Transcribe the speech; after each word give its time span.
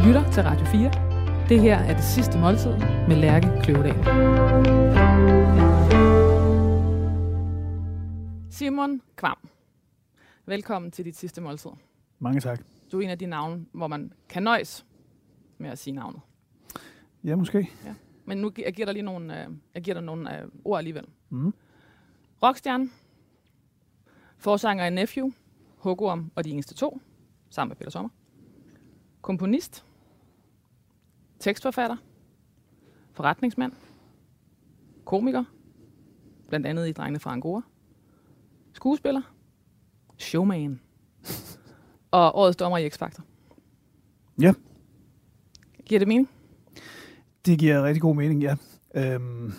Du 0.00 0.04
lytter 0.06 0.30
til 0.32 0.42
Radio 0.42 0.66
4. 0.66 0.90
Det 1.48 1.60
her 1.60 1.76
er 1.78 1.94
det 1.94 2.04
sidste 2.04 2.38
måltid 2.38 2.70
med 3.08 3.16
Lærke 3.16 3.46
Kløvedal. 3.62 3.94
Simon 8.50 9.00
Kvam, 9.16 9.36
velkommen 10.46 10.90
til 10.90 11.04
dit 11.04 11.16
sidste 11.16 11.40
måltid. 11.40 11.70
Mange 12.18 12.40
tak. 12.40 12.60
Du 12.92 12.98
er 12.98 13.02
en 13.04 13.10
af 13.10 13.18
de 13.18 13.26
navne, 13.26 13.66
hvor 13.72 13.86
man 13.86 14.12
kan 14.28 14.42
nøjes 14.42 14.86
med 15.58 15.70
at 15.70 15.78
sige 15.78 15.94
navnet. 15.94 16.20
Ja, 17.24 17.36
måske. 17.36 17.70
Ja. 17.84 17.94
Men 18.24 18.38
nu 18.38 18.50
gi- 18.50 18.62
jeg 18.64 18.72
giver 18.72 18.86
dig 18.86 18.94
lige 18.94 19.04
nogle, 19.04 19.42
øh, 19.44 19.50
jeg 19.74 19.82
giver 19.82 19.94
dig 19.94 20.02
nogle 20.04 20.40
øh, 20.42 20.48
ord 20.64 20.78
alligevel. 20.78 21.04
Mm. 21.30 21.54
Rockstjerne, 22.42 22.88
forsanger 24.38 24.86
i 24.86 24.90
Nephew, 24.90 25.30
Hugorm 25.76 26.30
og 26.34 26.44
de 26.44 26.50
eneste 26.50 26.74
to, 26.74 27.00
sammen 27.50 27.68
med 27.70 27.76
Peter 27.76 27.90
Sommer. 27.90 28.08
Komponist, 29.22 29.84
tekstforfatter, 31.40 31.96
forretningsmand, 33.12 33.72
komiker, 35.04 35.44
blandt 36.48 36.66
andet 36.66 36.88
i 36.88 36.92
Drengene 36.92 37.20
fra 37.20 37.32
Angora, 37.32 37.62
skuespiller, 38.72 39.22
showman 40.18 40.80
og 42.10 42.36
årets 42.36 42.56
dommer 42.56 42.78
i 42.78 42.88
X-Factor. 42.88 43.22
Ja. 44.40 44.52
Giver 45.86 45.98
det 45.98 46.08
mening? 46.08 46.28
Det 47.46 47.58
giver 47.58 47.82
rigtig 47.82 48.02
god 48.02 48.16
mening, 48.16 48.42
ja. 48.42 48.56
Øhm, 48.94 49.52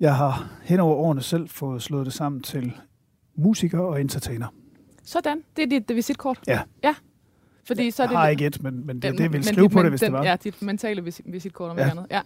jeg 0.00 0.16
har 0.16 0.52
hen 0.62 0.80
over 0.80 0.94
årene 0.94 1.22
selv 1.22 1.48
fået 1.48 1.82
slået 1.82 2.06
det 2.06 2.14
sammen 2.14 2.42
til 2.42 2.72
musiker 3.34 3.78
og 3.78 4.00
entertainer. 4.00 4.46
Sådan, 5.02 5.42
det 5.56 5.62
er 5.62 5.66
dit 5.66 5.96
visitkort. 5.96 6.38
Ja. 6.46 6.62
Ja, 6.84 6.94
fordi 7.68 7.90
så 7.90 8.02
er 8.02 8.04
jeg 8.06 8.10
det... 8.10 8.18
har 8.18 8.28
ikke 8.28 8.46
et, 8.46 8.62
men, 8.62 8.86
men 8.86 8.96
det 9.02 9.08
er 9.08 9.12
det, 9.12 9.20
jeg 9.20 9.32
vil 9.32 9.44
skrive 9.44 9.62
dit 9.64 9.72
på 9.72 9.82
det, 9.82 9.90
hvis 9.90 10.00
den, 10.00 10.06
det 10.12 10.18
var. 10.18 10.24
Ja, 10.24 10.36
dit 10.44 10.62
mentale 10.62 11.02
visi- 11.02 11.30
visitkort 11.32 11.70
om 11.70 11.78
Ja. 11.78 11.90
andet. 11.90 12.06
Ja. 12.10 12.20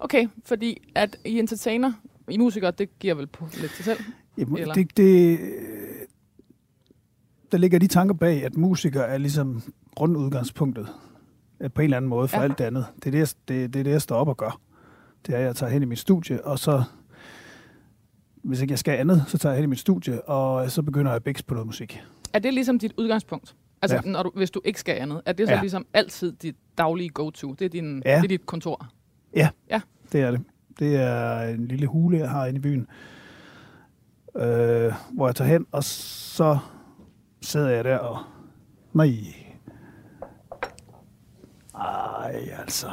Okay, 0.00 0.26
fordi 0.44 0.90
at 0.94 1.16
I 1.24 1.38
entertainer, 1.38 1.92
I 2.30 2.38
musikere, 2.38 2.70
det 2.70 2.98
giver 2.98 3.14
vel 3.14 3.26
på 3.26 3.48
lidt 3.60 3.72
til 3.72 3.84
selv. 3.84 3.98
Jamen, 4.38 4.58
eller? 4.58 4.74
det, 4.74 4.96
det, 4.96 5.38
der 7.52 7.58
ligger 7.58 7.78
de 7.78 7.86
tanker 7.86 8.14
bag, 8.14 8.44
at 8.44 8.56
musikere 8.56 9.06
er 9.08 9.18
ligesom 9.18 9.62
grundudgangspunktet 9.96 10.86
øh, 11.60 11.70
på 11.70 11.80
en 11.80 11.84
eller 11.84 11.96
anden 11.96 12.08
måde 12.08 12.28
for 12.28 12.36
Ja. 12.36 12.42
ja. 12.42 12.48
alt 12.48 12.58
det 12.58 12.64
andet. 12.64 12.86
Det 12.96 13.06
er 13.06 13.10
det, 13.10 13.18
jeg, 13.18 13.28
det, 13.48 13.72
det 13.74 13.80
er 13.80 13.84
det, 13.84 13.90
jeg 13.90 14.02
står 14.02 14.16
op 14.16 14.28
og 14.28 14.36
gør. 14.36 14.60
Det 15.26 15.34
er, 15.34 15.38
at 15.38 15.44
jeg 15.44 15.56
tager 15.56 15.72
hen 15.72 15.82
i 15.82 15.86
mit 15.86 15.98
studie, 15.98 16.44
og 16.44 16.58
så, 16.58 16.82
hvis 18.42 18.60
ikke 18.60 18.72
jeg 18.72 18.78
skal 18.78 18.92
andet, 18.98 19.24
så 19.28 19.38
tager 19.38 19.52
jeg 19.52 19.56
hen 19.56 19.64
i 19.64 19.70
mit 19.70 19.78
studie, 19.78 20.22
og 20.28 20.70
så 20.70 20.82
begynder 20.82 21.10
jeg 21.10 21.16
at 21.16 21.24
bækse 21.24 21.44
på 21.44 21.54
noget 21.54 21.66
musik. 21.66 22.02
Er 22.32 22.38
det 22.38 22.54
ligesom 22.54 22.78
dit 22.78 22.92
udgangspunkt? 22.98 23.54
Altså, 23.82 23.96
Ja. 23.96 24.02
ja. 24.04 24.10
når 24.10 24.22
du, 24.22 24.30
hvis 24.36 24.50
du 24.50 24.60
ikke 24.64 24.80
skal 24.80 24.92
andet, 25.00 25.22
er 25.26 25.32
det 25.32 25.46
så 25.48 25.52
ja. 25.52 25.56
Ja. 25.56 25.62
ligesom 25.62 25.86
altid 25.94 26.32
dit 26.32 26.56
daglige 26.78 27.08
go-to? 27.08 27.52
Det 27.54 27.64
er, 27.64 27.68
din, 27.68 28.02
Ja. 28.04 28.16
det 28.16 28.24
er 28.24 28.28
dit 28.28 28.46
kontor? 28.46 28.86
Det 30.12 30.20
er 30.20 30.30
det. 30.30 30.40
Det 30.78 30.96
er 30.96 31.40
en 31.42 31.66
lille 31.66 31.86
hule, 31.86 32.18
jeg 32.18 32.30
har 32.30 32.46
inde 32.46 32.58
i 32.58 32.60
byen, 32.60 32.86
øh, 34.36 34.92
hvor 35.14 35.26
jeg 35.28 35.34
tager 35.36 35.48
hen, 35.50 35.66
og 35.72 35.84
så 35.84 36.58
sidder 37.42 37.68
jeg 37.68 37.84
der 37.84 37.98
og... 37.98 38.18
Nej. 38.92 39.08
Ej, 41.74 42.34
altså. 42.58 42.86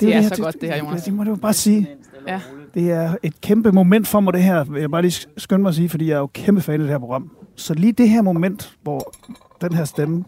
Det 0.00 0.14
er 0.14 0.20
her, 0.20 0.28
så 0.28 0.42
godt, 0.42 0.60
det 0.60 0.68
her, 0.68 0.78
Jonas. 0.78 0.96
Det, 1.00 1.04
det 1.06 1.14
må 1.14 1.24
du 1.24 1.30
jo 1.30 1.36
bare 1.36 1.52
sige. 1.52 1.88
Ja. 2.28 2.40
Det 2.74 2.90
er 2.92 3.16
et 3.22 3.40
kæmpe 3.40 3.72
moment 3.72 4.08
for 4.08 4.20
mig, 4.20 4.32
det 4.32 4.42
her. 4.42 4.64
Vil 4.64 4.80
jeg 4.80 4.90
bare 4.90 5.02
lige 5.02 5.28
skynde 5.36 5.62
mig 5.62 5.68
at 5.68 5.74
sige, 5.74 5.88
fordi 5.88 6.08
jeg 6.08 6.14
er 6.14 6.18
jo 6.18 6.26
kæmpe 6.26 6.60
fan 6.60 6.72
af 6.72 6.78
det 6.78 6.88
her 6.88 6.98
program. 6.98 7.36
Så 7.56 7.74
lige 7.74 7.92
det 7.92 8.08
her 8.08 8.22
moment, 8.22 8.76
hvor 8.82 9.12
den 9.60 9.74
her 9.74 9.84
stemme, 9.84 10.24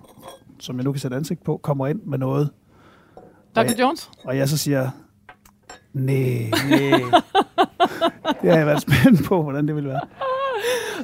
som 0.60 0.76
jeg 0.76 0.84
nu 0.84 0.92
kan 0.92 1.00
sætte 1.00 1.16
ansigt 1.16 1.44
på, 1.44 1.56
kommer 1.62 1.86
ind 1.86 2.00
med 2.02 2.18
noget, 2.18 2.50
Dr. 3.56 3.60
Ja. 3.60 3.72
Jones? 3.80 4.10
og 4.24 4.36
jeg 4.36 4.48
så 4.48 4.56
siger, 4.58 4.90
nej, 5.92 6.50
det 8.42 8.50
har 8.50 8.56
jeg 8.58 8.66
været 8.66 8.82
spændt 8.82 9.24
på, 9.24 9.42
hvordan 9.42 9.66
det 9.68 9.74
ville 9.76 9.88
være. 9.88 10.00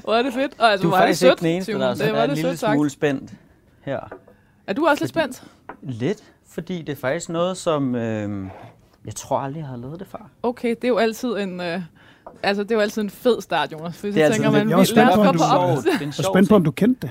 Hvor 0.04 0.14
er 0.14 0.22
det 0.22 0.32
fedt. 0.34 0.60
Og 0.60 0.70
altså, 0.72 0.86
Du 0.88 0.92
er 0.92 0.98
er 0.98 1.06
det 1.06 1.19
sødt, 1.19 1.30
ikke 1.30 1.41
den 1.41 1.48
eneste, 1.48 1.72
der 1.72 1.88
det 1.88 1.98
sådan 1.98 2.12
var 2.12 2.19
er 2.20 2.24
en 2.24 2.30
det 2.30 2.36
lille 2.38 2.50
sødt 2.50 2.58
sagt. 2.58 2.74
smule 2.74 2.91
spændt 2.91 3.32
her. 3.82 4.00
Er 4.66 4.72
du 4.72 4.86
også 4.86 5.02
lidt 5.04 5.10
spændt? 5.10 5.44
Lidt, 5.82 6.22
fordi 6.48 6.82
det 6.82 6.88
er 6.92 6.97
faktisk 6.97 7.28
noget, 7.28 7.56
som 7.56 7.94
øh, 7.94 8.47
jeg 9.04 9.14
tror 9.14 9.38
aldrig, 9.38 9.60
jeg 9.60 9.68
har 9.68 9.76
lavet 9.76 10.00
det 10.00 10.08
før. 10.08 10.30
Okay, 10.42 10.68
det 10.70 10.84
er 10.84 10.88
jo 10.88 10.98
altid 10.98 11.28
en... 11.36 11.60
Øh, 11.60 11.80
altså, 12.42 12.62
det 12.62 12.70
er 12.70 12.75
jo 12.75 12.80
altid 12.80 13.03
en 13.03 13.10
fed 13.10 13.41
start, 13.41 13.72
Jonas. 13.72 13.97
For 13.97 14.06
Det 14.06 14.14
så 14.14 14.20
er 14.20 14.25
altid 14.25 14.42
tænker 14.42 14.50
man, 14.58 14.69
Jeg 14.69 14.76
var 14.76 14.82
vi- 14.82 14.86
spændt 14.86 15.14
på, 15.14 15.20
om 15.20 15.36
du- 15.36 15.42
op. 15.44 15.78
er 16.00 16.06
er 16.06 16.22
spændt 16.32 16.48
på, 16.48 16.54
om 16.54 16.64
du 16.64 16.70
kendte 16.70 17.06
det. 17.06 17.10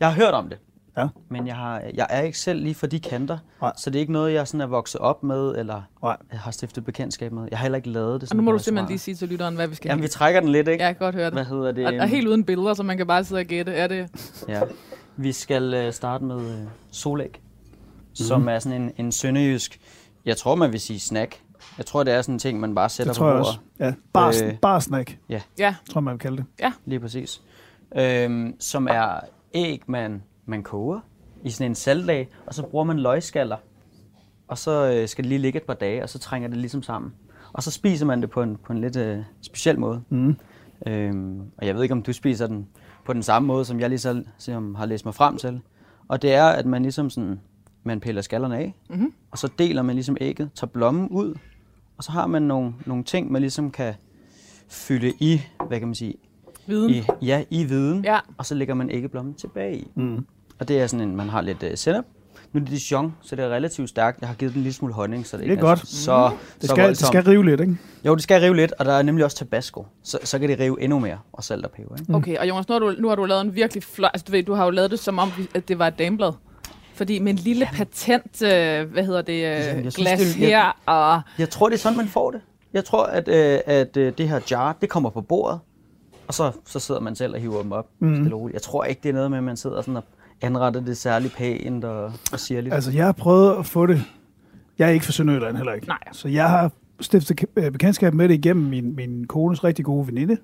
Jeg 0.00 0.08
har 0.08 0.14
hørt 0.14 0.34
om 0.34 0.48
det. 0.48 0.58
Ja. 0.98 1.06
Men 1.28 1.46
jeg, 1.46 1.56
har, 1.56 1.82
jeg 1.94 2.06
er 2.10 2.20
ikke 2.22 2.38
selv 2.38 2.60
lige 2.62 2.74
for 2.74 2.86
de 2.86 3.00
kanter, 3.00 3.38
Nej. 3.60 3.72
så 3.76 3.90
det 3.90 3.96
er 3.96 4.00
ikke 4.00 4.12
noget, 4.12 4.32
jeg 4.32 4.48
sådan 4.48 4.60
er 4.60 4.66
vokset 4.66 5.00
op 5.00 5.22
med, 5.22 5.54
eller 5.58 5.82
Nej. 6.02 6.16
har 6.30 6.50
stiftet 6.50 6.84
bekendtskab 6.84 7.32
med. 7.32 7.48
Jeg 7.50 7.58
har 7.58 7.62
heller 7.64 7.76
ikke 7.76 7.90
lavet 7.90 8.14
det. 8.14 8.22
Og 8.22 8.28
sådan 8.28 8.36
nu 8.36 8.42
må 8.44 8.52
du 8.52 8.58
simpelthen 8.58 8.88
lige 8.88 8.98
sige 8.98 9.14
til 9.14 9.28
lytteren, 9.28 9.54
hvad 9.54 9.68
vi 9.68 9.74
skal 9.74 9.88
Jamen, 9.88 10.02
vi 10.02 10.08
trækker 10.08 10.40
den 10.40 10.48
lidt, 10.48 10.68
ikke? 10.68 10.82
Ja, 10.82 10.86
jeg 10.86 10.96
kan 10.96 11.04
godt 11.06 11.14
høre 11.14 11.24
det. 11.24 11.32
Hvad 11.32 11.44
hedder 11.44 11.72
det? 11.72 11.86
Og, 11.86 11.94
og 12.00 12.08
helt 12.08 12.28
uden 12.28 12.44
billeder, 12.44 12.74
så 12.74 12.82
man 12.82 12.96
kan 12.96 13.06
bare 13.06 13.24
sidde 13.24 13.38
og 13.40 13.44
gætte. 13.46 13.72
Er 13.72 13.86
det... 13.86 14.08
Ja. 14.48 14.60
Vi 15.16 15.32
skal 15.32 15.74
øh, 15.74 15.92
starte 15.92 16.24
med 16.24 16.40
øh, 16.40 16.58
solæg, 16.90 17.28
mm. 18.08 18.14
som 18.14 18.48
er 18.48 18.58
sådan 18.58 18.82
en, 18.82 18.92
en 18.96 19.12
sønderjysk, 19.12 19.80
jeg 20.24 20.36
tror 20.36 20.54
man 20.54 20.72
vil 20.72 20.80
sige 20.80 21.00
snack. 21.00 21.40
Jeg 21.78 21.86
tror, 21.86 22.02
det 22.04 22.14
er 22.14 22.22
sådan 22.22 22.34
en 22.34 22.38
ting, 22.38 22.60
man 22.60 22.74
bare 22.74 22.88
sætter 22.88 23.12
Det 23.12 23.18
tror 23.18 23.24
på 23.26 23.30
jeg 23.30 23.36
bordet. 23.38 23.48
også. 23.48 23.60
Ja, 23.80 23.94
bar, 24.12 24.28
Øh. 24.42 24.48
øh, 24.48 24.58
bar 24.58 24.78
snack, 24.78 25.18
Ja, 25.28 25.40
tror 25.58 25.98
jeg, 26.00 26.04
man 26.04 26.12
vil 26.12 26.18
kalde 26.20 26.36
det. 26.36 26.72
Lige 26.86 27.00
præcis. 27.00 27.42
Øhm, 27.96 28.54
som 28.60 28.88
er 28.90 29.20
æg, 29.54 29.82
man, 29.86 30.22
man 30.46 30.62
koger 30.62 31.00
i 31.44 31.50
sådan 31.50 31.70
en 31.70 31.74
saltlag, 31.74 32.28
og 32.46 32.54
så 32.54 32.62
bruger 32.62 32.84
man 32.84 32.98
løgskaller. 33.00 33.56
Og 34.48 34.58
så 34.58 34.92
øh, 34.94 35.08
skal 35.08 35.24
det 35.24 35.28
lige 35.28 35.38
ligge 35.38 35.56
et 35.56 35.62
par 35.66 35.74
dage, 35.74 36.02
og 36.02 36.08
så 36.08 36.18
trænger 36.18 36.48
det 36.48 36.58
ligesom 36.58 36.82
sammen. 36.82 37.12
Og 37.52 37.62
så 37.62 37.70
spiser 37.70 38.06
man 38.06 38.20
det 38.22 38.30
på 38.30 38.42
en, 38.42 38.56
på 38.56 38.72
en 38.72 38.80
lidt 38.80 38.96
øh, 38.96 39.18
speciel 39.42 39.78
måde. 39.80 40.02
Mm. 40.08 40.36
Øhm, 40.86 41.40
og 41.58 41.66
jeg 41.66 41.74
ved 41.74 41.82
ikke, 41.82 41.92
om 41.92 42.02
du 42.02 42.12
spiser 42.12 42.46
den 42.46 42.68
på 43.06 43.12
den 43.12 43.22
samme 43.22 43.46
måde, 43.46 43.64
som 43.64 43.80
jeg 43.80 43.88
ligesom, 43.88 44.16
ligesom 44.16 44.74
har 44.74 44.86
læst 44.86 45.04
mig 45.04 45.14
frem 45.14 45.36
til. 45.36 45.60
Og 46.08 46.22
det 46.22 46.34
er, 46.34 46.44
at 46.44 46.66
man 46.66 46.82
ligesom 46.82 47.10
sådan, 47.10 47.40
man 47.82 48.00
piller 48.00 48.22
skallerne 48.22 48.56
af, 48.58 48.74
Mhm. 48.90 49.12
og 49.30 49.38
så 49.38 49.48
deler 49.58 49.82
man 49.82 49.94
ligesom 49.94 50.16
ægget, 50.20 50.50
tager 50.54 50.68
blommen 50.70 51.08
ud, 51.08 51.34
og 51.98 52.04
så 52.04 52.12
har 52.12 52.26
man 52.26 52.42
nogle, 52.42 52.72
nogle 52.86 53.04
ting, 53.04 53.32
man 53.32 53.42
ligesom 53.42 53.70
kan 53.70 53.94
fylde 54.68 55.12
i, 55.20 55.42
hvad 55.68 55.78
kan 55.78 55.88
man 55.88 55.94
sige, 55.94 56.14
viden. 56.66 56.90
i, 56.90 57.02
ja, 57.22 57.44
i 57.50 57.64
viden, 57.64 58.04
Ja. 58.04 58.18
og 58.38 58.46
så 58.46 58.54
lægger 58.54 58.74
man 58.74 58.90
æggeblommen 58.90 59.34
tilbage 59.34 59.76
i. 59.78 59.88
Mm. 59.94 60.26
Og 60.58 60.68
det 60.68 60.80
er 60.80 60.86
sådan 60.86 61.08
en, 61.08 61.16
man 61.16 61.28
har 61.28 61.40
lidt 61.40 61.62
uh, 61.62 61.68
sennep. 61.74 62.04
Nu 62.52 62.60
er 62.60 62.64
det 62.64 62.72
Dijon, 62.88 63.14
så 63.22 63.36
det 63.36 63.44
er 63.44 63.48
relativt 63.48 63.88
stærkt. 63.88 64.20
Jeg 64.20 64.28
har 64.28 64.34
givet 64.36 64.52
den 64.52 64.58
en 64.60 64.62
lille 64.62 64.74
smule 64.74 64.94
honning, 64.94 65.26
så 65.26 65.36
det, 65.36 65.42
Det 65.42 65.48
er 65.48 65.52
ikke 65.52 65.60
godt. 65.66 65.78
så, 65.78 65.86
så, 65.86 66.30
Det 66.60 66.60
så 66.60 66.66
skal, 66.66 66.76
det 66.76 66.84
voldsomt. 66.84 67.06
skal 67.08 67.24
rive 67.24 67.44
lidt, 67.44 67.60
ikke? 67.60 67.76
Jo, 68.06 68.14
det 68.14 68.22
skal 68.22 68.40
rive 68.40 68.56
lidt, 68.56 68.72
og 68.78 68.84
der 68.84 68.92
er 68.92 69.02
nemlig 69.02 69.24
også 69.24 69.36
tabasco. 69.36 69.86
Så, 70.02 70.18
så 70.24 70.38
kan 70.38 70.48
det 70.48 70.58
rive 70.60 70.82
endnu 70.82 70.98
mere, 70.98 71.18
og 71.32 71.44
salt 71.44 71.64
og 71.64 71.70
peber. 71.70 71.96
Ikke? 72.00 72.14
Okay, 72.14 72.36
og 72.38 72.48
Jonas, 72.48 72.68
nu 72.68 72.72
har, 72.72 72.78
du, 72.78 72.94
nu 72.98 73.08
har 73.08 73.14
du 73.16 73.24
lavet 73.24 73.40
en 73.40 73.54
virkelig 73.54 73.82
flot... 73.82 74.10
Altså, 74.14 74.24
du 74.28 74.32
ved, 74.32 74.42
du 74.42 74.52
har 74.52 74.64
jo 74.64 74.70
lavet 74.70 74.90
det, 74.90 74.98
som 74.98 75.18
om 75.18 75.30
at 75.54 75.68
det 75.68 75.78
var 75.78 75.86
et 75.86 75.98
dameblad. 75.98 76.32
Fordi 76.94 77.18
med 77.18 77.32
en 77.32 77.38
lille 77.38 77.68
patent, 77.72 78.42
øh, 78.42 78.90
hvad 78.92 79.04
hedder 79.04 79.22
det, 79.22 79.32
øh, 79.32 79.40
jeg 79.40 79.64
synes, 79.82 79.96
glas 79.96 80.18
det 80.20 80.42
er- 80.42 80.46
her, 80.46 80.78
og... 80.86 81.20
Jeg 81.38 81.50
tror, 81.50 81.68
det 81.68 81.74
er 81.74 81.78
sådan, 81.78 81.96
man 81.96 82.06
får 82.08 82.30
det. 82.30 82.40
Jeg 82.72 82.84
tror, 82.84 83.04
at, 83.06 83.28
øh, 83.28 83.58
at 83.66 83.96
øh, 83.96 84.12
det 84.18 84.28
her 84.28 84.40
jar, 84.50 84.76
det 84.80 84.88
kommer 84.88 85.10
på 85.10 85.20
bordet, 85.20 85.58
og 86.28 86.34
så, 86.34 86.52
så 86.66 86.78
sidder 86.78 87.00
man 87.00 87.14
selv 87.16 87.34
og 87.34 87.40
hiver 87.40 87.62
dem 87.62 87.72
op. 87.72 87.86
Mm. 87.98 88.50
Jeg 88.52 88.62
tror 88.62 88.84
ikke, 88.84 89.00
det 89.02 89.08
er 89.08 89.12
noget 89.12 89.30
med, 89.30 89.38
at 89.38 89.44
man 89.44 89.56
sidder 89.56 89.80
sådan 89.80 89.96
og 89.96 90.04
anretter 90.42 90.80
det 90.80 90.96
særlig 90.96 91.30
pænt 91.32 91.84
og, 91.84 92.12
og 92.32 92.40
siger 92.40 92.60
lidt. 92.60 92.74
Altså, 92.74 92.90
jeg 92.90 93.04
har 93.04 93.12
prøvet 93.12 93.56
at 93.58 93.66
få 93.66 93.86
det. 93.86 94.02
Jeg 94.78 94.88
er 94.88 94.92
ikke 94.92 95.04
fra 95.04 95.12
Sønderjylland 95.12 95.56
heller 95.56 95.72
ikke. 95.72 95.86
Nej. 95.86 95.98
Så 96.12 96.28
jeg 96.28 96.50
har 96.50 96.70
stiftet 97.00 97.44
øh, 97.56 97.70
bekendtskab 97.70 98.14
med 98.14 98.28
det 98.28 98.34
igennem 98.34 98.66
min, 98.66 98.96
min 98.96 99.26
kones 99.26 99.64
rigtig 99.64 99.84
gode 99.84 100.06
veninde, 100.06 100.36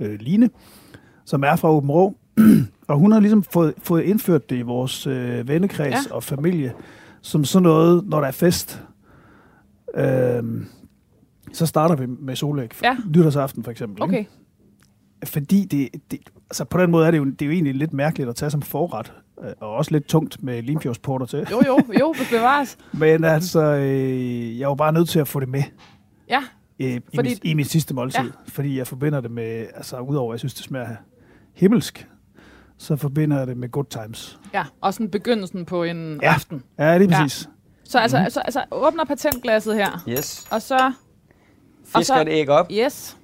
øh, 0.00 0.20
Line, 0.20 0.50
som 1.24 1.44
er 1.44 1.56
fra 1.56 1.70
Åben 1.70 1.90
Rå. 1.90 2.14
og 2.88 2.98
hun 2.98 3.12
har 3.12 3.20
ligesom 3.20 3.42
fået, 3.42 3.74
fået 3.78 4.02
indført 4.02 4.50
det 4.50 4.56
i 4.56 4.62
vores 4.62 5.06
øh, 5.06 5.48
vennekreds 5.48 6.06
Ja. 6.08 6.14
og 6.14 6.22
familie, 6.22 6.72
som 7.22 7.44
sådan 7.44 7.62
noget, 7.62 8.04
når 8.06 8.20
der 8.20 8.26
er 8.26 8.32
fest. 8.32 8.82
Øh, 9.96 10.42
så 11.52 11.66
starter 11.66 11.96
vi 11.96 12.06
med 12.06 12.36
solæg. 12.36 12.70
Ja. 12.82 12.96
Nytårsaften 13.16 13.64
for 13.64 13.70
eksempel. 13.70 14.02
Okay, 14.02 14.18
Ikke? 14.18 14.30
Fordi 15.24 15.64
det, 15.64 15.88
det, 16.10 16.18
altså 16.50 16.64
på 16.64 16.78
den 16.78 16.90
måde 16.90 17.06
er 17.06 17.10
det, 17.10 17.18
jo, 17.18 17.24
det 17.24 17.42
er 17.42 17.46
jo 17.46 17.52
egentlig 17.52 17.74
lidt 17.74 17.92
mærkeligt 17.92 18.28
at 18.30 18.36
tage 18.36 18.50
som 18.50 18.62
forret. 18.62 19.12
øh, 19.44 19.50
Og 19.60 19.70
også 19.74 19.90
lidt 19.90 20.06
tungt 20.06 20.42
med 20.42 20.62
limfjordsporter 20.62 21.26
til. 21.26 21.46
jo 21.50 21.62
jo, 21.66 21.80
jo, 22.00 22.14
bevares. 22.30 22.78
Men 22.92 23.24
altså, 23.24 23.60
øh, 23.62 24.58
jeg 24.58 24.68
var 24.68 24.74
bare 24.74 24.92
nødt 24.92 25.08
til 25.08 25.18
at 25.18 25.28
få 25.28 25.40
det 25.40 25.48
med 25.48 25.62
Ja, 26.28 26.42
øh, 26.80 26.86
i, 26.90 27.00
Fordi- 27.14 27.28
mit, 27.28 27.40
i 27.42 27.54
mit 27.54 27.66
sidste 27.70 27.94
måltid. 27.94 28.24
Ja. 28.24 28.30
Fordi 28.48 28.78
jeg 28.78 28.86
forbinder 28.86 29.20
det 29.20 29.30
med, 29.30 29.66
altså 29.74 29.98
udover 29.98 30.32
at 30.32 30.34
jeg 30.34 30.38
synes, 30.40 30.54
det 30.54 30.64
smager 30.64 30.86
himmelsk, 31.54 32.08
så 32.84 32.96
forbinder 32.96 33.38
jeg 33.38 33.46
det 33.46 33.56
med 33.56 33.68
good 33.68 33.84
times. 33.90 34.38
ja. 34.54 34.64
Og 34.80 34.94
sådan 34.94 35.10
begyndelsen 35.10 35.64
på 35.64 35.82
en 35.84 36.18
Ja. 36.22 36.34
aften. 36.34 36.62
Ja, 36.78 36.98
det 36.98 37.12
er 37.12 37.16
Ja. 37.16 37.22
præcis. 37.22 37.48
Så 37.84 37.98
altså, 37.98 38.16
Mhm. 38.16 38.24
altså, 38.24 38.40
altså 38.40 38.64
åbner 38.70 39.04
patentglasset 39.04 39.74
her, 39.74 40.04
Yes. 40.08 40.46
og 40.50 40.62
så... 40.62 40.92
Fisker 41.84 42.02
så- 42.02 42.20
et 42.20 42.28
æg 42.28 42.48
op. 42.48 42.68
Yes. 42.72 43.16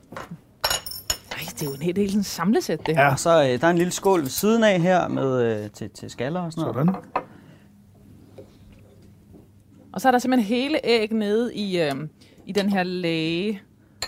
Ej, 1.32 1.38
det 1.50 1.62
er 1.62 1.66
jo 1.66 1.72
en 1.74 1.82
helt, 1.82 1.98
helt 1.98 2.26
samlesæt, 2.26 2.86
det 2.86 2.96
her. 2.96 3.04
Ja, 3.04 3.10
Og 3.12 3.18
så 3.18 3.30
øh, 3.42 3.60
der 3.60 3.66
er 3.66 3.70
en 3.70 3.78
lille 3.78 3.90
skål 3.92 4.20
ved 4.20 4.28
siden 4.28 4.64
af 4.64 4.80
her 4.80 5.08
med 5.08 5.42
øh, 5.64 5.70
til, 5.70 5.90
til 5.90 6.10
skaller 6.10 6.40
og 6.40 6.52
sådan 6.52 6.72
noget. 6.72 6.86
sådan. 6.86 7.02
Og 9.92 10.00
så 10.00 10.08
er 10.08 10.12
der 10.12 10.18
simpelthen 10.18 10.56
hele 10.56 10.80
æg 10.86 11.12
nede 11.12 11.54
i, 11.54 11.80
øh, 11.80 11.92
i 12.46 12.52
den 12.52 12.70
her 12.70 12.82
læge. 12.82 13.62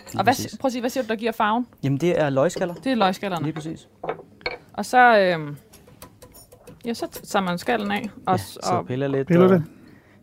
Og 0.06 0.12
hvad, 0.14 0.24
præcis. 0.24 0.58
prøv 0.60 0.66
at 0.68 0.72
sige, 0.72 0.80
hvad 0.82 0.90
siger 0.90 1.04
du, 1.04 1.08
der 1.08 1.16
giver 1.16 1.32
farven? 1.32 1.66
Jamen, 1.82 1.98
det 1.98 2.20
er 2.20 2.30
løgskaller. 2.30 2.74
Det 2.74 2.92
er 2.92 2.96
løgskallerne. 2.96 3.44
Lige 3.44 3.54
præcis. 3.54 3.88
Og 4.74 4.84
så, 4.84 5.18
øh, 5.18 5.54
ja, 6.84 6.94
så 6.94 7.06
tager 7.24 7.42
man 7.44 7.58
skallen 7.58 7.90
af. 7.90 8.02
Og, 8.02 8.10
Ja, 8.26 8.32
ja, 8.32 8.36
så 8.38 8.58
og, 8.72 8.86
piller 8.86 9.08
lidt. 9.08 9.28
Piller 9.28 9.44
og- 9.44 9.50
det? 9.50 9.62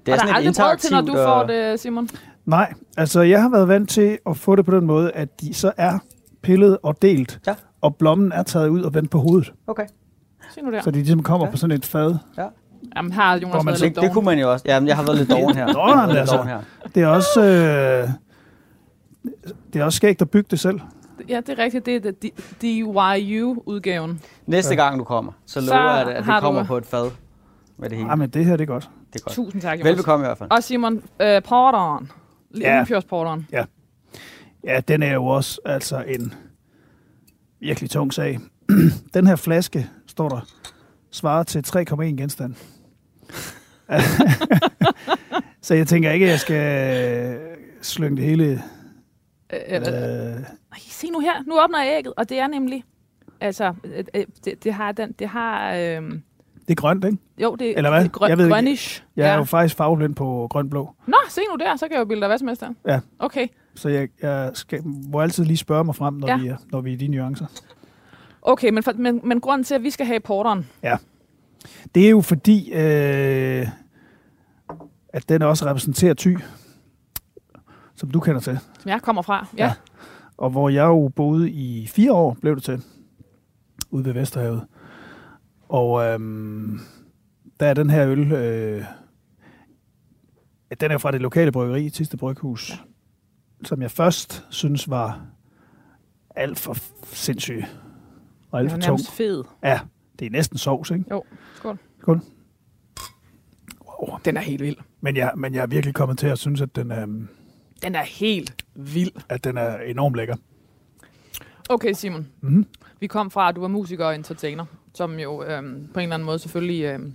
Det 0.06 0.12
er 0.12 0.16
og 0.16 0.18
der 0.20 0.24
er 0.24 0.28
sådan 0.28 0.36
aldrig 0.36 0.56
brød 0.70 0.78
til, 0.78 0.92
når 0.92 1.02
du 1.02 1.08
interaktivt. 1.08 1.26
får 1.26 1.34
og- 1.34 1.48
det, 1.72 1.80
Simon. 1.80 2.10
Nej, 2.46 2.74
altså 2.98 3.22
jeg 3.22 3.42
har 3.42 3.50
været 3.50 3.68
vant 3.68 3.90
til 3.90 4.18
at 4.30 4.38
få 4.38 4.56
det 4.56 4.66
på 4.66 4.76
den 4.76 4.86
måde, 4.86 5.12
at 5.12 5.42
de 5.42 5.54
så 5.54 5.72
er 5.78 6.00
pillet 6.42 6.78
og 6.84 7.02
delt, 7.02 7.40
Ja. 7.48 7.56
og 7.82 7.96
blommen 7.96 8.32
er 8.32 8.44
taget 8.44 8.68
ud 8.70 8.82
og 8.82 8.94
vendt 8.94 9.12
på 9.12 9.18
hovedet. 9.20 9.54
Okay. 9.68 9.86
Se 10.56 10.62
nu 10.62 10.72
der. 10.72 10.82
Så 10.82 10.92
de 10.92 10.96
ligesom 10.96 11.24
kommer 11.24 11.48
Ja. 11.48 11.52
på 11.52 11.58
sådan 11.58 11.76
et 11.78 11.86
fad. 11.86 12.16
Jamen, 12.96 13.12
her 13.12 13.22
har 13.22 13.38
Hvor 13.38 13.48
Jonas 13.48 13.64
man 13.64 13.66
været 13.72 13.82
lidt 13.82 13.96
Det, 13.96 14.04
det 14.04 14.12
kunne 14.14 14.26
man 14.26 14.40
jo 14.40 14.52
også. 14.52 14.66
Jamen, 14.68 14.88
jeg 14.88 14.96
har 14.96 15.04
været 15.04 15.18
lidt 15.18 15.30
doven 15.30 15.56
her. 15.56 15.66
Nå, 15.74 16.00
jamen, 16.00 16.16
altså. 16.18 16.36
doven 16.36 16.48
her. 16.48 16.60
Det 16.96 17.04
er 17.04 17.08
også, 17.08 17.42
øh, 17.44 18.10
det 19.74 19.82
er 19.82 19.86
også 19.86 19.98
skægt 19.98 20.22
at 20.22 20.30
bygge 20.30 20.48
det 20.52 20.60
selv. 20.60 20.80
Ja, 21.30 21.42
det 21.48 21.50
er 21.60 21.64
rigtigt. 21.64 21.86
Det 21.86 22.06
er 22.06 22.12
DYU-udgaven. 22.62 24.22
Næste 24.46 24.74
Ja. 24.74 24.76
gang 24.84 25.00
du 25.00 25.04
kommer, 25.04 25.32
så 25.46 25.62
lover 25.62 25.82
jeg, 25.92 26.02
at, 26.02 26.08
at 26.08 26.24
har 26.26 26.34
det 26.36 26.42
du- 26.42 26.48
kommer 26.48 26.64
på 26.64 26.78
et 26.78 26.86
fad 26.86 27.12
med 27.78 27.90
det 27.90 27.98
hele. 27.98 28.10
Ja, 28.10 28.16
men 28.16 28.30
det 28.30 28.46
her 28.46 28.58
det 28.58 28.64
er 28.64 28.68
godt. 28.68 28.90
Det 29.14 29.20
er 29.20 29.24
godt. 29.24 29.36
Tusind 29.36 29.62
tak, 29.62 29.80
Jonas. 29.80 29.90
Velbekomme 29.90 30.26
i 30.26 30.28
hvert 30.28 30.38
fald. 30.38 30.52
Og 30.52 30.64
Simon, 30.64 31.04
øh, 31.22 31.44
porteren. 31.44 32.12
Ja. 32.60 32.78
Limfjordsporteren. 32.78 33.48
Ja, 34.64 34.80
den 34.88 35.04
er 35.04 35.14
jo 35.14 35.26
også 35.26 35.60
altså 35.66 36.04
en 36.08 36.34
virkelig 37.60 37.90
tung 37.90 38.14
sag. 38.14 38.40
den 39.14 39.28
her 39.28 39.36
flaske, 39.36 39.90
står 40.08 40.30
der, 40.30 40.40
svarer 41.12 41.44
til 41.44 41.64
3,1 41.68 42.02
genstand. 42.04 42.56
Så 45.62 45.74
jeg 45.76 45.88
tænker 45.88 46.12
ikke, 46.12 46.26
at 46.26 46.32
jeg 46.32 46.40
skal 46.40 47.40
slynge 47.82 48.18
det 48.18 48.26
hele... 48.26 48.64
Øh, 49.54 49.60
øh, 49.70 49.78
Øh, 49.78 50.44
se 51.00 51.10
nu 51.10 51.20
her. 51.20 51.44
Nu 51.48 51.64
åbner 51.64 51.84
jeg 51.84 51.98
ægget, 51.98 52.14
og 52.18 52.30
det 52.30 52.40
er 52.40 52.48
nemlig... 52.48 52.84
Altså, 53.42 53.74
øh, 53.84 54.04
øh, 54.16 54.26
det, 54.46 54.64
det 54.64 54.74
har... 54.74 54.92
Den, 54.92 55.12
det 55.12 55.28
har 55.30 55.74
øh, 55.74 56.12
det 56.68 56.76
er 56.78 56.82
grønt, 56.82 57.06
ikke? 57.06 57.18
jo, 57.38 57.56
det, 57.56 57.78
Eller 57.78 57.90
hvad? 57.90 58.00
det 58.00 58.06
er 58.06 58.12
grøn, 58.12 58.30
Jeg 58.30 58.38
ved 58.38 58.46
ikke. 58.46 58.54
grønnish. 58.54 59.04
Jeg 59.16 59.28
er 59.28 59.32
ja. 59.32 59.38
jo 59.38 59.44
faktisk 59.44 59.76
farveblind 59.76 60.16
på 60.16 60.48
grøn-blå. 60.50 60.96
Nå, 61.08 61.16
se 61.30 61.42
nu 61.52 61.56
der, 61.66 61.76
så 61.76 61.88
kan 61.88 61.94
jeg 61.94 62.00
jo 62.00 62.06
bilde 62.06 62.20
dig 62.22 62.28
hvad 62.28 62.38
som 62.38 62.48
helst 62.48 62.62
der. 62.62 62.70
Ja. 62.88 63.00
Okay. 63.20 63.48
Så 63.76 63.90
jeg, 63.90 64.08
jeg 64.22 64.52
skal, 64.54 64.82
må 64.86 65.20
altid 65.20 65.46
lige 65.46 65.58
spørge 65.58 65.84
mig 65.84 65.96
frem, 65.96 66.14
når, 66.14 66.28
Ja. 66.28 66.38
vi, 66.38 66.48
er, 66.48 66.58
når 66.72 66.82
vi 66.82 66.90
er 66.90 66.94
i 66.94 66.98
de 66.98 67.08
nuancer. 67.08 67.46
Okay, 68.42 68.70
men, 68.70 68.84
for, 68.84 68.92
men, 68.96 69.22
men 69.24 69.42
grunden 69.42 69.64
til, 69.64 69.76
at 69.76 69.84
vi 69.84 69.90
skal 69.90 70.06
have 70.06 70.20
porteren, 70.20 70.68
Det 71.96 72.06
er 72.06 72.10
jo 72.10 72.22
fordi, 72.22 72.72
øh, 72.74 73.68
at 75.10 75.30
den 75.30 75.42
også 75.42 75.66
repræsenterer 75.66 76.14
Thy, 76.14 76.38
som 77.96 78.12
du 78.12 78.20
kender 78.20 78.42
til. 78.42 78.60
som 78.80 78.90
jeg 78.90 79.02
kommer 79.02 79.22
fra, 79.22 79.48
ja, 79.58 79.66
Ja. 79.66 79.74
Og 80.40 80.50
hvor 80.50 80.70
jeg 80.70 80.86
jo 80.86 81.12
boede 81.16 81.52
i 81.52 81.88
fire 81.88 82.14
år, 82.14 82.38
blev 82.42 82.56
det 82.56 82.64
til, 82.64 82.84
ude 83.92 84.06
ved 84.06 84.14
Vesterhavet. 84.14 84.66
Og 85.70 86.06
øhm, 86.06 86.80
der 87.60 87.68
er 87.68 87.74
den 87.74 87.90
her 87.90 88.08
øl, 88.08 88.32
øh, 88.32 88.84
den 90.82 90.92
er 90.92 90.98
fra 90.98 91.12
det 91.12 91.22
lokale 91.22 91.52
bryggeri, 91.52 91.90
Tiste 91.90 92.18
Bryghus, 92.18 92.70
ja. 92.70 92.76
som 93.64 93.82
jeg 93.82 93.92
først 93.92 94.46
synes 94.50 94.90
var 94.90 95.26
alt 96.36 96.60
for 96.60 96.76
sindssyg 97.04 97.64
og 98.52 98.60
alt 98.60 98.72
for 98.72 98.78
er 98.78 98.82
tung. 98.82 99.00
fed. 99.00 99.44
Ja, 99.64 99.80
det 100.20 100.26
er 100.26 100.30
næsten 100.30 100.58
sovs, 100.58 100.92
ikke? 100.92 101.06
Jo, 101.12 101.24
skål. 101.56 101.78
Skål. 102.00 102.22
Wow. 104.02 104.18
Den 104.26 104.38
er 104.38 104.42
helt 104.42 104.62
vild. 104.62 104.78
Men 105.02 105.18
jeg, 105.18 105.32
men 105.38 105.54
jeg 105.54 105.62
er 105.62 105.68
virkelig 105.68 105.96
kommet 105.96 106.18
til 106.18 106.28
at 106.28 106.40
synes, 106.40 106.62
at 106.62 106.76
den, 106.76 106.92
øhm, 106.92 107.28
Den 107.84 107.96
er 107.96 108.04
helt 108.04 108.66
vild. 108.76 109.12
at 109.30 109.44
den 109.44 109.58
er 109.58 109.78
enormt 109.78 110.16
lækker. 110.16 110.36
Okay, 111.70 111.94
Simon. 111.94 112.28
Mhm. 112.42 112.66
Vi 113.00 113.08
kom 113.08 113.32
fra, 113.32 113.50
at 113.50 113.56
du 113.56 113.62
var 113.62 113.68
musiker 113.68 114.06
og 114.06 114.16
entertainer, 114.16 114.66
som 114.94 115.20
jo 115.20 115.44
øhm, 115.44 115.88
på 115.94 116.00
en 116.00 116.04
eller 116.04 116.14
anden 116.16 116.26
måde 116.26 116.40
selvfølgelig 116.40 116.84
øhm, 116.84 117.14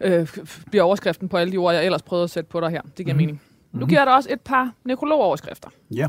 øh, 0.00 0.22
f- 0.22 0.64
bliver 0.70 0.82
overskriften 0.82 1.28
på 1.28 1.36
alle 1.36 1.52
de 1.52 1.56
ord, 1.56 1.74
jeg 1.74 1.84
ellers 1.84 2.02
prøvede 2.02 2.24
at 2.24 2.30
sætte 2.30 2.48
på 2.50 2.60
dig 2.60 2.70
her. 2.70 2.82
Det 2.82 2.96
giver 3.06 3.14
Mhm. 3.14 3.16
mening. 3.22 3.42
Nu 3.72 3.86
giver 3.86 4.00
jeg 4.00 4.06
dig 4.06 4.14
også 4.14 4.32
et 4.32 4.40
par 4.40 4.72
nekrologoverskrifter. 4.84 5.70
Ja. 5.90 6.08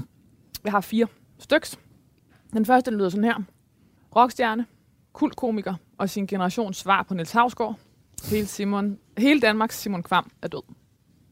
Jeg 0.64 0.72
har 0.72 0.82
fire 0.82 1.08
styks. 1.40 1.80
Den 2.54 2.66
første 2.66 2.92
lyder 2.92 3.10
sådan 3.10 3.24
her. 3.24 3.44
Rockstjerne, 4.16 4.66
kultkomiker 5.14 5.74
og 5.98 6.10
sin 6.10 6.28
generations 6.28 6.78
svar 6.78 7.04
på 7.04 7.14
Niels 7.14 7.32
Havsgaard. 7.32 7.76
Hele, 8.30 8.46
Simon, 8.48 8.98
hele 9.18 9.40
Danmarks 9.40 9.80
Simon 9.82 10.04
Kvam 10.04 10.32
er 10.42 10.48
død. 10.48 10.62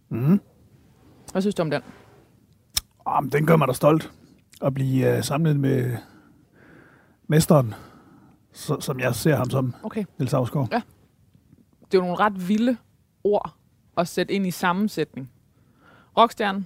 Mm. 0.10 0.40
Hvad 1.32 1.42
synes 1.42 1.56
du 1.56 1.62
om 1.62 1.72
den? 1.72 1.82
Jamen, 3.10 3.32
den 3.32 3.46
gør 3.46 3.56
mig 3.56 3.68
da 3.68 3.74
stolt 3.74 4.12
at 4.62 4.74
blive 4.74 5.18
uh, 5.18 5.24
samlet 5.24 5.60
med 5.60 5.98
mesteren, 7.28 7.74
så, 8.54 8.78
som 8.80 9.00
jeg 9.00 9.16
ser 9.16 9.36
ham 9.36 9.50
som, 9.50 9.76
Okay. 9.84 10.04
Niels 10.20 10.32
Havsgaard. 10.32 10.70
Det 10.70 10.78
er 10.80 10.82
jo 11.94 12.02
nogle 12.02 12.16
ret 12.16 12.50
vilde 12.50 12.78
ord 13.24 13.54
at 13.98 14.08
sætte 14.08 14.34
ind 14.34 14.48
i 14.48 14.52
sammensætning. 14.52 15.30
Rockstjerne, 16.18 16.66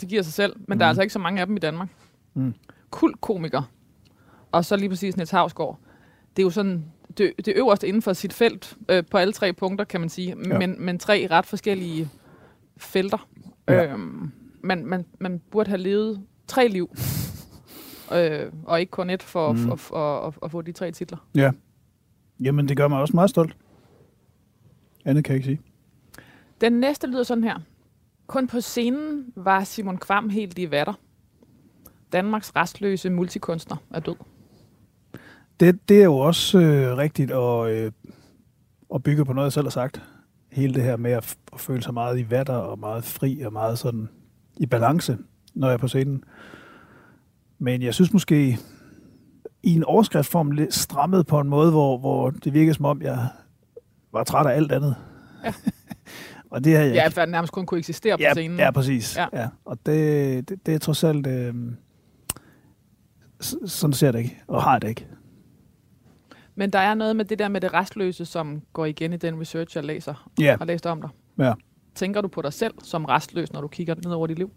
det 0.00 0.08
giver 0.08 0.22
sig 0.22 0.32
selv, 0.32 0.56
men 0.56 0.64
mm. 0.68 0.78
der 0.78 0.86
er 0.86 0.88
Mhm. 0.88 0.90
altså 0.90 1.02
ikke 1.02 1.12
så 1.12 1.18
mange 1.18 1.40
af 1.40 1.46
dem 1.46 1.56
i 1.56 1.60
Danmark. 1.60 1.88
Mm. 2.34 2.54
Kultkomiker, 2.90 3.62
og 4.52 4.64
så 4.64 4.76
lige 4.76 4.88
præcis 4.88 5.16
Niels 5.16 5.30
Havsgaard. 5.30 5.78
Det 6.36 6.42
er 6.42 6.46
jo 6.46 6.50
sådan 6.50 6.84
det, 7.18 7.32
det 7.46 7.52
øverste 7.56 7.88
inden 7.88 8.02
for 8.02 8.12
sit 8.12 8.32
felt 8.32 8.76
øh, 8.88 9.04
på 9.10 9.16
alle 9.18 9.32
tre 9.32 9.52
punkter, 9.52 9.84
kan 9.84 10.00
man 10.00 10.08
sige. 10.08 10.36
Ja. 10.46 10.58
Men, 10.58 10.76
men 10.84 10.98
tre 10.98 11.26
ret 11.30 11.46
forskellige 11.46 12.08
felter. 12.76 13.28
Ja. 13.68 13.92
Øhm, 13.92 14.32
man, 14.62 14.86
man, 14.86 15.04
man 15.20 15.40
burde 15.50 15.68
have 15.68 15.80
levet 15.80 16.22
tre 16.46 16.68
liv, 16.68 16.90
øh, 18.14 18.52
og 18.64 18.80
ikke 18.80 18.90
kun 18.90 19.10
et 19.10 19.22
for, 19.22 19.52
Mm. 19.52 19.58
for, 19.58 19.76
for, 19.76 19.76
for 19.76 20.26
at, 20.26 20.34
at 20.42 20.50
få 20.50 20.62
de 20.62 20.72
tre 20.72 20.90
titler. 20.90 21.18
Ja. 21.34 21.50
Jamen, 22.42 22.68
det 22.68 22.76
gør 22.76 22.88
mig 22.88 23.00
også 23.00 23.16
meget 23.16 23.30
stolt. 23.30 23.56
Andet 25.04 25.24
kan 25.24 25.32
jeg 25.32 25.36
ikke 25.36 25.46
sige. 25.46 25.60
Den 26.60 26.72
næste 26.72 27.06
lyder 27.06 27.22
sådan 27.22 27.44
her. 27.44 27.58
Kun 28.26 28.46
på 28.46 28.60
scenen 28.60 29.32
var 29.36 29.64
Simon 29.64 29.98
Kvam 29.98 30.28
helt 30.28 30.58
i 30.58 30.70
vatter. 30.70 30.92
Danmarks 32.12 32.56
restløse 32.56 33.10
multikunstner 33.10 33.76
er 33.90 34.00
død. 34.00 34.14
Det, 35.60 35.88
det 35.88 36.00
er 36.00 36.04
jo 36.04 36.14
også 36.16 36.58
øh, 36.60 36.96
rigtigt 36.96 37.30
at, 37.30 37.70
øh, 37.70 37.92
at 38.94 39.02
bygge 39.02 39.24
på 39.24 39.32
noget, 39.32 39.46
jeg 39.46 39.52
selv 39.52 39.64
har 39.64 39.70
sagt. 39.70 40.02
Hele 40.52 40.74
det 40.74 40.82
her 40.82 40.96
med 40.96 41.10
at, 41.12 41.36
at 41.52 41.60
føle 41.60 41.82
sig 41.82 41.94
meget 41.94 42.18
i 42.18 42.30
vatter 42.30 42.54
og 42.54 42.78
meget 42.78 43.04
fri 43.04 43.40
og 43.40 43.52
meget 43.52 43.78
sådan 43.78 44.08
i 44.56 44.66
balance, 44.66 45.18
når 45.54 45.66
jeg 45.66 45.74
er 45.74 45.78
på 45.78 45.88
scenen. 45.88 46.24
Men 47.58 47.82
jeg 47.82 47.94
synes 47.94 48.12
måske 48.12 48.58
i 49.62 49.74
en 49.74 49.84
overskriftform 49.84 50.50
lidt 50.50 50.74
strammet 50.74 51.26
på 51.26 51.40
en 51.40 51.48
måde, 51.48 51.70
hvor, 51.70 51.98
hvor 51.98 52.30
det 52.30 52.54
virker 52.54 52.72
som 52.72 52.84
om, 52.84 53.02
jeg 53.02 53.28
var 54.12 54.24
træt 54.24 54.46
af 54.46 54.56
alt 54.56 54.72
andet. 54.72 54.96
Ja. 55.44 55.52
og 56.50 56.64
det 56.64 56.76
har 56.76 56.82
jeg 56.84 56.94
Ja, 56.94 57.04
ikke. 57.04 57.14
for 57.14 57.26
nærmest 57.26 57.52
kun 57.52 57.66
kunne 57.66 57.78
eksistere 57.78 58.16
på 58.16 58.22
Ja, 58.22 58.32
scenen. 58.32 58.58
ja, 58.58 58.70
præcis. 58.70 59.16
Ja. 59.16 59.26
Ja. 59.32 59.40
Ja. 59.40 59.48
Og 59.64 59.78
det, 59.86 60.48
det, 60.48 60.66
det 60.66 60.74
er 60.74 60.78
trods 60.78 61.04
alt... 61.04 61.26
Øh, 61.26 61.54
sådan 63.66 63.92
ser 63.94 64.12
det 64.12 64.18
ikke, 64.18 64.42
og 64.48 64.62
har 64.62 64.78
det 64.78 64.88
ikke. 64.88 65.06
Men 66.54 66.70
der 66.70 66.78
er 66.78 66.94
noget 66.94 67.16
med 67.16 67.24
det 67.24 67.38
der 67.38 67.48
med 67.48 67.60
det 67.60 67.72
restløse, 67.74 68.24
som 68.26 68.62
går 68.72 68.84
igen 68.84 69.12
i 69.12 69.16
den 69.16 69.40
research, 69.40 69.76
jeg 69.76 69.84
læser 69.84 70.28
Ja, 70.40 70.56
har 70.58 70.64
læst 70.64 70.86
om 70.86 71.00
dig. 71.00 71.10
ja. 71.38 71.52
Tænker 71.94 72.20
du 72.20 72.28
på 72.28 72.42
dig 72.42 72.52
selv 72.52 72.74
som 72.82 73.04
restløs, 73.04 73.52
når 73.52 73.60
du 73.60 73.68
kigger 73.68 73.94
ned 73.94 74.12
over 74.12 74.26
dit 74.26 74.38
liv? 74.38 74.50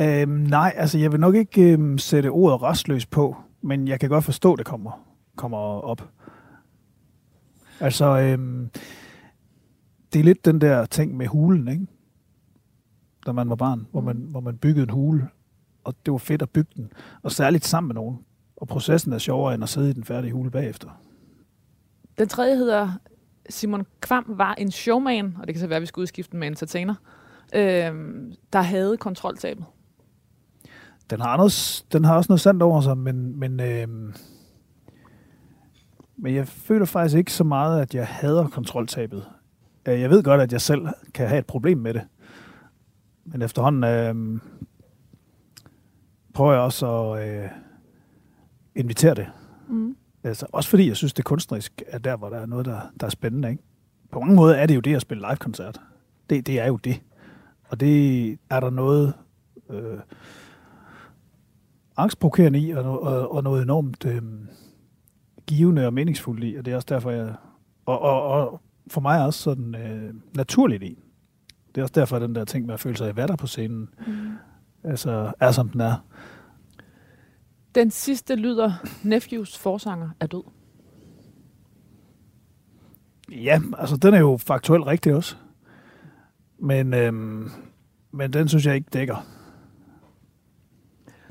Øhm, 0.00 0.30
nej, 0.30 0.72
altså 0.76 0.98
jeg 0.98 1.12
vil 1.12 1.20
nok 1.20 1.34
ikke 1.34 1.72
øhm, 1.72 1.98
sætte 1.98 2.28
ordet 2.28 2.62
restløs 2.62 3.06
på, 3.06 3.36
men 3.62 3.88
jeg 3.88 4.00
kan 4.00 4.08
godt 4.08 4.24
forstå, 4.24 4.52
at 4.52 4.58
det 4.58 4.66
kommer, 4.66 5.06
kommer 5.36 5.58
op. 5.58 6.08
Altså, 7.80 8.18
øhm, 8.18 8.70
det 10.12 10.20
er 10.20 10.24
lidt 10.24 10.44
den 10.44 10.60
der 10.60 10.84
ting 10.86 11.16
med 11.16 11.26
hulen, 11.26 11.68
ikke? 11.68 11.86
Da 13.26 13.32
man 13.32 13.48
var 13.48 13.56
barn, 13.56 13.86
hvor 13.90 14.00
man, 14.00 14.16
hvor 14.16 14.40
man 14.40 14.58
byggede 14.58 14.82
en 14.82 14.90
hule, 14.90 15.28
og 15.84 15.94
det 16.06 16.12
var 16.12 16.18
fedt 16.18 16.42
at 16.42 16.50
bygge 16.50 16.70
den, 16.76 16.92
og 17.22 17.32
særligt 17.32 17.64
sammen 17.64 17.88
med 17.88 17.94
nogen. 17.94 18.18
Og 18.56 18.68
processen 18.68 19.12
er 19.12 19.18
sjovere, 19.18 19.54
end 19.54 19.62
at 19.62 19.68
sidde 19.68 19.90
i 19.90 19.92
den 19.92 20.04
færdige 20.04 20.32
hule 20.32 20.50
bagefter. 20.50 20.88
Den 22.18 22.28
tredje 22.28 22.56
hedder, 22.56 22.90
Simon 23.50 23.86
Kvam 24.00 24.24
var 24.28 24.54
en 24.54 24.70
showman, 24.70 25.36
og 25.40 25.46
det 25.46 25.54
kan 25.54 25.60
så 25.60 25.66
være, 25.66 25.76
at 25.76 25.80
vi 25.82 25.86
skal 25.86 26.00
udskifte 26.00 26.36
med 26.36 26.48
entertainer, 26.48 26.94
øhm, 27.54 28.32
der 28.52 28.60
havde 28.60 28.96
kontroltabet. 28.96 29.64
Den 31.10 31.20
har, 31.20 31.36
noget, 31.36 31.84
den 31.92 32.04
har 32.04 32.16
også 32.16 32.32
noget 32.32 32.40
sandt 32.40 32.62
over 32.62 32.80
sig, 32.80 32.98
men, 32.98 33.38
men, 33.38 33.60
øhm, 33.60 34.14
men 36.16 36.34
jeg 36.34 36.48
føler 36.48 36.84
faktisk 36.86 37.16
ikke 37.16 37.32
så 37.32 37.44
meget, 37.44 37.80
at 37.80 37.94
jeg 37.94 38.06
hader 38.06 38.48
kontroltabet. 38.48 39.24
Øh, 39.88 40.00
Jeg 40.00 40.10
ved 40.10 40.22
godt, 40.22 40.40
at 40.40 40.52
jeg 40.52 40.60
selv 40.60 40.86
kan 41.14 41.28
have 41.28 41.38
et 41.38 41.46
problem 41.46 41.78
med 41.78 41.94
det. 41.94 42.02
Men 43.24 43.42
efterhånden 43.42 43.84
øhm, 43.84 44.40
prøver 46.34 46.52
jeg 46.52 46.60
også 46.60 46.86
at 47.12 47.28
øh, 47.44 47.48
invitere 48.74 49.14
det. 49.14 49.26
Mm. 49.68 49.96
Altså, 50.24 50.46
også 50.52 50.70
fordi 50.70 50.88
jeg 50.88 50.96
synes, 50.96 51.12
det 51.12 51.24
kunstnerisk 51.24 51.82
er 51.86 51.98
der, 51.98 52.16
hvor 52.16 52.28
der 52.28 52.36
er 52.36 52.46
noget, 52.46 52.66
der, 52.66 52.80
der 53.00 53.06
er 53.06 53.10
spændende. 53.10 53.50
Ikke? 53.50 53.62
på 54.12 54.20
mange 54.20 54.34
måder 54.34 54.54
er 54.54 54.66
det 54.66 54.74
jo 54.74 54.80
det 54.80 54.94
at 54.94 55.02
spille 55.02 55.26
live-koncert. 55.28 55.80
Det, 56.30 56.46
det 56.46 56.60
er 56.60 56.66
jo 56.66 56.76
det. 56.76 57.02
Og 57.68 57.80
det 57.80 58.30
er 58.50 58.60
der 58.60 58.70
noget 58.70 59.14
øh, 59.70 59.98
angstprovokerende 61.96 62.58
i, 62.58 62.70
og, 62.70 62.84
no, 62.84 62.96
og, 62.96 63.32
og 63.34 63.42
noget 63.42 63.62
enormt 63.62 64.04
øh, 64.04 64.22
givende 65.46 65.86
og 65.86 65.94
meningsfuldt 65.94 66.44
i, 66.44 66.54
og 66.54 66.64
det 66.64 66.72
er 66.72 66.76
også 66.76 66.86
derfor, 66.88 67.10
jeg... 67.10 67.34
Og, 67.86 68.00
og, 68.00 68.22
og 68.22 68.60
for 68.90 69.00
mig 69.00 69.24
også 69.24 69.42
sådan 69.42 69.74
øh, 69.74 70.14
naturligt 70.36 70.82
i. 70.82 70.98
Det 71.74 71.80
er 71.80 71.82
også 71.82 71.92
derfor, 71.94 72.16
at 72.16 72.22
den 72.22 72.34
der 72.34 72.44
ting 72.44 72.66
med 72.66 72.74
at 72.74 72.80
føle 72.80 72.96
sig 72.96 73.10
i 73.10 73.16
vatter 73.16 73.36
på 73.36 73.46
scenen, 73.46 73.88
mm. 74.06 74.32
altså 74.84 75.32
er 75.40 75.50
som 75.50 75.68
den 75.68 75.80
er. 75.80 76.04
Den 77.74 77.90
sidste 77.90 78.34
lyder, 78.34 78.72
Nephews 79.02 79.58
forsanger 79.58 80.10
er 80.20 80.26
død. 80.26 80.42
Ja, 83.30 83.60
altså 83.78 83.96
den 83.96 84.14
er 84.14 84.18
jo 84.18 84.36
faktuelt 84.36 84.86
rigtig 84.86 85.14
også. 85.14 85.36
Men, 86.58 86.94
øhm, 86.94 87.50
men 88.10 88.32
den 88.32 88.48
synes 88.48 88.66
jeg 88.66 88.74
ikke 88.74 88.90
dækker. 88.92 89.26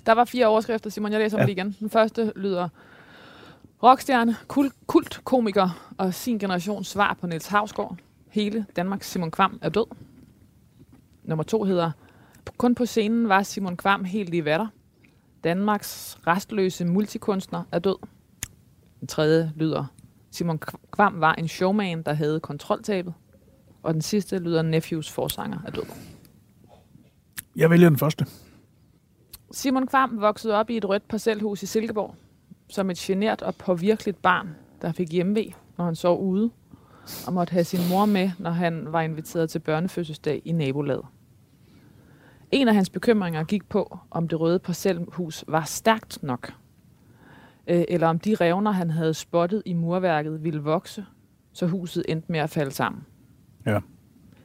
Der 0.06 0.12
var 0.12 0.26
fire 0.26 0.48
overskrifter, 0.48 0.90
Simon. 0.90 1.12
Jeg 1.12 1.20
læser 1.20 1.38
ja. 1.38 1.44
dem 1.44 1.52
igen. 1.52 1.76
Den 1.80 1.90
første 1.90 2.34
lyder, 2.36 2.70
rockstjerne, 3.84 4.36
kult, 4.48 4.74
kult 4.88 5.22
komiker 5.24 5.94
og 5.98 6.14
sin 6.14 6.40
generations 6.40 6.88
svar 6.88 7.14
på 7.14 7.28
Niels 7.28 7.48
Havsgaard. 7.48 7.98
Hele 8.30 8.66
Danmarks 8.76 9.12
Simon 9.12 9.32
Kvam 9.32 9.60
er 9.62 9.70
død. 9.70 9.86
Nummer 11.24 11.44
to 11.44 11.64
hedder, 11.64 11.92
kun 12.58 12.76
på 12.76 12.86
scenen 12.86 13.30
var 13.30 13.44
Simon 13.44 13.78
Kvam 13.78 14.04
helt 14.04 14.34
i 14.34 14.46
vatter. 14.46 14.68
Danmarks 15.44 16.18
restløse 16.28 16.86
multikunstner 16.86 17.64
er 17.72 17.80
død. 17.80 17.96
Den 19.00 19.08
tredje 19.08 19.52
lyder, 19.56 19.86
Simon 20.32 20.60
Kvam 20.92 21.22
var 21.22 21.34
en 21.34 21.48
showman, 21.48 22.04
der 22.04 22.14
havde 22.14 22.40
kontroltabet. 22.40 23.14
Og 23.84 23.94
den 23.94 24.02
sidste 24.02 24.38
lyder, 24.38 24.62
Nephews 24.62 25.12
forsanger 25.12 25.60
er 25.66 25.72
død. 25.72 25.84
Jeg 27.56 27.70
vælger 27.70 27.90
den 27.90 27.98
første. 27.98 28.26
Simon 29.52 29.88
Kvam 29.88 30.22
voksede 30.22 30.54
op 30.54 30.70
i 30.70 30.78
et 30.78 30.90
rødt 30.90 31.08
parcelhus 31.08 31.64
i 31.64 31.66
Silkeborg, 31.66 32.16
som 32.70 32.90
et 32.90 32.98
genert 32.98 33.42
og 33.42 33.56
påvirkeligt 33.56 34.22
barn, 34.22 34.56
der 34.82 34.92
fik 34.92 35.12
hjemve, 35.12 35.54
når 35.78 35.86
han 35.86 35.96
sov 35.96 36.22
ude, 36.22 36.50
og 37.28 37.34
måtte 37.34 37.52
have 37.52 37.64
sin 37.64 37.90
mor 37.90 38.06
med, 38.06 38.32
når 38.40 38.52
han 38.52 38.94
var 38.94 39.02
inviteret 39.02 39.50
til 39.50 39.60
børnefødselsdag 39.60 40.42
i 40.46 40.52
nabolaget. 40.52 41.06
En 42.52 42.68
af 42.68 42.74
hans 42.74 42.90
bekymringer 42.90 43.44
gik 43.44 43.70
på, 43.70 44.00
om 44.12 44.28
det 44.28 44.40
røde 44.40 44.60
parcelhus 44.60 45.44
var 45.48 45.64
stærkt 45.64 46.24
nok, 46.24 46.54
øh, 47.68 47.84
eller 47.88 48.08
om 48.08 48.20
de 48.20 48.36
revner, 48.36 48.72
han 48.72 48.90
havde 48.90 49.14
spottet 49.14 49.64
i 49.66 49.74
murværket, 49.74 50.44
ville 50.44 50.62
vokse, 50.62 51.06
så 51.54 51.68
huset 51.68 52.06
endte 52.10 52.32
med 52.32 52.40
at 52.40 52.50
falde 52.50 52.72
sammen. 52.72 53.04
Ja. 53.66 53.80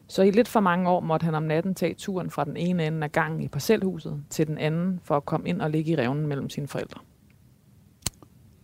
Så 0.09 0.23
i 0.23 0.31
lidt 0.31 0.49
for 0.49 0.61
mange 0.61 0.91
år 0.91 1.01
måtte 1.01 1.25
han 1.25 1.35
om 1.35 1.43
natten 1.43 1.75
tage 1.75 1.95
turen 1.95 2.31
fra 2.31 2.45
den 2.45 2.57
ene 2.57 2.87
ende 2.87 3.05
af 3.05 3.13
gangen 3.13 3.41
i 3.41 3.49
parcelhuset 3.49 4.25
til 4.31 4.47
den 4.47 4.59
anden 4.59 5.01
for 5.05 5.17
at 5.17 5.25
komme 5.25 5.49
ind 5.49 5.63
og 5.63 5.71
ligge 5.71 5.93
i 5.93 5.97
revnen 5.97 6.27
mellem 6.27 6.51
sine 6.51 6.69
forældre. 6.69 7.01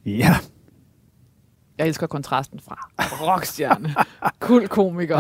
Ja. 0.07 0.35
Jeg 1.79 1.87
elsker 1.87 2.07
kontrasten 2.07 2.61
fra 2.61 2.91
rockstjerne, 2.99 3.95
kul 4.47 4.69
komiker, 4.69 5.17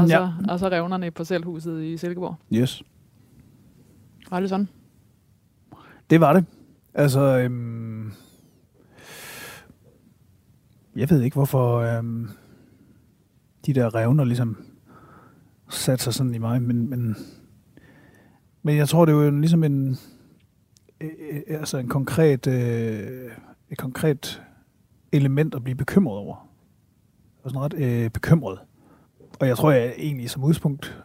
og, 0.00 0.08
så, 0.08 0.16
ja. 0.16 0.28
og 0.48 0.58
så 0.58 0.68
revnerne 0.68 1.06
i 1.06 1.10
parcelhuset 1.10 1.82
i 1.82 1.96
Silkeborg. 1.96 2.36
Yes. 2.54 2.82
Var 4.32 4.40
det 4.40 4.48
sådan? 4.48 4.68
Det 6.10 6.20
var 6.20 6.32
det. 6.32 6.44
Altså, 6.94 7.20
øhm, 7.20 8.12
jeg 10.96 11.10
ved 11.10 11.22
ikke, 11.22 11.34
hvorfor 11.34 11.78
øhm, 11.78 12.28
de 13.66 13.72
der 13.72 13.94
revner 13.94 14.24
ligesom 14.24 14.64
satte 15.70 16.04
sig 16.04 16.14
sådan 16.14 16.34
i 16.34 16.38
mig, 16.38 16.62
men, 16.62 16.90
men, 16.90 17.16
men 18.62 18.76
jeg 18.76 18.88
tror, 18.88 19.04
det 19.04 19.12
er 19.12 19.24
jo 19.24 19.30
ligesom 19.30 19.64
en, 19.64 19.98
øh, 21.00 21.10
øh 21.30 21.42
altså 21.48 21.78
en 21.78 21.88
konkret, 21.88 22.46
øh, 22.46 23.30
et 23.70 23.78
konkret 23.78 24.42
element 25.12 25.54
at 25.54 25.64
blive 25.64 25.76
bekymret 25.76 26.18
over. 26.18 26.48
Og 27.42 27.50
sådan 27.50 27.62
ret 27.62 27.74
øh, 27.74 28.10
bekymret. 28.10 28.58
Og 29.40 29.46
jeg 29.48 29.56
tror, 29.56 29.70
jeg 29.70 29.94
egentlig 29.98 30.30
som 30.30 30.42
udgangspunkt, 30.42 31.02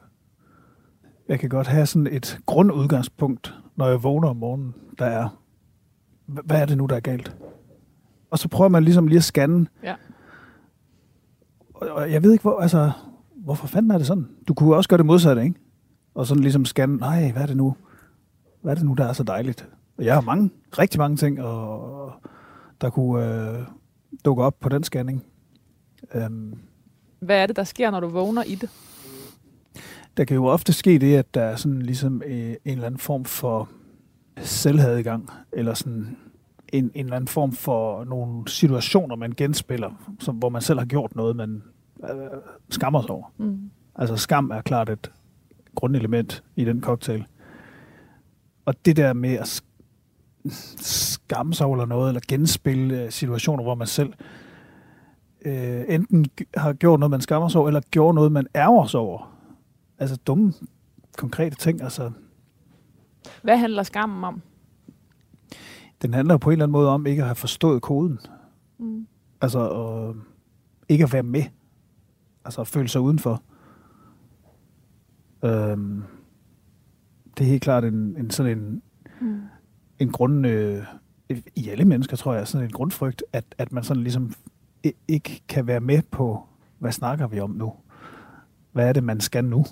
jeg 1.29 1.39
kan 1.39 1.49
godt 1.49 1.67
have 1.67 1.85
sådan 1.85 2.07
et 2.07 2.39
grundudgangspunkt, 2.45 3.53
når 3.75 3.87
jeg 3.87 4.03
vågner 4.03 4.29
om 4.29 4.35
morgenen, 4.35 4.75
der 4.99 5.05
er, 5.05 5.41
hvad 6.25 6.61
er 6.61 6.65
det 6.65 6.77
nu, 6.77 6.85
der 6.85 6.95
er 6.95 6.99
galt? 6.99 7.35
Og 8.31 8.39
så 8.39 8.47
prøver 8.47 8.69
man 8.69 8.83
ligesom 8.83 9.07
lige 9.07 9.17
at 9.17 9.23
scanne. 9.23 9.67
Ja. 9.83 9.95
Og, 11.73 11.89
og 11.89 12.11
jeg 12.11 12.23
ved 12.23 12.31
ikke, 12.31 12.41
hvor, 12.41 12.59
altså, 12.59 12.91
hvorfor 13.35 13.67
fanden 13.67 13.91
er 13.91 13.97
det 13.97 14.07
sådan? 14.07 14.29
Du 14.47 14.53
kunne 14.53 14.75
også 14.75 14.89
gøre 14.89 14.97
det 14.97 15.05
modsatte, 15.05 15.43
ikke? 15.43 15.59
Og 16.15 16.27
sådan 16.27 16.43
ligesom 16.43 16.65
scanne, 16.65 16.97
nej, 16.97 17.31
hvad 17.31 17.41
er 17.41 17.45
det 17.45 17.57
nu? 17.57 17.75
Hvad 18.61 18.71
er 18.71 18.75
det 18.75 18.85
nu, 18.85 18.93
der 18.93 19.05
er 19.05 19.13
så 19.13 19.23
dejligt? 19.23 19.69
Og 19.97 20.05
jeg 20.05 20.13
har 20.13 20.21
mange, 20.21 20.49
rigtig 20.77 20.99
mange 20.99 21.17
ting, 21.17 21.41
og, 21.41 22.11
der 22.81 22.89
kunne 22.89 23.25
øh, 23.25 23.67
dukke 24.25 24.43
op 24.43 24.59
på 24.59 24.69
den 24.69 24.83
scanning. 24.83 25.23
Um, 26.15 26.59
hvad 27.19 27.37
er 27.37 27.45
det, 27.45 27.55
der 27.55 27.63
sker, 27.63 27.91
når 27.91 27.99
du 27.99 28.07
vågner 28.07 28.43
i 28.43 28.55
det? 28.55 28.69
Der 30.17 30.25
kan 30.25 30.35
jo 30.35 30.45
ofte 30.45 30.73
ske 30.73 30.99
det, 30.99 31.15
at 31.15 31.33
der 31.33 31.41
er 31.41 31.55
sådan 31.55 31.81
ligesom 31.81 32.21
øh, 32.25 32.49
en 32.49 32.57
eller 32.65 32.85
anden 32.85 32.99
form 32.99 33.25
for 33.25 33.69
selvhadegang, 34.37 35.29
eller 35.51 35.73
sådan 35.73 36.17
en, 36.73 36.91
en 36.93 37.05
eller 37.05 37.15
anden 37.15 37.27
form 37.27 37.51
for 37.51 38.03
nogle 38.03 38.47
situationer, 38.47 39.15
man 39.15 39.33
genspiller, 39.37 40.15
som, 40.19 40.35
hvor 40.35 40.49
man 40.49 40.61
selv 40.61 40.79
har 40.79 40.85
gjort 40.85 41.15
noget, 41.15 41.35
man 41.35 41.63
øh, 42.03 42.09
skammer 42.69 43.01
sig 43.01 43.09
over. 43.09 43.33
Mm. 43.37 43.69
Altså 43.95 44.15
skam 44.15 44.51
er 44.51 44.61
klart 44.61 44.89
et 44.89 45.11
grundelement 45.75 46.43
i 46.55 46.65
den 46.65 46.81
cocktail. 46.81 47.25
Og 48.65 48.85
det 48.85 48.97
der 48.97 49.13
med 49.13 49.33
at 49.33 49.61
skamme 50.77 51.53
sig 51.53 51.67
over 51.67 51.85
noget, 51.85 52.07
eller 52.09 52.21
genspille 52.27 53.03
øh, 53.03 53.11
situationer, 53.11 53.63
hvor 53.63 53.75
man 53.75 53.87
selv 53.87 54.13
øh, 55.45 55.83
enten 55.87 56.25
har 56.57 56.73
gjort 56.73 56.99
noget, 56.99 57.11
man 57.11 57.21
skammer 57.21 57.47
sig 57.47 57.59
over, 57.59 57.67
eller 57.67 57.81
gjort 57.91 58.15
noget, 58.15 58.31
man 58.31 58.47
ærger 58.55 58.85
sig 58.85 58.99
over. 58.99 59.36
Altså 59.99 60.15
dumme, 60.15 60.53
konkrete 61.17 61.55
ting. 61.55 61.81
Altså. 61.81 62.11
Hvad 63.43 63.57
handler 63.57 63.83
skammen 63.83 64.23
om? 64.23 64.41
Den 66.01 66.13
handler 66.13 66.37
på 66.37 66.49
en 66.49 66.51
eller 66.51 66.65
anden 66.65 66.71
måde 66.71 66.89
om 66.89 67.05
ikke 67.05 67.21
at 67.21 67.27
have 67.27 67.35
forstået 67.35 67.81
koden. 67.81 68.19
Mm. 68.77 69.07
Altså 69.41 69.69
at, 69.69 70.15
ikke 70.89 71.03
at 71.03 71.13
være 71.13 71.23
med. 71.23 71.43
Altså 72.45 72.61
at 72.61 72.67
føle 72.67 72.87
sig 72.87 73.01
udenfor. 73.01 73.43
Øhm, 75.43 76.03
det 77.37 77.43
er 77.43 77.49
helt 77.49 77.63
klart 77.63 77.83
en, 77.83 78.17
en 78.17 78.31
sådan 78.31 78.57
en, 78.57 78.81
mm. 79.21 79.41
en 79.99 80.11
grund, 80.11 80.47
øh, 80.47 80.83
i 81.55 81.69
alle 81.69 81.85
mennesker, 81.85 82.17
tror 82.17 82.33
jeg, 82.33 82.47
sådan 82.47 82.67
en 82.67 82.71
grundfrygt, 82.71 83.23
at, 83.33 83.43
at 83.57 83.71
man 83.71 83.83
sådan 83.83 84.03
ligesom 84.03 84.33
ikke 85.07 85.41
kan 85.47 85.67
være 85.67 85.79
med 85.79 86.01
på, 86.11 86.47
hvad 86.79 86.91
snakker 86.91 87.27
vi 87.27 87.39
om 87.39 87.49
nu? 87.49 87.73
Hvad 88.71 88.89
er 88.89 88.93
det, 88.93 89.03
man 89.03 89.19
skal 89.19 89.45
nu? 89.45 89.65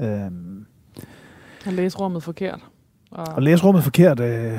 Øhm, 0.00 0.66
at 1.66 1.72
læse 1.72 1.98
rummet 1.98 2.22
forkert. 2.22 2.60
Og, 3.10 3.26
og 3.28 3.42
læse 3.42 3.64
rummet 3.64 3.84
forkert. 3.84 4.20
Øh, 4.20 4.58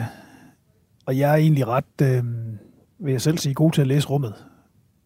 og 1.06 1.18
jeg 1.18 1.32
er 1.32 1.36
egentlig 1.36 1.68
ret, 1.68 2.02
øh, 2.02 2.24
vil 3.00 3.12
jeg 3.12 3.22
selv 3.22 3.38
sige, 3.38 3.54
god 3.54 3.72
til 3.72 3.82
at 3.82 3.88
læse 3.88 4.08
rummet. 4.08 4.34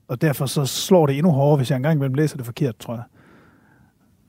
Og 0.08 0.22
derfor 0.22 0.46
så 0.46 0.66
slår 0.66 1.06
det 1.06 1.18
endnu 1.18 1.32
hårdere, 1.32 1.58
hvis 1.58 1.70
jeg 1.70 1.76
engang 1.76 1.96
imellem 1.96 2.14
læser 2.14 2.38
det 2.38 2.46
forkert, 2.46 2.78
tror 2.78 2.94
jeg. 2.94 3.04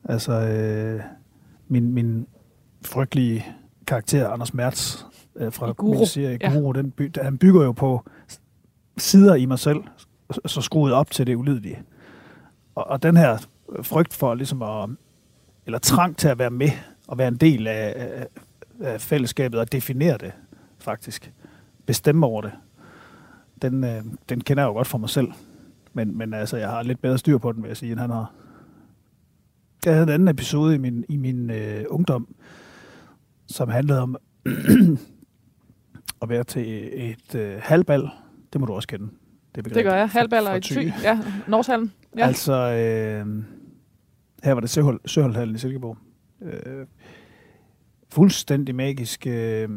Altså, 0.05 0.33
øh, 0.33 1.01
min, 1.69 1.93
min 1.93 2.27
frygtelige 2.85 3.47
karakter, 3.87 4.29
Anders 4.29 4.55
Mertz, 4.55 5.05
øh, 5.37 5.53
fra 5.53 5.73
Guru. 5.73 5.99
min 5.99 6.07
serie 6.07 6.39
Guru, 6.39 6.73
ja. 6.75 6.83
den 6.83 6.91
by, 6.91 7.11
han 7.23 7.39
bygger 7.39 7.65
jo 7.65 7.73
på 7.73 8.05
sider 8.99 9.35
i 9.35 9.47
mig 9.47 9.59
selv, 9.59 9.81
så 10.47 10.61
skruet 10.61 10.93
op 10.93 11.11
til 11.11 11.27
det 11.27 11.35
ulydelige. 11.35 11.83
Og, 12.75 12.91
og 12.91 13.03
den 13.03 13.17
her 13.17 13.39
frygt 13.83 14.15
for 14.15 14.35
ligesom 14.35 14.63
at, 14.63 14.91
eller 15.67 15.79
trang 15.79 16.17
til 16.17 16.29
at 16.29 16.39
være 16.39 16.51
med, 16.51 16.71
og 17.09 17.19
være 17.19 17.29
en 17.29 17.37
del 17.37 17.67
af, 17.67 17.95
af, 17.97 18.27
af 18.81 19.01
fællesskabet, 19.01 19.61
og 19.61 19.73
definere 19.73 20.19
det, 20.19 20.33
faktisk. 20.79 21.33
Bestemme 21.87 22.27
over 22.27 22.43
det. 22.43 22.53
Den, 23.63 23.85
øh, 23.85 24.05
den 24.29 24.41
kender 24.41 24.63
jeg 24.63 24.69
jo 24.69 24.73
godt 24.73 24.87
for 24.87 24.99
mig 24.99 25.11
selv. 25.11 25.29
Men, 25.93 26.19
men 26.19 26.35
altså, 26.35 26.57
jeg 26.57 26.69
har 26.69 26.83
lidt 26.83 27.03
bedre 27.03 27.19
styr 27.19 27.39
på 27.39 27.53
den, 27.53 27.63
vil 27.63 27.69
jeg 27.69 27.77
sige, 27.77 27.93
end 27.93 28.01
han 28.01 28.11
har. 28.11 28.33
Jeg 29.85 29.93
havde 29.93 30.03
en 30.03 30.13
anden 30.13 30.29
episode 30.29 30.75
i 30.75 30.79
min, 30.79 31.05
i 31.09 31.17
min 31.17 31.51
øh, 31.51 31.85
ungdom, 31.89 32.35
som 33.47 33.69
handlede 33.69 34.01
om 34.01 34.17
at 36.23 36.29
være 36.29 36.45
til 36.45 36.91
et 37.11 37.35
øh, 37.35 37.57
halvbal. 37.63 38.11
Det 38.53 38.61
må 38.61 38.67
du 38.67 38.73
også 38.73 38.89
kende. 38.89 39.09
Det, 39.55 39.75
det 39.75 39.85
gør 39.85 39.95
jeg. 39.95 40.09
Halvbal 40.09 40.47
og 40.47 40.57
i 40.57 40.61
Thy. 40.61 40.93
Ja, 41.03 41.19
Norshallen. 41.49 41.93
Ja. 42.17 42.27
Altså, 42.27 42.53
øh, 42.53 43.45
her 44.45 44.53
var 44.53 44.61
det 44.61 44.71
Søhold, 44.71 45.01
Søholdhallen 45.07 45.55
i 45.55 45.59
Silkeborg. 45.59 45.99
Øh, 46.43 46.87
fuldstændig 48.09 48.75
magisk 48.75 49.27
øh, 49.27 49.69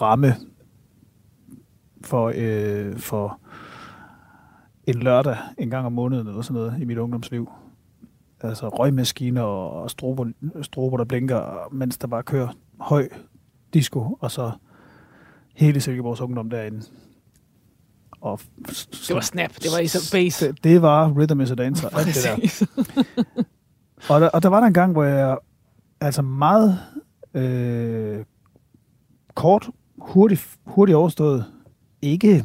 ramme 0.00 0.34
for, 2.04 2.32
øh, 2.36 2.98
for 2.98 3.40
en 4.86 4.94
lørdag 4.94 5.36
en 5.58 5.70
gang 5.70 5.86
om 5.86 5.92
måneden 5.92 6.26
eller 6.26 6.42
sådan 6.42 6.54
noget 6.54 6.80
i 6.80 6.84
mit 6.84 6.98
ungdomsliv. 6.98 7.50
Altså 8.40 8.68
røgmaskiner 8.68 9.42
og 9.42 9.90
strober, 9.90 10.32
strober 10.62 10.96
der 10.96 11.04
blinker, 11.04 11.68
mens 11.72 11.98
der 11.98 12.06
bare 12.06 12.22
kører 12.22 12.48
høj 12.80 13.08
disco, 13.74 14.16
og 14.20 14.30
så 14.30 14.52
hele 15.54 15.80
Silkeborgs 15.80 16.20
ungdom 16.20 16.50
derinde. 16.50 16.82
Og 18.20 18.40
Det 19.08 19.14
var 19.14 19.20
snap, 19.20 19.50
det 19.54 19.66
var 19.72 19.78
of 19.78 20.12
Base. 20.12 20.48
det, 20.48 20.64
det 20.64 20.82
var 20.82 21.12
Rhythm 21.16 21.40
is 21.40 21.50
a 21.50 21.54
Dancer, 21.54 21.88
alt 21.88 22.06
det 22.06 22.16
der. 22.24 22.66
Og 24.08 24.20
der, 24.20 24.28
og 24.28 24.42
der 24.42 24.48
var 24.48 24.60
der 24.60 24.66
en 24.66 24.74
gang, 24.74 24.92
hvor 24.92 25.04
jeg 25.04 25.38
altså 26.00 26.22
meget 26.22 26.78
øh, 27.34 28.24
kort, 29.34 29.70
hurtigt, 29.98 30.48
hurtigt 30.66 30.96
overstået, 30.96 31.44
ikke 32.02 32.44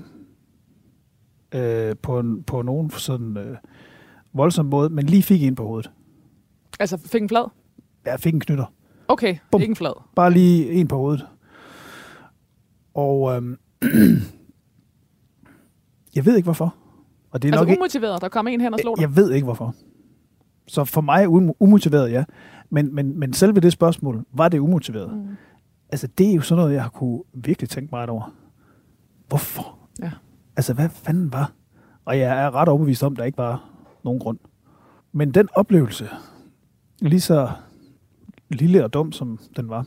øh, 1.52 1.96
på, 2.02 2.20
en, 2.20 2.44
på 2.44 2.62
nogen 2.62 2.90
sådan 2.90 3.38
øh, 3.38 3.58
voldsom 4.34 4.66
måde, 4.66 4.90
men 4.90 5.06
lige 5.06 5.24
fik 5.24 5.44
en 5.44 5.56
på 5.56 5.64
hovedet. 5.68 5.92
Altså, 6.80 6.98
fik 6.98 7.22
en 7.22 7.30
flad? 7.30 7.50
Jeg 8.06 8.20
fik 8.20 8.34
en 8.34 8.40
knytter. 8.40 8.66
Okay, 9.08 9.38
Bum. 9.52 9.62
ikke 9.62 9.72
en 9.72 9.76
flad. 9.76 10.02
Bare 10.16 10.32
lige 10.32 10.72
en 10.72 10.88
på 10.88 10.96
hovedet. 10.98 11.26
Og 12.94 13.36
øhm, 13.36 13.58
jeg 16.16 16.26
ved 16.26 16.36
ikke 16.36 16.46
hvorfor. 16.46 16.76
Og 17.32 17.42
det 17.42 17.48
er 17.50 17.54
Altså 17.54 17.66
nok 17.70 17.78
umotiveret, 17.78 18.22
der 18.22 18.30
kom 18.30 18.48
en 18.48 18.62
hen 18.62 18.74
og 18.74 18.80
slog 18.80 18.98
dig. 18.98 19.02
jeg 19.02 19.16
ved 19.16 19.32
ikke 19.32 19.46
hvorfor. 19.46 19.76
Så 20.68 20.86
for 20.86 21.02
mig 21.02 21.26
um- 21.26 21.54
umotiveret, 21.60 22.12
ja. 22.12 22.24
Men, 22.70 22.96
men, 22.96 23.20
men 23.20 23.34
selve 23.34 23.60
det 23.60 23.72
spørgsmål, 23.74 24.26
var 24.34 24.50
det 24.50 24.60
umotiveret? 24.60 25.18
Mm. 25.18 25.28
Altså, 25.90 26.08
det 26.18 26.30
er 26.30 26.34
jo 26.36 26.42
sådan 26.42 26.62
noget, 26.62 26.74
jeg 26.74 26.82
har 26.82 26.90
kunne 26.90 27.22
virkelig 27.34 27.70
tænke 27.70 27.92
meget 27.92 28.10
over. 28.10 28.34
Hvorfor? 29.28 29.78
Ja. 30.02 30.12
Altså, 30.56 30.74
hvad 30.74 30.90
fanden 30.90 31.34
var? 31.34 31.52
Og 32.06 32.20
jeg 32.20 32.44
er 32.44 32.56
ret 32.56 32.70
overbevist 32.70 33.04
om, 33.04 33.14
at 33.14 33.18
der 33.18 33.24
ikke 33.24 33.38
var 33.38 33.70
nogen 34.04 34.20
grund. 34.20 34.38
Men 35.12 35.32
den 35.32 35.48
oplevelse, 35.56 36.10
lige 37.02 37.22
så 37.22 37.50
lille 38.50 38.84
og 38.84 38.94
dum, 38.94 39.12
som 39.12 39.40
den 39.56 39.70
var, 39.70 39.86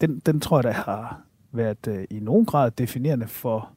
den, 0.00 0.18
den 0.26 0.40
tror 0.40 0.56
jeg, 0.56 0.64
der 0.64 0.72
har 0.72 1.20
været 1.52 1.86
øh, 1.88 2.04
i 2.10 2.20
nogen 2.20 2.46
grad 2.46 2.70
definerende 2.70 3.26
for 3.26 3.68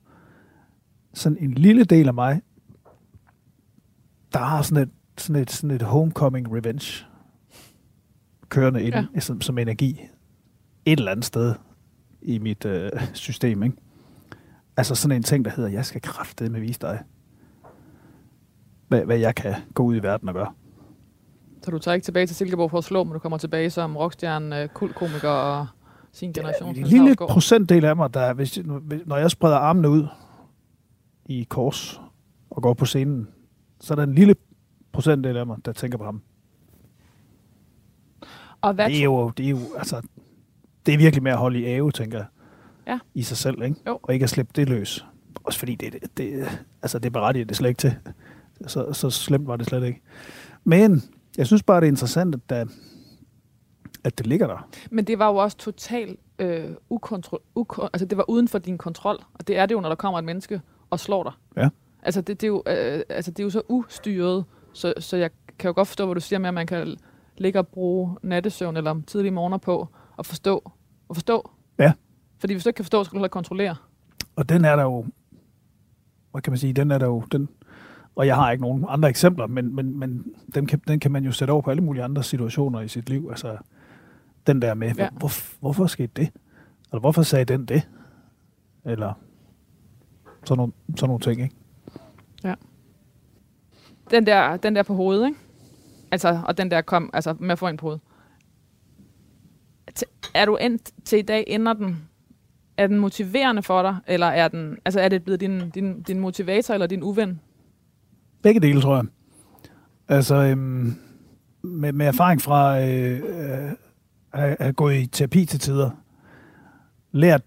sådan 1.19 1.37
en 1.41 1.53
lille 1.53 1.83
del 1.83 2.07
af 2.07 2.13
mig, 2.13 2.41
der 4.33 4.39
har 4.39 4.61
sådan 4.61 4.83
et, 4.83 4.89
sådan 5.17 5.41
et, 5.41 5.51
sådan 5.51 5.71
et 5.71 5.81
homecoming 5.81 6.47
revenge 6.57 7.05
kørende 8.49 8.83
ind, 8.83 8.95
ja. 8.95 9.19
som, 9.19 9.41
som 9.41 9.57
energi 9.57 10.01
et 10.85 10.99
eller 10.99 11.11
andet 11.11 11.25
sted 11.25 11.55
i 12.21 12.37
mit 12.37 12.65
øh, 12.65 12.89
system. 13.13 13.63
Ikke? 13.63 13.75
Altså 14.77 14.95
sådan 14.95 15.17
en 15.17 15.23
ting, 15.23 15.45
der 15.45 15.51
hedder, 15.51 15.69
jeg 15.69 15.85
skal 15.85 16.01
kraftedeme 16.01 16.59
vise 16.59 16.79
dig, 16.79 17.03
hvad, 18.87 19.05
hvad 19.05 19.17
jeg 19.17 19.35
kan 19.35 19.55
gå 19.73 19.83
ud 19.83 19.95
i 19.95 20.03
verden 20.03 20.29
og 20.29 20.33
gøre. 20.33 20.53
Så 21.63 21.71
du 21.71 21.79
tager 21.79 21.95
ikke 21.95 22.05
tilbage 22.05 22.27
til 22.27 22.35
Silkeborg 22.35 22.71
for 22.71 22.77
at 22.77 22.83
slå, 22.83 23.03
men 23.03 23.13
du 23.13 23.19
kommer 23.19 23.37
tilbage 23.37 23.69
som 23.69 23.97
rockstjerne, 23.97 24.61
øh, 24.61 24.69
kultkomiker 24.69 25.29
og 25.29 25.67
sin 26.11 26.33
generation. 26.33 26.75
En 26.75 26.83
lille 26.83 27.15
procentdel 27.15 27.85
af 27.85 27.95
mig, 27.95 28.13
der, 28.13 28.33
hvis, 28.33 28.59
når 29.05 29.17
jeg 29.17 29.31
spreder 29.31 29.57
armene 29.57 29.89
ud 29.89 30.07
i 31.29 31.43
kors 31.49 32.01
og 32.49 32.61
går 32.61 32.73
på 32.73 32.85
scenen, 32.85 33.27
så 33.79 33.93
er 33.93 33.95
der 33.95 34.03
en 34.03 34.15
lille 34.15 34.35
procentdel 34.91 35.37
af 35.37 35.45
mig, 35.47 35.57
der 35.65 35.71
tænker 35.71 35.97
på 35.97 36.03
ham. 36.03 36.21
Og 38.61 38.73
hvad 38.73 38.89
Det 38.89 38.99
er 38.99 39.03
jo, 39.03 39.29
det 39.29 39.45
er 39.45 39.49
jo 39.49 39.57
altså, 39.77 40.01
det 40.85 40.93
er 40.93 40.97
virkelig 40.97 41.23
med 41.23 41.31
at 41.31 41.37
holde 41.37 41.59
i 41.59 41.65
ave, 41.65 41.91
tænker 41.91 42.17
jeg. 42.17 42.27
Ja. 42.87 42.99
I 43.13 43.23
sig 43.23 43.37
selv, 43.37 43.61
ikke? 43.63 43.75
Jo. 43.87 43.99
Og 44.03 44.13
ikke 44.13 44.23
at 44.23 44.29
slippe 44.29 44.51
det 44.55 44.69
løs. 44.69 45.05
Også 45.43 45.59
fordi 45.59 45.75
det, 45.75 45.93
det, 45.93 46.17
det 46.17 46.47
altså 46.81 46.99
det 46.99 47.13
berettiger 47.13 47.45
det 47.45 47.57
slet 47.57 47.69
ikke 47.69 47.79
til. 47.79 47.95
Så, 48.67 48.93
så 48.93 49.09
slemt 49.09 49.47
var 49.47 49.55
det 49.55 49.65
slet 49.65 49.83
ikke. 49.83 50.01
Men 50.63 51.01
jeg 51.37 51.47
synes 51.47 51.63
bare, 51.63 51.81
det 51.81 51.87
er 51.87 51.91
interessant, 51.91 52.35
at, 52.35 52.49
der, 52.49 52.65
at 54.03 54.17
det 54.17 54.27
ligger 54.27 54.47
der. 54.47 54.69
Men 54.91 55.05
det 55.07 55.19
var 55.19 55.27
jo 55.27 55.35
også 55.35 55.57
totalt 55.57 56.19
øh, 56.39 56.71
ukontro- 56.93 57.43
uko- 57.59 57.87
altså 57.93 58.05
det 58.05 58.17
var 58.17 58.29
uden 58.29 58.47
for 58.47 58.59
din 58.59 58.77
kontrol. 58.77 59.17
Og 59.33 59.47
det 59.47 59.57
er 59.57 59.65
det 59.65 59.75
jo, 59.75 59.79
når 59.81 59.89
der 59.89 59.95
kommer 59.95 60.19
et 60.19 60.25
menneske 60.25 60.61
og 60.89 60.99
slår 60.99 61.23
dig. 61.23 61.63
Ja. 61.63 61.69
Altså 62.03 62.21
det, 62.21 62.41
det, 62.41 62.47
er, 62.47 62.51
jo, 62.51 62.63
øh, 62.67 63.01
altså 63.09 63.31
det 63.31 63.39
er 63.39 63.43
jo 63.43 63.49
så 63.49 63.61
ustyret, 63.69 64.45
så, 64.73 64.93
så 64.99 65.17
jeg 65.17 65.29
kan 65.59 65.67
jo 65.67 65.73
godt 65.75 65.87
forstå, 65.87 66.05
hvad 66.05 66.15
du 66.15 66.21
siger 66.21 66.39
med, 66.39 66.47
at 66.47 66.53
man 66.53 66.67
kan 66.67 66.97
ligge 67.37 67.59
og 67.59 67.67
bruge 67.67 68.17
nattesøvn 68.23 68.77
eller 68.77 68.91
om 68.91 69.03
tidlige 69.03 69.31
morgener 69.31 69.57
på 69.57 69.87
og 70.17 70.25
forstå. 70.25 70.71
Og 71.09 71.15
forstå. 71.15 71.51
Ja. 71.77 71.93
Fordi 72.39 72.53
hvis 72.53 72.63
du 72.63 72.69
ikke 72.69 72.75
kan 72.75 72.85
forstå, 72.85 73.03
så 73.03 73.05
skal 73.05 73.15
du 73.15 73.19
heller 73.19 73.29
kontrollere. 73.29 73.75
Og 74.35 74.49
den 74.49 74.65
er 74.65 74.75
der 74.75 74.83
jo, 74.83 75.05
hvad 76.31 76.41
kan 76.41 76.51
man 76.51 76.57
sige, 76.57 76.73
den 76.73 76.91
er 76.91 76.97
der 76.97 77.05
jo, 77.05 77.23
den, 77.31 77.49
og 78.15 78.27
jeg 78.27 78.35
har 78.35 78.51
ikke 78.51 78.61
nogen 78.61 78.85
andre 78.87 79.09
eksempler, 79.09 79.47
men, 79.47 79.75
men, 79.75 79.99
men 79.99 80.33
den, 80.55 80.65
kan, 80.65 80.81
den 80.87 80.99
kan 80.99 81.11
man 81.11 81.23
jo 81.23 81.31
sætte 81.31 81.51
over 81.51 81.61
på 81.61 81.69
alle 81.69 81.83
mulige 81.83 82.03
andre 82.03 82.23
situationer 82.23 82.81
i 82.81 82.87
sit 82.87 83.09
liv. 83.09 83.27
Altså 83.29 83.57
den 84.47 84.61
der 84.61 84.73
med, 84.73 84.91
ja. 84.97 85.09
hvor, 85.09 85.59
hvorfor 85.59 85.85
skete 85.85 86.11
det? 86.15 86.29
Eller 86.91 86.99
hvorfor 86.99 87.21
sagde 87.23 87.45
den 87.45 87.65
det? 87.65 87.89
Eller 88.85 89.13
sådan 90.45 90.57
nogle, 90.57 90.73
sådan 90.95 91.07
nogle 91.07 91.19
ting, 91.19 91.41
ikke? 91.41 91.55
Den 94.11 94.25
der, 94.25 94.57
den 94.57 94.75
der 94.75 94.83
på 94.83 94.93
hovedet, 94.93 95.27
ikke? 95.27 95.39
Altså, 96.11 96.41
og 96.45 96.57
den 96.57 96.71
der 96.71 96.81
kom, 96.81 97.09
altså 97.13 97.35
med 97.39 97.51
at 97.51 97.59
få 97.59 97.67
en 97.67 97.77
på 97.77 97.85
hovedet. 97.85 98.01
Er 100.33 100.45
du 100.45 100.55
endt 100.55 100.91
til 101.05 101.19
i 101.19 101.21
dag, 101.21 101.43
ender 101.47 101.73
den, 101.73 101.97
er 102.77 102.87
den 102.87 102.99
motiverende 102.99 103.63
for 103.63 103.81
dig, 103.81 103.97
eller 104.07 104.27
er 104.27 104.47
den, 104.47 104.77
altså 104.85 104.99
er 104.99 105.09
det 105.09 105.23
blevet 105.23 105.41
din, 105.41 105.69
din, 105.69 106.01
din 106.01 106.19
motivator 106.19 106.73
eller 106.73 106.87
din 106.87 107.03
uven? 107.03 107.39
Begge 108.41 108.59
dele, 108.59 108.81
tror 108.81 108.95
jeg. 108.95 109.05
Altså, 110.07 110.35
øhm, 110.35 110.95
med, 111.61 111.93
med 111.93 112.05
erfaring 112.05 112.41
fra 112.41 112.79
øh, 112.81 113.19
øh, 113.19 113.71
at 114.31 114.57
have 114.59 114.73
gået 114.73 114.95
i 114.95 115.05
terapi 115.05 115.45
til 115.45 115.59
tider, 115.59 115.89
lært, 117.11 117.41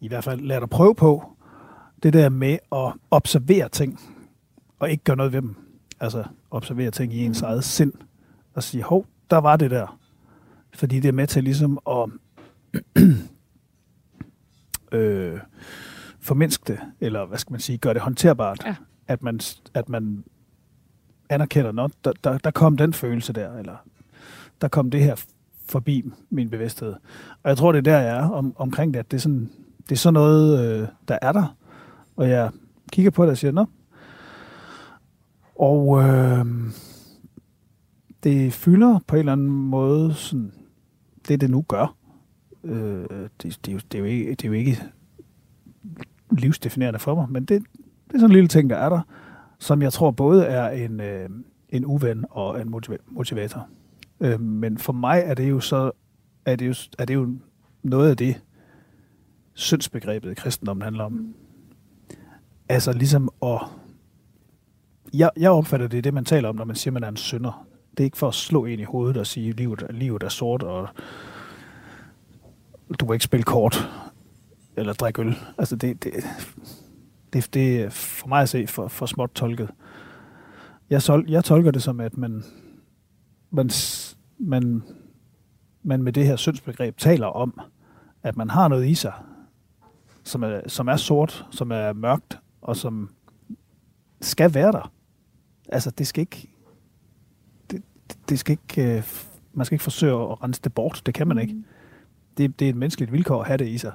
i 0.00 0.08
hvert 0.08 0.24
fald 0.24 0.40
lært 0.40 0.62
at 0.62 0.70
prøve 0.70 0.94
på, 0.94 1.36
det 2.02 2.12
der 2.12 2.28
med 2.28 2.58
at 2.72 2.92
observere 3.10 3.68
ting, 3.68 4.00
og 4.78 4.90
ikke 4.90 5.04
gøre 5.04 5.16
noget 5.16 5.32
ved 5.32 5.42
dem. 5.42 5.56
Altså, 6.00 6.24
observere 6.50 6.90
ting 6.90 7.14
i 7.14 7.24
ens 7.24 7.42
eget 7.42 7.64
sind, 7.64 7.92
og 8.54 8.62
sige, 8.62 8.82
hov, 8.82 9.06
der 9.30 9.36
var 9.36 9.56
det 9.56 9.70
der. 9.70 9.98
Fordi 10.74 11.00
det 11.00 11.08
er 11.08 11.12
med 11.12 11.26
til 11.26 11.44
ligesom 11.44 11.78
at 11.88 12.10
øh, 14.98 15.38
formindske 16.20 16.72
det, 16.72 16.80
eller 17.00 17.26
hvad 17.26 17.38
skal 17.38 17.52
man 17.52 17.60
sige, 17.60 17.78
gøre 17.78 17.94
det 17.94 18.02
håndterbart. 18.02 18.62
Ja. 18.66 18.74
At, 19.08 19.22
man, 19.22 19.40
at 19.74 19.88
man 19.88 20.24
anerkender, 21.28 21.84
at 21.84 21.92
der, 22.04 22.12
der, 22.24 22.38
der 22.38 22.50
kom 22.50 22.76
den 22.76 22.92
følelse 22.92 23.32
der, 23.32 23.56
eller 23.58 23.76
der 24.60 24.68
kom 24.68 24.90
det 24.90 25.02
her 25.02 25.24
forbi 25.66 26.04
min 26.30 26.50
bevidsthed. 26.50 26.92
Og 27.42 27.48
jeg 27.48 27.56
tror, 27.56 27.72
det 27.72 27.78
er 27.78 27.82
der, 27.92 27.98
jeg 27.98 28.16
er 28.16 28.28
om, 28.28 28.54
omkring 28.56 28.94
det, 28.94 29.00
at 29.00 29.10
det 29.10 29.16
er 29.16 29.20
sådan, 29.20 29.50
det 29.90 29.96
er 29.96 29.98
sådan 29.98 30.14
noget, 30.14 30.60
øh, 30.60 30.88
der 31.08 31.18
er 31.22 31.32
der. 31.32 31.56
Og 32.16 32.28
jeg 32.28 32.50
kigger 32.92 33.10
på 33.10 33.22
det 33.22 33.30
og 33.30 33.36
siger, 33.36 33.52
nå. 33.52 33.66
Og 35.58 36.02
øh, 36.02 36.46
det 38.22 38.52
fylder 38.52 38.98
på 39.06 39.16
en 39.16 39.18
eller 39.18 39.32
anden 39.32 39.48
måde 39.48 40.14
sådan, 40.14 40.52
det, 41.28 41.40
det 41.40 41.50
nu 41.50 41.64
gør. 41.68 41.96
Øh, 42.64 43.04
det, 43.42 43.58
det, 43.64 43.68
er 43.68 43.72
jo, 43.72 43.80
det, 43.92 43.94
er 43.94 43.98
jo 43.98 44.04
ikke, 44.04 44.30
det 44.30 44.44
er 44.44 44.48
jo 44.48 44.52
ikke 44.52 44.82
livsdefinerende 46.30 46.98
for 46.98 47.14
mig, 47.14 47.26
men 47.30 47.44
det, 47.44 47.62
det 48.08 48.14
er 48.14 48.18
sådan 48.18 48.30
en 48.30 48.34
lille 48.34 48.48
ting, 48.48 48.70
der 48.70 48.76
er 48.76 48.88
der, 48.88 49.00
som 49.58 49.82
jeg 49.82 49.92
tror 49.92 50.10
både 50.10 50.44
er 50.44 50.68
en, 50.68 51.00
øh, 51.00 51.28
en 51.68 51.84
uven 51.84 52.24
og 52.30 52.60
en 52.60 52.74
motiva- 52.74 53.04
motivator. 53.06 53.68
Øh, 54.20 54.40
men 54.40 54.78
for 54.78 54.92
mig 54.92 55.22
er 55.24 55.34
det 55.34 55.50
jo 55.50 55.60
så 55.60 55.90
er 56.44 56.56
det 56.56 56.66
jo, 56.68 56.74
er 56.98 57.04
det 57.04 57.14
jo 57.14 57.28
noget 57.82 58.10
af 58.10 58.16
det, 58.16 58.40
syndsbegrebet 59.60 60.30
i 60.30 60.34
kristendommen 60.34 60.82
handler 60.82 61.04
om. 61.04 61.34
Altså 62.68 62.92
ligesom 62.92 63.28
at... 63.42 63.60
Jeg, 65.14 65.30
jeg 65.36 65.50
opfatter 65.50 65.88
det, 65.88 66.04
det 66.04 66.14
man 66.14 66.24
taler 66.24 66.48
om, 66.48 66.56
når 66.56 66.64
man 66.64 66.76
siger, 66.76 66.92
man 66.92 67.04
er 67.04 67.08
en 67.08 67.16
synder. 67.16 67.66
Det 67.90 68.00
er 68.00 68.04
ikke 68.04 68.18
for 68.18 68.28
at 68.28 68.34
slå 68.34 68.64
en 68.64 68.80
i 68.80 68.84
hovedet 68.84 69.16
og 69.16 69.26
sige, 69.26 69.52
livet, 69.52 69.86
livet 69.90 70.22
er 70.22 70.28
sort, 70.28 70.62
og 70.62 70.88
du 73.00 73.06
må 73.06 73.12
ikke 73.12 73.24
spille 73.24 73.44
kort 73.44 73.88
eller 74.76 74.92
drikke 74.92 75.22
øl. 75.22 75.34
Altså 75.58 75.76
det, 75.76 76.04
det, 76.04 76.12
det, 77.32 77.54
det 77.54 77.80
er 77.80 77.90
for 77.90 78.28
mig 78.28 78.42
at 78.42 78.48
se 78.48 78.66
for, 78.66 78.88
for 78.88 79.06
småt 79.06 79.30
tolket. 79.30 79.70
Jeg, 80.90 81.02
sol, 81.02 81.24
jeg 81.28 81.44
tolker 81.44 81.70
det 81.70 81.82
som, 81.82 82.00
at 82.00 82.16
man, 82.16 82.44
man, 83.50 83.70
man, 84.38 84.82
man 85.82 86.02
med 86.02 86.12
det 86.12 86.26
her 86.26 86.36
syndsbegreb 86.36 86.96
taler 86.96 87.26
om, 87.26 87.60
at 88.22 88.36
man 88.36 88.50
har 88.50 88.68
noget 88.68 88.86
i 88.86 88.94
sig, 88.94 89.12
som 90.24 90.42
er, 90.42 90.60
som 90.66 90.88
er 90.88 90.96
sort, 90.96 91.46
som 91.50 91.70
er 91.70 91.92
mørkt, 91.92 92.38
og 92.60 92.76
som 92.76 93.10
skal 94.20 94.54
være 94.54 94.72
der. 94.72 94.92
Altså, 95.68 95.90
det 95.90 96.06
skal 96.06 96.20
ikke... 96.20 96.50
Det, 97.70 97.82
det 98.28 98.38
skal 98.38 98.52
ikke... 98.52 98.96
øh, 98.96 99.04
Man 99.52 99.66
skal 99.66 99.74
ikke 99.74 99.82
forsøge 99.82 100.12
at 100.12 100.42
rense 100.42 100.62
det 100.62 100.74
bort. 100.74 101.02
Det 101.06 101.14
kan 101.14 101.28
man 101.28 101.38
ikke. 101.38 101.56
Det, 102.36 102.58
det 102.58 102.64
er 102.64 102.70
et 102.70 102.76
menneskeligt 102.76 103.12
vilkår 103.12 103.40
at 103.40 103.46
have 103.46 103.56
det 103.56 103.68
i 103.68 103.78
sig. 103.78 103.92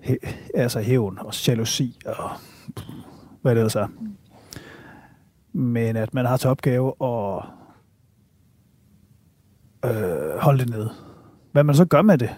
He, 0.00 0.18
altså 0.54 0.80
hævn 0.80 1.18
og 1.18 1.46
jalousi 1.46 1.98
og 2.06 2.30
hvad 3.42 3.54
det 3.54 3.60
ellers 3.60 3.76
er. 3.76 3.88
Men 5.52 5.96
at 5.96 6.14
man 6.14 6.26
har 6.26 6.36
til 6.36 6.50
opgave 6.50 6.88
at 7.00 7.44
øh, 9.84 10.38
holde 10.38 10.58
det 10.58 10.70
nede. 10.70 10.90
Hvad 11.52 11.64
man 11.64 11.74
så 11.74 11.84
gør 11.84 12.02
med 12.02 12.18
det. 12.18 12.36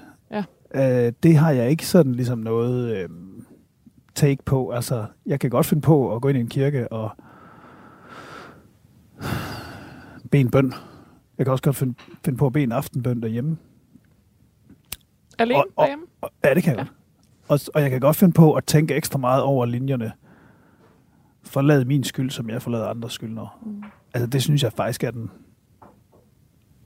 Øh, 0.75 1.13
det 1.23 1.37
har 1.37 1.51
jeg 1.51 1.71
ikke 1.71 1.87
sådan 1.87 2.13
ligesom 2.15 2.39
noget 2.39 2.97
øh, 2.97 3.09
take 4.15 4.43
på. 4.45 4.71
Altså, 4.71 5.07
jeg 5.27 5.41
kan 5.41 5.51
godt 5.51 5.67
finde 5.67 5.81
på 5.83 6.15
at 6.15 6.23
gå 6.23 6.29
ind 6.29 6.39
i 6.39 6.41
en 6.41 6.49
kirke 6.49 6.93
og 6.93 7.11
bede 10.31 10.41
en 10.41 10.51
bøn. 10.51 10.73
Jeg 11.39 11.47
kan 11.47 11.51
også 11.53 11.63
godt 11.65 11.77
finde, 11.77 11.95
finde 12.25 12.39
på 12.39 12.47
at 12.47 12.53
bede 12.53 12.65
en 12.65 12.73
aftenbøn 12.73 13.23
derhjemme. 13.23 13.57
Alene 15.39 15.59
Og- 15.59 15.67
og- 15.77 15.83
derhjemme? 15.85 16.05
Og- 16.21 16.31
Ja, 16.45 16.55
det 16.55 16.63
kan 16.63 16.73
jeg 16.77 16.79
Ja. 16.79 16.83
godt. 16.85 16.93
Og, 17.49 17.73
og 17.75 17.83
jeg 17.83 17.91
kan 17.91 18.01
godt 18.01 18.17
finde 18.17 18.33
på 18.33 18.53
at 18.55 18.65
tænke 18.65 18.95
ekstra 18.95 19.19
meget 19.19 19.43
over 19.43 19.67
linjerne. 19.67 20.13
Forlad 21.43 21.85
min 21.85 22.05
skyld, 22.05 22.31
som 22.31 22.51
jeg 22.51 22.63
forlader 22.63 22.87
andres 22.89 23.13
skyld. 23.13 23.31
Når. 23.31 23.59
Mm. 23.67 23.83
Altså, 24.15 24.27
det 24.27 24.43
synes 24.43 24.63
jeg 24.63 24.73
faktisk 24.73 25.05
er 25.05 25.11
den 25.11 25.31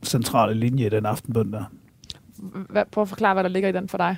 centrale 0.05 0.55
linje 0.55 0.87
i 0.87 0.89
den 0.89 1.07
aftenbøn 1.07 1.53
der. 1.53 1.65
Hvad, 2.43 2.85
prøv 2.91 3.03
at 3.03 3.09
forklare, 3.09 3.35
hvad 3.35 3.45
der 3.45 3.51
ligger 3.51 3.69
i 3.69 3.73
den 3.73 3.89
for 3.89 3.99
dig. 3.99 4.17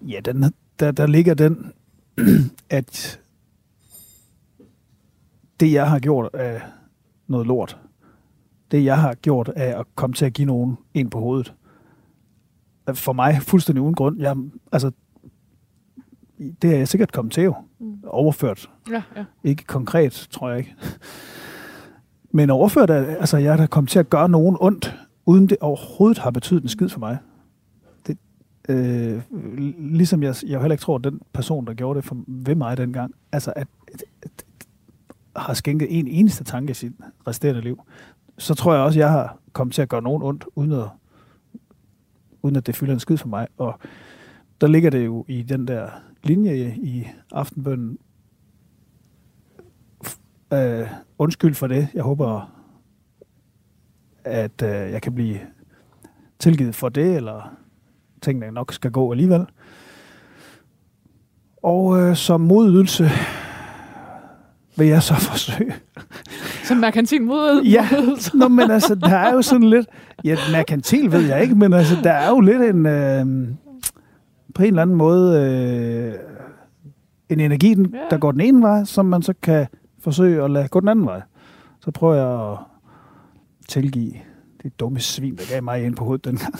Ja, 0.00 0.20
den, 0.24 0.52
der, 0.80 0.90
der 0.90 1.06
ligger 1.06 1.34
den, 1.34 1.72
at 2.70 3.20
det, 5.60 5.72
jeg 5.72 5.90
har 5.90 5.98
gjort, 5.98 6.30
er 6.34 6.60
noget 7.26 7.46
lort. 7.46 7.78
Det, 8.70 8.84
jeg 8.84 9.00
har 9.00 9.14
gjort, 9.14 9.50
er 9.56 9.78
at 9.78 9.86
komme 9.94 10.14
til 10.14 10.24
at 10.24 10.32
give 10.32 10.46
nogen 10.46 10.78
en 10.94 11.10
på 11.10 11.18
hovedet. 11.18 11.54
For 12.94 13.12
mig 13.12 13.42
fuldstændig 13.42 13.82
uden 13.82 13.94
grund. 13.94 14.20
Jeg, 14.20 14.36
altså, 14.72 14.90
det 16.62 16.72
er 16.72 16.76
jeg 16.78 16.88
sikkert 16.88 17.12
kommet 17.12 17.32
til 17.32 17.42
jo. 17.42 17.54
Mm. 17.78 17.98
Overført. 18.06 18.70
Ja, 18.90 19.02
ja. 19.16 19.24
Ikke 19.44 19.64
konkret, 19.64 20.28
tror 20.30 20.48
jeg 20.48 20.58
ikke. 20.58 20.74
Men 22.34 22.50
overført, 22.50 22.90
er, 22.90 23.16
altså 23.16 23.36
jeg 23.36 23.52
er 23.52 23.56
da 23.56 23.66
kommet 23.66 23.90
til 23.90 23.98
at 23.98 24.10
gøre 24.10 24.28
nogen 24.28 24.56
ondt, 24.60 24.94
uden 25.26 25.46
det 25.46 25.58
overhovedet 25.60 26.18
har 26.18 26.30
betydet 26.30 26.62
en 26.62 26.68
skid 26.68 26.88
for 26.88 26.98
mig. 26.98 27.18
Det, 28.06 28.18
øh, 28.68 29.22
ligesom 29.78 30.22
jeg, 30.22 30.34
jeg 30.46 30.60
heller 30.60 30.72
ikke 30.72 30.82
tror, 30.82 30.96
at 30.96 31.04
den 31.04 31.20
person, 31.32 31.66
der 31.66 31.74
gjorde 31.74 31.96
det 31.96 32.04
for, 32.04 32.16
ved 32.26 32.54
mig 32.54 32.76
dengang, 32.76 33.14
altså 33.32 33.52
at, 33.56 33.68
at, 33.92 34.04
at, 34.22 34.44
har 35.36 35.54
skænket 35.54 35.98
en 35.98 36.08
eneste 36.08 36.44
tanke 36.44 36.70
i 36.70 36.74
sit 36.74 36.92
resterende 37.26 37.60
liv, 37.60 37.82
så 38.38 38.54
tror 38.54 38.74
jeg 38.74 38.82
også, 38.82 38.98
at 38.98 39.00
jeg 39.00 39.10
har 39.10 39.38
kommet 39.52 39.74
til 39.74 39.82
at 39.82 39.88
gøre 39.88 40.02
nogen 40.02 40.22
ondt, 40.22 40.44
uden 40.54 40.72
at, 40.72 40.88
uden 42.42 42.56
at 42.56 42.66
det 42.66 42.76
fylder 42.76 42.94
en 42.94 43.00
skid 43.00 43.16
for 43.16 43.28
mig. 43.28 43.48
Og 43.56 43.78
der 44.60 44.66
ligger 44.66 44.90
det 44.90 45.04
jo 45.04 45.24
i 45.28 45.42
den 45.42 45.68
der 45.68 45.88
linje 46.22 46.74
i 46.82 47.06
aftenbønnen, 47.32 47.98
øh, 50.52 50.90
undskyld 51.18 51.54
for 51.54 51.66
det. 51.66 51.88
Jeg 51.94 52.02
håber, 52.02 52.52
at 54.24 54.62
øh, 54.62 54.68
jeg 54.92 55.02
kan 55.02 55.14
blive 55.14 55.38
tilgivet 56.38 56.74
for 56.74 56.88
det, 56.88 57.16
eller 57.16 57.54
tingene 58.22 58.50
nok 58.50 58.72
skal 58.72 58.90
gå 58.90 59.12
alligevel. 59.12 59.46
Og 61.62 62.00
øh, 62.00 62.16
som 62.16 62.40
modydelse 62.40 63.10
vil 64.76 64.86
jeg 64.86 65.02
så 65.02 65.14
forsøge. 65.30 65.74
Som 66.64 66.76
merkantil 66.76 67.22
mod. 67.22 67.62
Ja, 67.62 67.88
Nå, 68.34 68.48
men 68.48 68.70
altså, 68.70 68.94
der 68.94 69.16
er 69.16 69.32
jo 69.34 69.42
sådan 69.42 69.68
lidt... 69.68 69.86
Ja, 70.24 70.36
merkantil 70.52 71.12
ved 71.12 71.20
jeg 71.20 71.42
ikke, 71.42 71.54
men 71.54 71.72
altså, 71.72 71.96
der 72.04 72.12
er 72.12 72.28
jo 72.28 72.40
lidt 72.40 72.62
en... 72.62 72.86
Øh, 72.86 73.48
på 74.54 74.62
en 74.62 74.68
eller 74.68 74.82
anden 74.82 74.96
måde... 74.96 75.40
Øh, 75.40 76.14
en 77.28 77.40
energi, 77.40 77.74
den, 77.74 77.94
Ja. 77.94 78.00
der 78.10 78.18
går 78.18 78.32
den 78.32 78.40
ene 78.40 78.62
vej, 78.62 78.84
som 78.84 79.06
man 79.06 79.22
så 79.22 79.34
kan 79.42 79.66
forsøge 80.00 80.44
at 80.44 80.50
lade 80.50 80.68
gå 80.68 80.80
den 80.80 80.88
anden 80.88 81.06
vej. 81.06 81.22
Så 81.80 81.90
prøver 81.90 82.14
jeg 82.14 82.52
at 82.52 82.58
tilgive 83.72 84.12
det 84.62 84.80
dumme 84.80 85.00
svin, 85.00 85.36
der 85.36 85.42
gav 85.50 85.62
mig 85.62 85.84
ind 85.84 85.96
på 85.96 86.04
hovedet 86.04 86.24
dengang. 86.24 86.54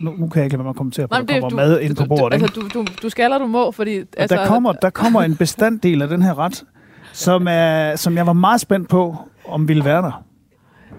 Nu, 0.00 0.14
nu 0.18 0.28
kan 0.28 0.36
jeg 0.40 0.44
ikke 0.44 0.56
lade 0.56 0.68
at 0.68 0.76
kommentere 0.76 1.08
på, 1.08 1.14
at 1.14 1.20
men 1.20 1.28
der 1.28 1.34
det, 1.34 1.42
kommer 1.42 1.62
du, 1.62 1.68
mad 1.68 1.80
ind 1.80 1.96
på 1.96 2.02
du- 2.02 2.08
bordet. 2.08 2.30
Du, 2.30 2.34
ikke? 2.34 2.44
altså, 2.44 2.60
du, 2.60 2.68
du, 2.80 2.86
du 3.02 3.08
skal 3.08 3.24
eller 3.24 3.38
du 3.38 3.46
må, 3.46 3.70
fordi... 3.70 3.98
Og 4.00 4.06
Altså, 4.16 4.36
der, 4.36 4.46
kommer, 4.46 4.72
der 4.72 4.90
kommer 4.90 5.22
en 5.22 5.36
bestanddel 5.36 6.02
af 6.02 6.08
den 6.08 6.22
her 6.22 6.38
ret, 6.38 6.64
som, 7.12 7.46
er, 7.50 7.96
som 7.96 8.16
jeg 8.16 8.26
var 8.26 8.32
meget 8.32 8.60
spændt 8.60 8.88
på, 8.88 9.16
om 9.48 9.68
ville 9.68 9.84
være 9.84 10.02
der. 10.02 10.24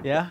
Ja, 0.06 0.26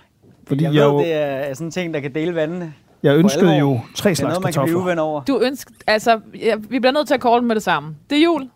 Fordi 0.47 0.65
jeg, 0.65 0.75
jeg 0.75 0.83
ved, 0.85 0.91
jo- 0.93 0.99
det 0.99 1.13
er 1.15 1.55
sådan 1.55 1.67
en 1.67 1.71
ting, 1.71 1.95
der 1.95 2.01
kan 2.01 2.15
dele 2.15 2.35
vandene. 2.35 2.75
Jeg 3.03 3.17
ønskede 3.17 3.57
jo 3.59 3.81
tre 3.95 4.11
Det 4.11 4.15
er 4.15 4.17
slags 4.17 4.21
noget, 4.23 4.43
man 4.43 4.53
kan 4.53 4.63
blive 4.63 4.79
kartofler. 4.79 5.03
over. 5.03 5.23
Du 5.25 5.41
ønsker... 5.43 5.75
Altså, 5.87 6.21
ja, 6.35 6.55
vi 6.57 6.79
bliver 6.79 6.93
nødt 6.93 7.07
til 7.07 7.15
at 7.15 7.23
call 7.23 7.43
med 7.43 7.55
det 7.55 7.63
samme. 7.63 7.97
Det 8.11 8.19
er 8.19 8.23
jul. 8.23 8.49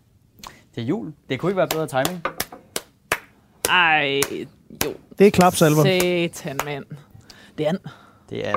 Det 0.74 0.82
er 0.82 0.87
jul. 0.87 1.12
Det 1.30 1.40
kunne 1.40 1.50
ikke 1.50 1.56
være 1.58 1.68
bedre 1.68 1.87
timing. 1.87 2.22
Ej, 3.70 4.20
jo. 4.85 4.90
Det 5.18 5.27
er 5.27 5.31
klapsalver. 5.31 5.83
Satan, 5.83 6.59
mand. 6.64 6.85
Det 7.59 7.66
er 7.66 7.70
en... 7.70 7.79
Det 8.31 8.48
er, 8.48 8.55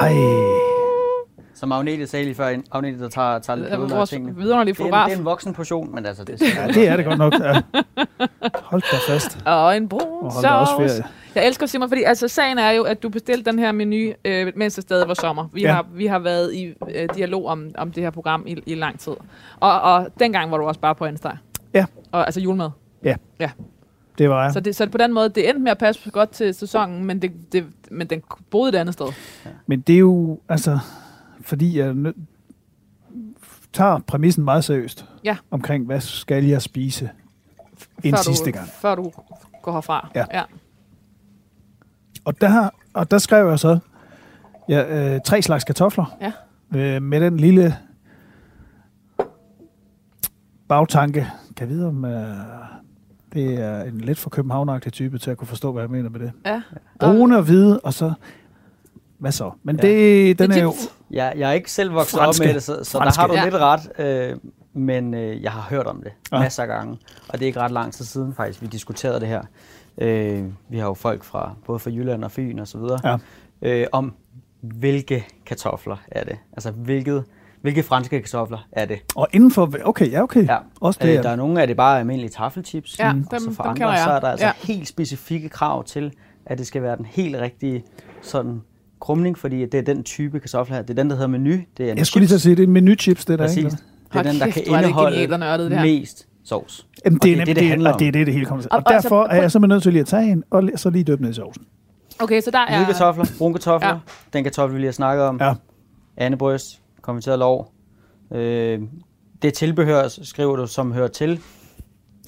Ej, 0.00 0.12
som 1.54 1.72
Agnete 1.72 2.06
sagde 2.06 2.24
lige 2.24 2.34
før, 2.34 2.56
Agnete, 2.72 2.98
der 3.02 3.08
tager, 3.08 3.38
tager 3.38 3.56
lidt 3.56 3.66
Det 3.66 3.72
er 3.72 3.86
blod 3.86 3.90
af 4.00 4.08
tingene. 4.08 4.34
Det 4.42 4.50
er, 4.50 4.60
en, 4.60 5.08
det 5.10 5.14
er 5.14 5.18
en 5.18 5.24
voksen 5.24 5.54
portion, 5.54 5.94
men 5.94 6.06
altså, 6.06 6.24
det 6.24 6.40
ja, 6.56 6.66
det 6.66 6.88
er 6.88 6.96
det 6.96 7.04
godt 7.04 7.18
nok. 7.18 7.32
Ja. 7.40 7.60
Hold 8.62 8.82
da 8.92 9.12
fast. 9.12 9.38
Og 9.46 9.76
en 9.76 9.88
brun 9.88 10.24
Og 10.24 10.32
sovs. 10.32 11.00
Jeg 11.34 11.46
elsker 11.46 11.66
Simon, 11.66 11.88
fordi 11.88 12.02
altså, 12.02 12.28
sagen 12.28 12.58
er 12.58 12.70
jo, 12.70 12.82
at 12.82 13.02
du 13.02 13.08
bestilte 13.08 13.50
den 13.50 13.58
her 13.58 13.72
menu, 13.72 14.12
øh, 14.24 14.52
mens 14.56 14.74
det 14.74 14.82
stadig 14.82 15.08
var 15.08 15.14
sommer. 15.14 15.48
Vi, 15.52 15.60
Ja. 15.62 15.68
ja. 15.68 15.74
har, 15.74 15.86
vi 15.94 16.06
har 16.06 16.18
været 16.18 16.54
i 16.54 16.74
øh, 16.94 17.08
dialog 17.14 17.46
om, 17.46 17.70
om 17.78 17.92
det 17.92 18.02
her 18.02 18.10
program 18.10 18.44
i, 18.46 18.56
i 18.66 18.74
lang 18.74 18.98
tid. 19.00 19.12
Og, 19.60 19.80
og 19.80 20.06
dengang 20.20 20.50
var 20.50 20.56
du 20.58 20.64
også 20.64 20.80
bare 20.80 20.94
på 20.94 21.04
Insta. 21.06 21.30
Ja. 21.74 21.84
Og, 22.12 22.24
altså 22.26 22.40
julemad. 22.40 22.70
Det 24.18 24.30
var 24.30 24.42
jeg. 24.42 24.52
Så, 24.52 24.60
det, 24.60 24.76
så 24.76 24.88
på 24.88 24.98
den 24.98 25.12
måde, 25.14 25.28
det 25.28 25.48
endte 25.48 25.62
med 25.62 25.70
at 25.70 25.78
passe 25.78 26.10
godt 26.10 26.30
til 26.30 26.54
sæsonen, 26.54 27.04
men, 27.04 27.22
det, 27.22 27.52
det, 27.52 27.66
men 27.90 28.06
den 28.06 28.22
boede 28.50 28.68
et 28.68 28.74
andet 28.74 28.92
sted. 28.94 29.06
Men 29.66 29.80
det 29.80 29.94
er 29.94 29.98
jo, 29.98 30.40
altså, 30.48 30.78
fordi 31.40 31.78
jeg 31.78 31.90
nø- 31.90 32.24
tager 33.72 33.98
præmissen 33.98 34.44
meget 34.44 34.64
seriøst. 34.64 35.06
Ja. 35.24 35.36
Omkring, 35.50 35.86
hvad 35.86 36.00
skal 36.00 36.44
jeg 36.44 36.62
spise 36.62 37.10
en 38.04 38.10
før 38.10 38.22
sidste 38.22 38.50
du, 38.50 38.56
gang. 38.56 38.68
Før 38.68 38.94
du 38.94 39.12
går 39.62 39.72
herfra. 39.72 40.10
Ja. 40.14 40.24
ja. 40.34 40.42
Og 42.24 42.40
der, 42.40 42.70
og 42.94 43.10
der 43.10 43.18
skrev 43.18 43.48
jeg 43.48 43.58
så 43.58 43.78
ja, 44.68 45.14
øh, 45.14 45.20
tre 45.24 45.42
slags 45.42 45.64
kartofler. 45.64 46.16
Ja. 46.20 46.32
Øh, 46.78 47.02
med 47.02 47.20
den 47.20 47.36
lille 47.36 47.76
bagtanke. 50.68 51.26
Kan 51.56 51.68
jeg 51.68 51.76
vide, 51.76 51.86
om 51.86 52.04
øh, 52.04 52.36
det 53.34 53.54
er 53.54 53.82
en 53.82 54.00
lidt 54.00 54.18
for 54.18 54.30
københavnagtig 54.30 54.92
type 54.92 55.18
til 55.18 55.30
at 55.30 55.36
kunne 55.36 55.48
forstå, 55.48 55.72
hvad 55.72 55.82
jeg 55.82 55.90
mener 55.90 56.10
med 56.10 56.20
det. 56.20 56.32
ja. 56.46 56.62
Brune 57.00 57.36
og 57.36 57.42
hvide, 57.42 57.80
og 57.80 57.94
så... 57.94 58.12
Hvad 59.18 59.32
så? 59.32 59.50
Men 59.62 59.76
Ja. 59.76 59.82
det, 59.88 60.38
den 60.38 60.50
er 60.52 60.62
jo... 60.62 60.68
Legit. 60.70 60.92
Jeg, 61.10 61.32
er 61.38 61.50
ikke 61.52 61.72
selv 61.72 61.92
vokset 61.94 62.18
Franske. 62.18 62.42
op 62.44 62.46
med 62.46 62.54
det, 62.54 62.62
så, 62.62 62.84
så 62.84 62.98
der 62.98 63.04
Franske. 63.04 63.20
har 63.20 63.26
du 63.28 63.34
Ja. 63.34 63.44
lidt 63.44 63.54
ret. 63.54 63.90
Øh, 63.98 64.36
men 64.72 65.14
øh, 65.14 65.42
jeg 65.42 65.52
har 65.52 65.60
hørt 65.70 65.86
om 65.86 66.02
det 66.02 66.12
Ja. 66.32 66.36
ja. 66.36 66.42
masser 66.42 66.62
af 66.62 66.68
gange. 66.68 66.98
Og 67.28 67.32
det 67.38 67.42
er 67.42 67.46
ikke 67.46 67.60
ret 67.60 67.70
lang 67.70 67.92
tid 67.92 68.04
siden 68.04 68.34
faktisk, 68.34 68.62
vi 68.62 68.66
diskuterede 68.66 69.20
det 69.20 69.28
her. 69.28 69.42
Øh, 69.98 70.44
vi 70.68 70.78
har 70.78 70.86
jo 70.86 70.94
folk 70.94 71.24
fra 71.24 71.54
både 71.66 71.78
fra 71.78 71.90
Jylland 71.90 72.24
og 72.24 72.30
Fyn 72.30 72.58
og 72.58 72.68
så 72.68 72.78
videre. 72.78 72.98
Ja. 73.04 73.16
Øh, 73.80 73.86
om 73.92 74.14
hvilke 74.60 75.26
kartofler 75.46 75.96
er 76.12 76.24
det? 76.24 76.36
Altså 76.52 76.70
hvilket, 76.70 77.24
hvilke 77.62 77.82
franske 77.82 78.20
kartofler 78.20 78.66
er 78.72 78.84
det? 78.84 78.98
Og 79.16 79.28
inden 79.32 79.50
for... 79.50 79.70
Okay, 79.84 80.10
ja, 80.12 80.22
okay. 80.22 80.46
Ja. 80.46 80.56
Også 80.80 81.00
det, 81.02 81.16
Øh, 81.18 81.22
der 81.22 81.28
er 81.30 81.36
nogle 81.36 81.60
af 81.60 81.66
det 81.66 81.76
bare 81.76 81.98
almindelige 81.98 82.30
taffelchips. 82.30 82.98
Ja, 82.98 83.08
og 83.08 83.14
dem- 83.14 83.24
så 83.24 83.52
for 83.52 83.62
dem 83.62 83.70
andre, 83.70 83.96
så 83.98 84.10
er 84.10 84.20
der 84.20 84.28
altså 84.28 84.46
Ja. 84.46 84.52
helt 84.64 84.88
specifikke 84.88 85.48
krav 85.48 85.84
til, 85.84 86.12
at 86.46 86.58
det 86.58 86.66
skal 86.66 86.82
være 86.82 86.96
den 86.96 87.04
helt 87.04 87.36
rigtige 87.36 87.84
sådan 88.22 88.60
krumning, 89.00 89.38
fordi 89.38 89.60
det 89.66 89.74
er 89.74 89.82
den 89.82 90.02
type 90.04 90.40
kartoffel 90.40 90.74
her. 90.74 90.82
Det 90.82 90.90
er 90.90 90.94
den, 91.02 91.10
der 91.10 91.16
hedder 91.16 91.28
menu. 91.28 91.50
Det 91.76 91.86
er 91.88 91.92
en 91.92 91.98
Jeg 91.98 92.06
skulle 92.06 92.20
lige 92.20 92.28
til 92.28 92.34
at 92.34 92.40
sige, 92.40 92.56
det 92.56 92.62
er 92.62 92.66
en 92.66 92.72
menuchips, 92.72 93.24
det 93.24 93.38
der, 93.38 93.44
Præcis. 93.44 93.58
ikke? 93.58 93.70
Det 93.70 93.76
er 93.78 93.82
Hold 94.12 94.24
den, 94.24 94.40
der 94.40 94.44
kæft, 94.46 94.54
kan 94.54 94.74
er 94.74 94.78
det 94.78 94.84
indeholde 94.86 95.28
og 95.32 95.40
nørdet, 95.40 95.70
det 95.70 95.78
her. 95.78 95.84
mest 95.86 96.26
sovs. 96.44 96.86
Jamen, 97.04 97.16
Og 97.18 97.22
det, 97.22 97.30
er 97.30 97.34
det 97.34 97.40
er 97.42 97.46
nemt, 97.46 97.46
det, 97.46 97.56
det 97.56 97.68
handler 97.68 97.92
og 97.92 97.98
det 97.98 98.04
er 98.04 98.08
om. 98.08 98.12
det, 98.12 98.26
det 98.26 98.34
hele 98.34 98.46
kommer 98.46 98.62
til. 98.62 98.70
Og- 98.72 98.76
Og, 98.76 98.82
og 98.86 98.94
altså, 98.94 99.08
derfor 99.08 99.24
er 99.24 99.28
prøv- 99.28 99.40
jeg 99.40 99.52
simpelthen 99.52 99.74
nødt 99.74 99.82
til 99.82 99.92
lige 99.92 100.00
at 100.00 100.06
tage 100.06 100.32
en, 100.32 100.42
og 100.50 100.62
så 100.76 100.90
lige 100.90 101.04
døbe 101.04 101.22
ned 101.22 101.30
i 101.30 101.34
sovsen. 101.34 101.64
Okay, 102.20 102.40
så 102.40 102.50
der 102.50 102.58
er... 102.58 102.76
Hvide 102.84 102.86
kartofler, 102.98 103.24
brune 103.38 103.54
kartofler, 103.54 103.88
Ja. 103.88 103.94
ja. 103.94 104.00
den 104.32 104.44
kartoffel, 104.44 104.74
vi 104.74 104.80
lige 104.80 104.86
har 104.88 104.92
snakket 104.92 105.24
om, 105.24 105.38
Ja. 105.40 105.54
andebryst, 106.16 106.80
konverteret 107.02 107.38
lov. 107.38 107.72
Øh, 108.34 108.80
det 109.42 109.54
tilbehør, 109.54 110.08
skriver 110.08 110.56
du, 110.56 110.66
som 110.66 110.92
hører 110.92 111.08
til. 111.08 111.40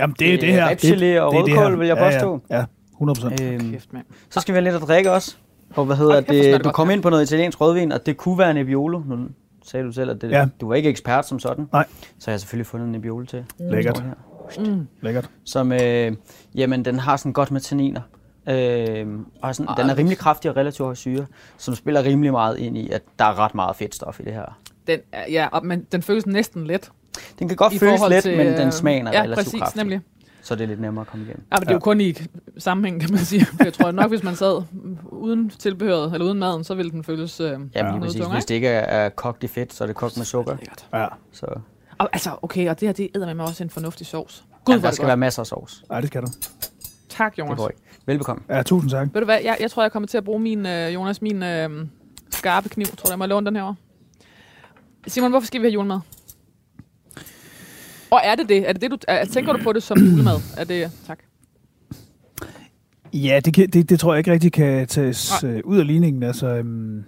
Jamen, 0.01 0.17
det 0.19 0.29
er 0.29 0.33
Øh, 0.35 0.41
det 0.41 0.53
her. 0.53 0.75
det, 0.75 1.21
og 1.21 1.33
det 1.35 1.47
det 1.47 1.57
rødkål, 1.59 1.79
vil 1.79 1.87
jeg 1.87 1.97
påstå. 1.97 2.41
Ja, 2.51 2.55
ja, 2.55 2.61
ja 2.61 2.67
100 2.93 3.21
procent. 3.21 3.41
Øh, 3.41 3.61
Kæft, 3.73 3.93
mand. 3.93 4.05
så 4.31 4.41
skal 4.41 4.55
vi 4.55 4.57
have 4.57 4.65
lidt 4.65 4.75
at 4.75 4.83
drikke 4.89 5.13
også. 5.13 5.37
Og 5.75 5.85
hvad 5.85 5.97
hedder 5.97 6.23
smager 6.29 6.57
det? 6.57 6.65
Du 6.65 6.71
kom 6.71 6.91
ind 6.91 7.03
på 7.03 7.11
noget 7.11 7.23
italiensk 7.23 7.61
rødvin, 7.61 7.93
og 7.93 8.07
det 8.07 8.17
kunne 8.17 8.39
være 8.39 8.55
Nebbiolo. 8.55 8.99
Nu 9.07 9.17
sagde 9.65 9.87
du 9.87 9.93
selv, 9.93 10.11
at 10.11 10.21
det, 10.23 10.31
Ja. 10.31 10.47
du 10.61 10.69
var 10.69 10.75
ikke 10.75 10.89
ekspert 10.89 11.29
som 11.29 11.39
sådan. 11.39 11.69
Nej. 11.73 11.87
Så 12.19 12.31
har 12.31 12.33
jeg 12.33 12.41
selvfølgelig 12.41 12.67
fundet 12.67 12.87
en 12.87 12.93
Nebbiolo 12.93 13.25
til. 13.27 13.45
Lækkert. 13.59 14.05
Mm. 14.59 14.87
Lækkert. 15.01 15.31
Som, 15.45 15.73
øh, 15.73 16.13
jamen, 16.55 16.85
den 16.85 16.99
har 16.99 17.17
sådan 17.17 17.33
godt 17.33 17.51
med 17.51 17.61
tanniner. 17.61 18.01
Øh, 18.51 19.07
og 19.43 19.55
sådan, 19.55 19.69
Ej, 19.69 19.75
den 19.75 19.91
er 19.91 19.99
rimelig 19.99 20.19
kraftig 20.19 20.51
og 20.51 20.57
relativt 20.57 20.87
høj 20.87 20.95
syre, 20.95 21.27
som 21.59 21.75
spiller 21.75 22.03
rimelig 22.05 22.33
meget 22.33 22.59
ind 22.59 22.79
i, 22.79 22.91
at 22.91 23.03
der 23.19 23.25
er 23.25 23.39
ret 23.39 23.55
meget 23.55 23.77
fedtstof 23.77 24.21
i 24.21 24.23
det 24.23 24.33
her. 24.33 24.59
Den 24.87 25.01
er- 25.13 25.31
ja, 25.31 25.49
og, 25.53 25.67
men 25.67 25.87
den 25.93 26.03
føles 26.03 26.27
næsten 26.27 26.67
let. 26.67 26.91
Den 27.39 27.49
kan 27.49 27.57
godt 27.57 27.75
føles 27.79 28.01
let, 28.11 28.23
til, 28.23 28.37
men 28.37 28.47
øh, 28.47 28.59
den 28.59 28.73
smagen 28.73 29.07
er 29.07 29.13
ja, 29.13 29.23
relativt 29.23 29.45
præcis, 29.47 29.61
kraftig. 29.61 29.79
nemlig. 29.79 30.01
Så 30.43 30.55
det 30.55 30.63
er 30.65 30.69
lidt 30.69 30.81
nemmere 30.81 31.01
at 31.03 31.07
komme 31.09 31.25
igennem. 31.25 31.45
Ja, 31.53 31.57
men 31.57 31.61
det 31.63 31.69
er 31.69 31.75
jo 31.75 31.79
kun 31.79 32.01
i 32.01 32.15
sammenhæng, 32.59 33.01
kan 33.01 33.11
man 33.11 33.21
sige. 33.21 33.45
For 33.47 33.65
jeg 33.65 33.73
tror 33.73 33.91
nok, 33.91 34.09
hvis 34.11 34.23
man 34.23 34.37
sad 34.37 34.63
uden 35.05 35.51
tilbehøret, 35.51 36.13
eller 36.13 36.27
uden 36.27 36.39
maden, 36.39 36.65
så 36.65 36.75
ville 36.75 36.91
den 36.91 37.05
føles 37.05 37.41
øh, 37.41 37.47
Ja, 37.47 37.51
Ja, 37.53 37.59
ja 37.75 37.83
noget 37.83 38.03
præcis. 38.03 38.17
tungere, 38.21 38.35
Hvis 38.37 38.45
det 38.45 38.55
ikke 38.55 38.69
er, 38.69 38.81
er 39.05 39.09
kogt 39.09 39.45
i 39.45 39.47
fedt, 39.47 39.73
så 39.75 39.85
er 39.85 39.87
det 39.87 39.97
kogt 39.97 40.17
med 40.17 40.25
sukker. 40.25 40.57
Ja. 40.95 41.07
Så 41.33 41.47
Og, 41.99 42.09
altså, 42.13 42.31
okay, 42.43 42.69
og 42.71 42.81
det 42.81 42.89
her, 42.89 42.93
det 42.93 43.09
æder 43.15 43.35
med 43.35 43.45
også 43.45 43.65
en 43.65 43.71
fornuftig 43.71 44.07
sovs. 44.07 44.45
Gud, 44.65 44.75
ja, 44.75 44.79
ja, 44.79 44.81
der 44.81 44.87
er 44.87 44.91
det 44.91 44.95
skal 44.97 45.03
godt. 45.03 45.09
være 45.09 45.17
masser 45.17 45.41
af 45.43 45.47
sovs. 45.47 45.85
Nej, 45.91 46.01
det 46.01 46.09
skal 46.09 46.23
du. 46.23 46.27
Tak, 47.09 47.33
Det 47.37 47.39
Jonas. 47.39 47.57
går 47.59 47.69
ikke. 47.69 47.81
Velbekomme. 48.11 48.43
Ja, 48.49 48.63
tusind 48.63 48.91
tak. 48.91 49.09
Ved 49.13 49.21
du 49.21 49.25
hvad, 49.25 49.39
jeg, 49.45 49.57
jeg 49.61 49.71
tror, 49.71 49.83
jeg 49.83 49.93
kommer 49.93 50.07
til 50.07 50.19
at 50.19 50.25
bruge 50.25 50.41
min, 50.41 50.67
øh, 50.67 50.95
Jonas, 50.95 51.23
min 51.23 51.43
øh, 51.43 51.71
skarpe 52.31 52.69
kniv. 52.69 52.87
Tror 52.87 53.07
du, 53.07 53.11
jeg 53.11 53.19
må 53.19 53.27
låne 53.27 53.47
den 53.47 53.57
her 53.57 53.75
Simon, 55.07 55.31
hvorfor 55.31 55.47
skal 55.47 55.61
vi 55.61 55.67
have 55.67 55.73
julemad? 55.73 56.01
Og 58.11 58.21
er 58.25 58.35
det 58.35 58.49
det? 58.49 58.69
Er 58.69 58.73
det 58.73 58.83
det 58.83 58.91
du, 58.91 58.97
er, 59.09 59.25
tænker 59.25 59.53
du 59.53 59.63
på 59.63 59.73
det 59.73 59.83
som 59.83 59.99
julemad? 60.11 60.37
Er 60.57 60.65
det, 60.65 60.91
tak. 61.07 61.19
Ja, 63.13 63.41
det, 63.45 63.55
kan, 63.55 63.71
det, 63.71 63.91
det 63.91 64.01
tror 64.01 64.15
jeg 64.15 64.19
ikke 64.19 64.33
rigtig 64.33 64.53
kan 64.53 64.87
tages 64.87 65.45
øh, 65.45 65.61
ud 65.65 65.79
af 65.79 65.87
ligningen. 65.87 66.23
Altså, 66.23 66.47
øhm, 66.47 67.05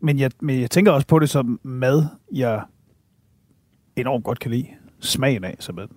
men, 0.00 0.18
jeg, 0.18 0.30
men 0.40 0.60
jeg 0.60 0.70
tænker 0.70 0.92
også 0.92 1.06
på 1.06 1.18
det 1.18 1.30
som 1.30 1.60
mad, 1.62 2.06
jeg 2.32 2.62
enormt 3.96 4.24
godt 4.24 4.38
kan 4.38 4.50
lide. 4.50 4.66
Smagen 5.00 5.44
af 5.44 5.56
mad. 5.74 5.88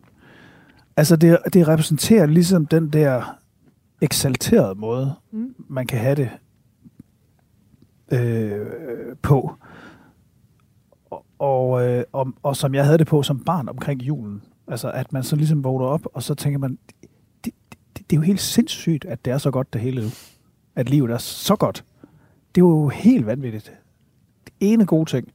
Altså, 0.98 1.16
det, 1.16 1.38
det 1.54 1.68
repræsenterer 1.68 2.26
ligesom 2.26 2.66
den 2.66 2.94
der 2.94 3.38
eksalterede 4.02 4.76
måde, 4.76 5.14
Mm. 5.32 5.56
man 5.70 5.88
kan 5.88 6.00
have 6.00 6.16
det 6.16 6.30
øh, 8.12 8.68
på. 9.22 9.54
Og, 11.10 11.26
og, 11.40 11.88
øh, 11.88 12.04
og, 12.12 12.34
og 12.44 12.56
som 12.58 12.76
jeg 12.76 12.86
havde 12.86 12.98
det 12.98 13.08
på 13.08 13.24
som 13.24 13.40
barn 13.44 13.70
omkring 13.70 14.02
julen. 14.02 14.44
Altså, 14.68 14.92
at 14.92 15.14
man 15.14 15.24
så 15.24 15.36
ligesom 15.36 15.64
vågner 15.64 15.86
op, 15.86 16.02
og 16.14 16.24
så 16.24 16.36
tænker 16.36 16.60
man, 16.60 16.78
det, 17.46 17.54
det, 17.74 17.78
det 17.96 18.16
er 18.16 18.18
jo 18.18 18.22
helt 18.22 18.42
sindssygt, 18.42 19.06
at 19.06 19.26
det 19.26 19.34
er 19.34 19.38
så 19.38 19.52
godt 19.52 19.74
det 19.74 19.82
hele 19.82 20.02
nu. 20.02 20.08
At 20.76 20.90
livet 20.90 21.12
er 21.12 21.18
så 21.18 21.56
godt. 21.56 21.86
Det 22.56 22.62
er 22.62 22.66
jo 22.66 22.88
helt 22.88 23.26
vanvittigt. 23.26 23.74
Det 24.46 24.54
ene 24.60 24.86
gode 24.86 25.10
ting. 25.10 25.34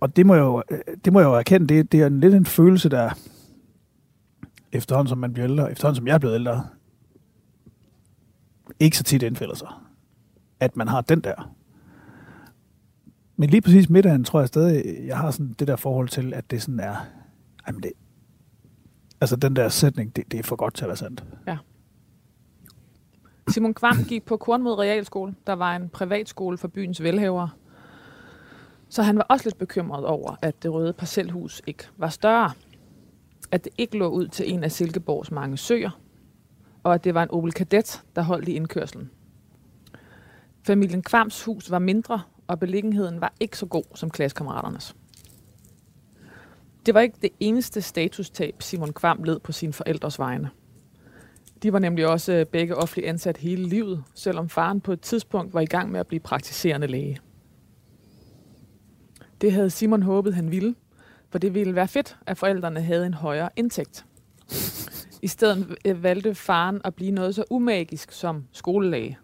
Og 0.00 0.16
det 0.16 0.26
må 0.26 0.34
jeg 0.34 0.42
jo, 0.42 0.62
øh, 0.70 0.78
det 1.04 1.12
må 1.12 1.20
jeg 1.20 1.26
jo 1.26 1.34
erkende, 1.34 1.66
det, 1.66 1.92
det 1.92 2.02
er 2.02 2.06
en, 2.06 2.20
lidt 2.20 2.34
en 2.34 2.46
følelse, 2.46 2.88
der 2.88 3.10
efterhånden 4.74 5.08
som 5.08 5.18
man 5.18 5.32
bliver 5.32 5.50
ældre, 5.50 5.72
efterhånden 5.72 5.96
som 5.96 6.06
jeg 6.06 6.14
er 6.14 6.18
blevet 6.18 6.34
ældre, 6.34 6.68
ikke 8.80 8.98
så 8.98 9.04
tit 9.04 9.22
indfælder 9.22 9.54
sig. 9.54 9.68
At 10.60 10.76
man 10.76 10.88
har 10.88 11.00
den 11.00 11.20
der. 11.20 11.54
Men 13.36 13.50
lige 13.50 13.60
præcis 13.60 13.90
middagen 13.90 14.24
tror 14.24 14.40
jeg 14.40 14.48
stadig, 14.48 15.06
jeg 15.06 15.18
har 15.18 15.30
sådan 15.30 15.54
det 15.58 15.68
der 15.68 15.76
forhold 15.76 16.08
til, 16.08 16.34
at 16.34 16.50
det 16.50 16.62
sådan 16.62 16.80
er, 16.80 16.96
jamen 17.66 17.82
det, 17.82 17.92
altså 19.20 19.36
den 19.36 19.56
der 19.56 19.68
sætning, 19.68 20.16
det, 20.16 20.32
det 20.32 20.38
er 20.38 20.42
for 20.42 20.56
godt 20.56 20.74
til 20.74 20.84
at 20.84 20.88
være 20.88 20.96
sandt. 20.96 21.24
Ja. 21.46 21.58
Simon 23.48 23.74
Kvam 23.74 23.96
gik 24.08 24.24
på 24.24 24.36
Kornmod 24.36 24.78
Realskole, 24.78 25.34
der 25.46 25.52
var 25.52 25.76
en 25.76 25.88
privatskole 25.88 26.58
for 26.58 26.68
byens 26.68 27.02
velhavere. 27.02 27.50
Så 28.88 29.02
han 29.02 29.16
var 29.16 29.22
også 29.22 29.46
lidt 29.46 29.58
bekymret 29.58 30.04
over, 30.04 30.36
at 30.42 30.62
det 30.62 30.72
røde 30.72 30.92
parcelhus 30.92 31.62
ikke 31.66 31.84
var 31.96 32.08
større. 32.08 32.52
At 33.50 33.64
det 33.64 33.72
ikke 33.78 33.98
lå 33.98 34.08
ud 34.08 34.28
til 34.28 34.52
en 34.52 34.64
af 34.64 34.72
Silkeborgs 34.72 35.30
mange 35.30 35.56
søer. 35.56 36.00
Og 36.82 36.94
at 36.94 37.04
det 37.04 37.14
var 37.14 37.22
en 37.22 37.30
Opel 37.30 37.52
Kadett, 37.52 38.04
der 38.16 38.22
holdt 38.22 38.48
i 38.48 38.52
indkørslen. 38.52 39.10
Familien 40.66 41.02
Kvams 41.02 41.44
hus 41.44 41.70
var 41.70 41.78
mindre, 41.78 42.22
og 42.46 42.60
beliggenheden 42.60 43.20
var 43.20 43.34
ikke 43.40 43.58
så 43.58 43.66
god 43.66 43.84
som 43.94 44.10
klassekammeraternes. 44.10 44.96
Det 46.86 46.94
var 46.94 47.00
ikke 47.00 47.18
det 47.22 47.30
eneste 47.40 47.82
statustab, 47.82 48.62
Simon 48.62 48.92
Kvam 48.92 49.22
led 49.22 49.38
på 49.38 49.52
sine 49.52 49.72
forældres 49.72 50.18
vegne. 50.18 50.50
De 51.62 51.72
var 51.72 51.78
nemlig 51.78 52.06
også 52.06 52.32
øh, 52.32 52.46
begge 52.46 52.76
offentligt 52.76 53.08
ansat 53.08 53.36
hele 53.36 53.68
livet, 53.68 54.04
selvom 54.14 54.48
faren 54.48 54.80
på 54.80 54.92
et 54.92 55.00
tidspunkt 55.00 55.54
var 55.54 55.60
i 55.60 55.66
gang 55.66 55.90
med 55.92 56.00
at 56.00 56.06
blive 56.06 56.20
praktiserende 56.20 56.86
læge. 56.86 57.18
Det 59.40 59.52
havde 59.52 59.70
Simon 59.70 60.02
håbet, 60.02 60.34
han 60.34 60.50
ville, 60.50 60.74
for 61.34 61.38
det 61.38 61.54
ville 61.54 61.74
være 61.74 61.88
fedt, 61.88 62.16
at 62.26 62.38
forældrene 62.38 62.80
havde 62.80 63.06
en 63.06 63.14
højere 63.14 63.48
indtægt. 63.56 64.06
I 65.22 65.26
stedet 65.28 65.76
øh, 65.84 66.02
valgte 66.02 66.34
faren 66.34 66.80
at 66.84 66.94
blive 66.94 67.10
noget 67.10 67.34
så 67.34 67.44
umagisk 67.50 68.12
som 68.12 68.44
skolelæge. 68.52 69.18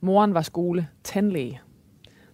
Moren 0.00 0.34
var 0.34 0.42
skole 0.42 0.88
tandlæge. 1.04 1.60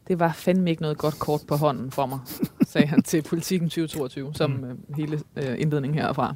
Det 0.08 0.18
var 0.20 0.32
fandme 0.32 0.70
ikke 0.70 0.82
noget 0.82 0.98
godt 0.98 1.18
kort 1.18 1.40
på 1.48 1.56
hånden 1.56 1.90
for 1.90 2.06
mig, 2.06 2.18
sagde 2.66 2.86
han 2.86 3.02
til 3.02 3.22
Politiken 3.22 3.68
2022, 3.68 4.34
som 4.34 4.64
øh, 4.64 4.76
hele 4.96 5.20
øh, 5.36 5.60
indledningen 5.60 5.98
herfra. 5.98 6.34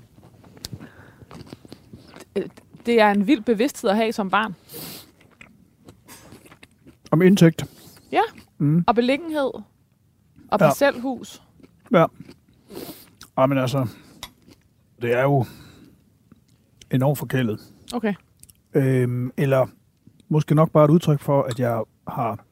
Det 2.86 3.00
er 3.00 3.10
en 3.10 3.26
vild 3.26 3.42
bevidsthed 3.42 3.90
at 3.90 3.96
have 3.96 4.12
som 4.12 4.30
barn. 4.30 4.54
Om 7.10 7.22
indtægt. 7.22 7.64
Ja. 8.12 8.22
Mm. 8.58 8.84
Og 8.86 8.94
beliggenhed. 8.94 9.50
Og 9.54 9.62
Ja. 10.50 10.56
parcelhus. 10.56 11.42
Ja. 11.92 12.06
Ej, 13.36 13.46
men 13.46 13.58
altså, 13.58 13.86
det 15.02 15.12
er 15.12 15.22
jo 15.22 15.44
enormt 16.90 17.18
forkælet. 17.18 17.60
Okay. 17.94 18.14
Øhm, 18.74 19.32
eller 19.36 19.66
måske 20.28 20.54
nok 20.54 20.70
bare 20.70 20.84
et 20.84 20.90
udtryk 20.90 21.20
for, 21.20 21.42
at 21.42 21.60
jeg 21.60 21.82
har 22.08 22.44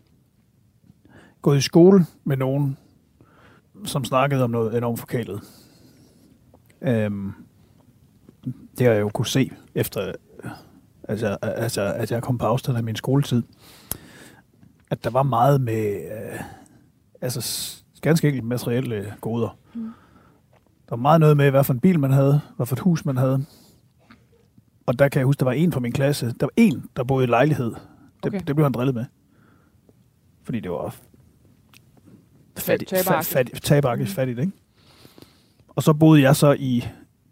gået 1.42 1.58
i 1.58 1.60
skole 1.60 2.06
med 2.24 2.36
nogen, 2.36 2.78
som 3.84 4.04
snakkede 4.04 4.44
om 4.44 4.50
noget 4.50 4.76
enormt 4.76 4.98
forkælet. 4.98 5.40
Øhm, 6.80 7.32
det 8.44 8.86
har 8.86 8.92
jeg 8.92 9.00
jo 9.00 9.08
kunne 9.08 9.26
se 9.26 9.50
efter, 9.74 10.12
altså, 11.08 11.38
altså, 11.42 11.82
at 11.82 12.12
jeg 12.12 12.22
kom 12.22 12.38
på 12.38 12.46
afstand 12.46 12.78
af 12.78 12.84
min 12.84 12.96
skoletid. 12.96 13.42
At 14.90 15.04
der 15.04 15.10
var 15.10 15.22
meget 15.22 15.60
med, 15.60 15.94
øh, 15.94 16.40
altså 17.20 17.82
ganske 18.02 18.28
enkelt 18.28 18.46
materielle 18.46 19.14
goder. 19.20 19.58
Mm. 19.74 19.90
Der 20.88 20.96
var 20.96 21.02
meget 21.02 21.20
noget 21.20 21.36
med, 21.36 21.50
hvad 21.50 21.64
for 21.64 21.72
en 21.74 21.80
bil 21.80 22.00
man 22.00 22.10
havde, 22.10 22.40
hvad 22.56 22.66
for 22.66 22.76
et 22.76 22.80
hus 22.80 23.04
man 23.04 23.16
havde. 23.16 23.44
Og 24.86 24.98
der 24.98 25.08
kan 25.08 25.18
jeg 25.20 25.26
huske, 25.26 25.38
der 25.40 25.44
var 25.44 25.52
en 25.52 25.72
fra 25.72 25.80
min 25.80 25.92
klasse, 25.92 26.26
der 26.26 26.46
var 26.46 26.50
en, 26.56 26.84
der 26.96 27.04
boede 27.04 27.24
i 27.24 27.26
lejlighed. 27.26 27.66
Det, 27.70 28.26
Okay. 28.26 28.40
det 28.46 28.56
blev 28.56 28.64
han 28.64 28.72
drillet 28.72 28.94
med. 28.94 29.04
Fordi 30.42 30.60
det 30.60 30.70
var 30.70 30.96
fattigt, 32.58 32.90
Taberagtigt. 32.90 33.32
fattigt, 33.32 33.62
taberagtigt 33.64 34.08
Mhm. 34.08 34.14
fattigt, 34.14 34.38
ikke? 34.38 34.52
Og 35.68 35.82
så 35.82 35.92
boede 35.92 36.22
jeg 36.22 36.36
så 36.36 36.56
i 36.58 36.84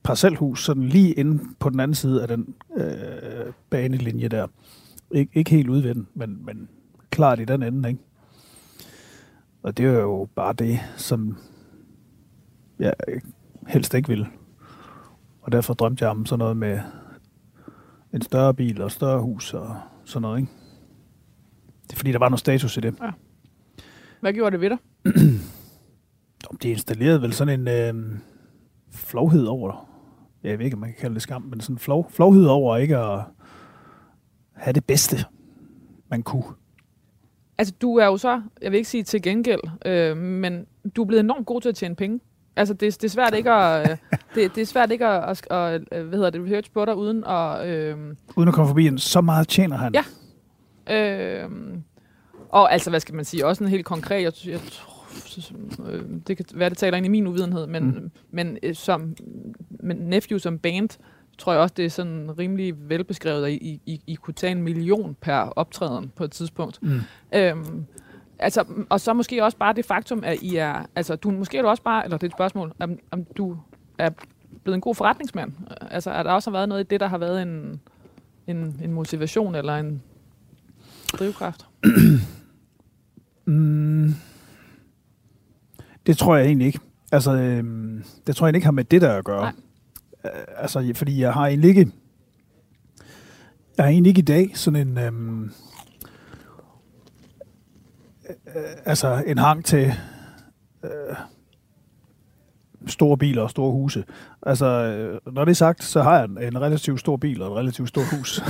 parcelhus, 0.03 0.65
sådan 0.65 0.83
lige 0.83 1.13
inde 1.13 1.43
på 1.59 1.71
den 1.71 1.81
anden 1.81 1.95
side 1.95 2.23
af 2.23 2.29
den 2.29 2.55
øh, 2.77 3.53
banelinje 3.71 4.29
der. 4.29 4.47
Ik- 5.15 5.31
ikke 5.35 5.51
helt 5.51 5.69
ude 5.69 5.85
ved 5.85 5.95
den, 5.95 6.07
men, 6.15 6.45
men 6.45 6.69
klart 7.11 7.41
i 7.41 7.45
den 7.45 7.63
ende, 7.63 7.89
ikke? 7.89 8.01
Og 9.63 9.77
det 9.77 9.87
er 9.87 9.91
jo 10.01 10.29
bare 10.35 10.53
det, 10.53 10.79
som 10.97 11.39
jeg 12.79 12.95
helst 13.67 13.95
ikke 13.95 14.09
ville. 14.09 14.27
Og 15.43 15.53
derfor 15.53 15.75
drømte 15.75 16.05
jeg 16.05 16.11
om 16.11 16.27
sådan 16.27 16.39
noget 16.39 16.57
med 16.57 16.81
en 18.15 18.23
større 18.23 18.55
bil 18.55 18.81
og 18.81 18.87
et 18.87 18.93
større 18.93 19.21
hus 19.21 19.55
og 19.55 19.77
sådan 20.05 20.23
noget, 20.23 20.39
ikke? 20.39 20.53
Det 21.83 21.93
er 21.93 21.97
fordi, 21.97 22.13
der 22.13 22.19
var 22.19 22.29
noget 22.29 22.41
status 22.41 22.77
i 22.77 22.81
det. 22.81 22.95
Hvad 24.21 24.33
gjorde 24.33 24.51
det 24.51 24.61
ved 24.61 24.71
dig? 24.71 24.79
De 26.63 26.71
installerede 26.71 27.23
vel 27.23 27.33
sådan 27.33 27.61
en 27.61 27.69
øh, 27.69 28.19
flovhed 28.91 29.47
over, 29.47 29.89
jeg 30.43 30.59
ved 30.59 30.65
ikke, 30.65 30.75
om 30.75 30.81
man 30.81 30.89
kan 30.89 30.99
kalde 31.01 31.15
det 31.15 31.23
skam, 31.23 31.43
men 31.43 31.61
sådan 31.61 31.75
en 31.75 31.79
flov, 31.79 32.11
flovhed 32.11 32.47
over 32.47 32.77
ikke 32.77 32.97
at 32.97 33.21
have 34.53 34.73
det 34.73 34.85
bedste, 34.85 35.17
man 36.11 36.23
kunne. 36.23 36.45
Altså, 37.59 37.75
du 37.83 37.97
er 37.97 38.07
jo 38.07 38.17
så, 38.17 38.43
jeg 38.63 38.73
vil 38.73 38.79
ikke 38.79 38.91
sige 38.91 39.03
til 39.03 39.23
gengæld, 39.23 39.61
øh, 39.87 40.17
men 40.17 40.67
du 40.97 41.03
er 41.03 41.07
blevet 41.07 41.21
enormt 41.21 41.47
god 41.47 41.61
til 41.61 41.69
at 41.69 41.75
tjene 41.75 41.97
penge. 41.97 42.21
Altså, 42.57 42.75
det, 42.75 43.03
det 43.03 43.05
er 43.05 43.09
svært 43.09 43.35
ikke 43.35 43.51
at, 43.51 43.91
øh, 43.91 43.97
det, 44.35 44.55
det 44.55 44.61
er 44.61 44.67
svært 44.67 44.93
ikke 44.93 45.07
at, 45.07 45.43
at, 45.51 45.51
at 45.51 45.83
øh, 45.93 46.09
hvad 46.09 46.19
hedder 46.19 46.31
det, 46.31 46.45
research 46.45 46.71
på 46.73 46.85
dig, 46.85 46.97
uden 46.97 47.25
at, 47.25 47.69
øh, 47.69 47.97
Uden 48.37 48.49
at 48.49 48.55
komme 48.55 48.69
forbi 48.69 48.87
en, 48.87 48.99
så 48.99 49.21
meget 49.21 49.49
tjener 49.49 49.77
han. 49.77 49.95
Ja. 49.95 50.05
Øh, 50.97 51.51
og 52.49 52.73
altså, 52.73 52.91
hvad 52.91 53.01
skal 53.01 53.15
man 53.15 53.25
sige, 53.25 53.47
også 53.47 53.65
en 53.65 53.71
helt 53.71 53.85
konkret, 53.85 54.23
jeg, 54.23 54.33
jeg 54.47 54.61
øh, 55.89 56.03
det 56.27 56.37
kan 56.37 56.47
være, 56.55 56.69
det 56.69 56.79
taler 56.79 56.97
ind 56.97 57.07
i 57.07 57.09
min 57.09 57.27
uvidenhed, 57.27 57.67
men, 57.67 57.85
mm. 57.85 58.11
men 58.31 58.59
øh, 58.63 58.75
som 58.75 59.17
men 59.81 59.97
Nephew 59.97 60.39
som 60.39 60.59
band, 60.59 60.89
tror 61.39 61.53
jeg 61.53 61.61
også, 61.61 61.75
det 61.77 61.85
er 61.85 61.91
sådan 61.91 62.39
rimelig 62.39 62.75
velbeskrevet, 62.89 63.45
at 63.45 63.53
I, 63.53 63.81
I, 63.87 64.01
I 64.07 64.15
kunne 64.15 64.35
tage 64.35 64.51
en 64.51 64.63
million 64.63 65.17
per 65.21 65.37
optræden 65.37 66.13
på 66.17 66.25
et 66.25 66.31
tidspunkt. 66.31 66.83
Mm. 66.83 67.01
Øhm, 67.35 67.87
altså, 68.39 68.65
og 68.91 69.01
så 69.01 69.13
måske 69.13 69.45
også 69.45 69.59
bare 69.59 69.73
det 69.73 69.85
faktum, 69.85 70.23
at 70.25 70.43
I 70.43 70.57
er, 70.57 70.87
altså 70.97 71.17
du, 71.17 71.31
måske 71.31 71.59
er 71.59 71.63
du 71.63 71.69
også 71.69 71.83
bare, 71.83 72.05
eller 72.05 72.17
det 72.17 72.23
er 72.27 72.29
et 72.29 72.37
spørgsmål, 72.37 72.73
om, 72.79 72.99
om 73.11 73.25
du 73.25 73.57
er 73.99 74.11
blevet 74.65 74.75
en 74.75 74.81
god 74.81 74.95
forretningsmand. 74.95 75.53
Altså, 75.81 76.11
er 76.11 76.23
der 76.23 76.33
også 76.33 76.51
været 76.51 76.69
noget 76.69 76.85
i 76.85 76.87
det, 76.91 77.01
der 77.01 77.07
har 77.07 77.19
været 77.19 77.43
en, 77.43 77.81
en, 78.47 78.81
en 78.85 78.93
motivation 78.93 79.55
eller 79.55 79.77
en 79.77 80.03
drivkraft? 81.19 81.67
Mm. 83.49 84.15
Det 86.07 86.19
tror 86.19 86.37
jeg 86.37 86.47
egentlig 86.47 86.67
ikke. 86.67 86.79
Altså, 87.13 87.33
øhm, 87.33 88.05
det 88.27 88.37
tror 88.37 88.47
jeg 88.47 88.55
ikke 88.55 88.65
har 88.65 88.73
med 88.73 88.85
det 88.85 89.03
der 89.03 89.13
at 89.13 89.25
gøre. 89.25 89.41
Nej. 89.43 89.53
Øh, 90.25 90.45
altså, 90.57 90.93
fordi 90.95 91.21
jeg 91.21 91.33
har 91.33 91.47
egentlig 91.47 91.69
ikke... 91.69 91.93
Jeg 93.77 93.85
har 93.85 93.91
egentlig 93.91 94.11
ikke 94.11 94.19
i 94.19 94.23
dag 94.23 94.51
sådan 94.55 94.89
en... 94.89 94.99
Øh, 94.99 95.51
altså, 98.85 99.23
en 99.27 99.39
hang 99.39 99.65
til 99.65 99.93
øh, 100.85 101.17
store 102.87 103.19
biler 103.19 103.43
og 103.43 103.51
store 103.51 103.73
huse. 103.73 104.05
Altså, 104.47 104.67
øh, 104.67 105.35
når 105.35 105.45
det 105.45 105.51
er 105.51 105.55
sagt, 105.55 105.85
så 105.85 106.03
har 106.03 106.15
jeg 106.17 106.25
en, 106.25 106.39
en 106.43 106.61
relativt 106.61 107.01
stor 107.01 107.17
bil 107.17 107.43
og 107.43 107.49
et 107.53 107.59
relativt 107.59 107.89
stort 107.89 108.07
hus. 108.19 108.41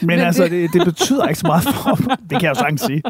Men, 0.00 0.06
Men 0.06 0.18
altså, 0.18 0.42
det- 0.44 0.50
det, 0.50 0.72
det 0.72 0.84
betyder 0.84 1.26
ikke 1.26 1.38
så 1.40 1.46
meget 1.46 1.62
for 1.64 2.04
mig. 2.08 2.16
Det 2.20 2.30
kan 2.30 2.42
jeg 2.42 2.48
jo 2.50 2.54
sagtens 2.54 2.80
sige. 2.80 3.02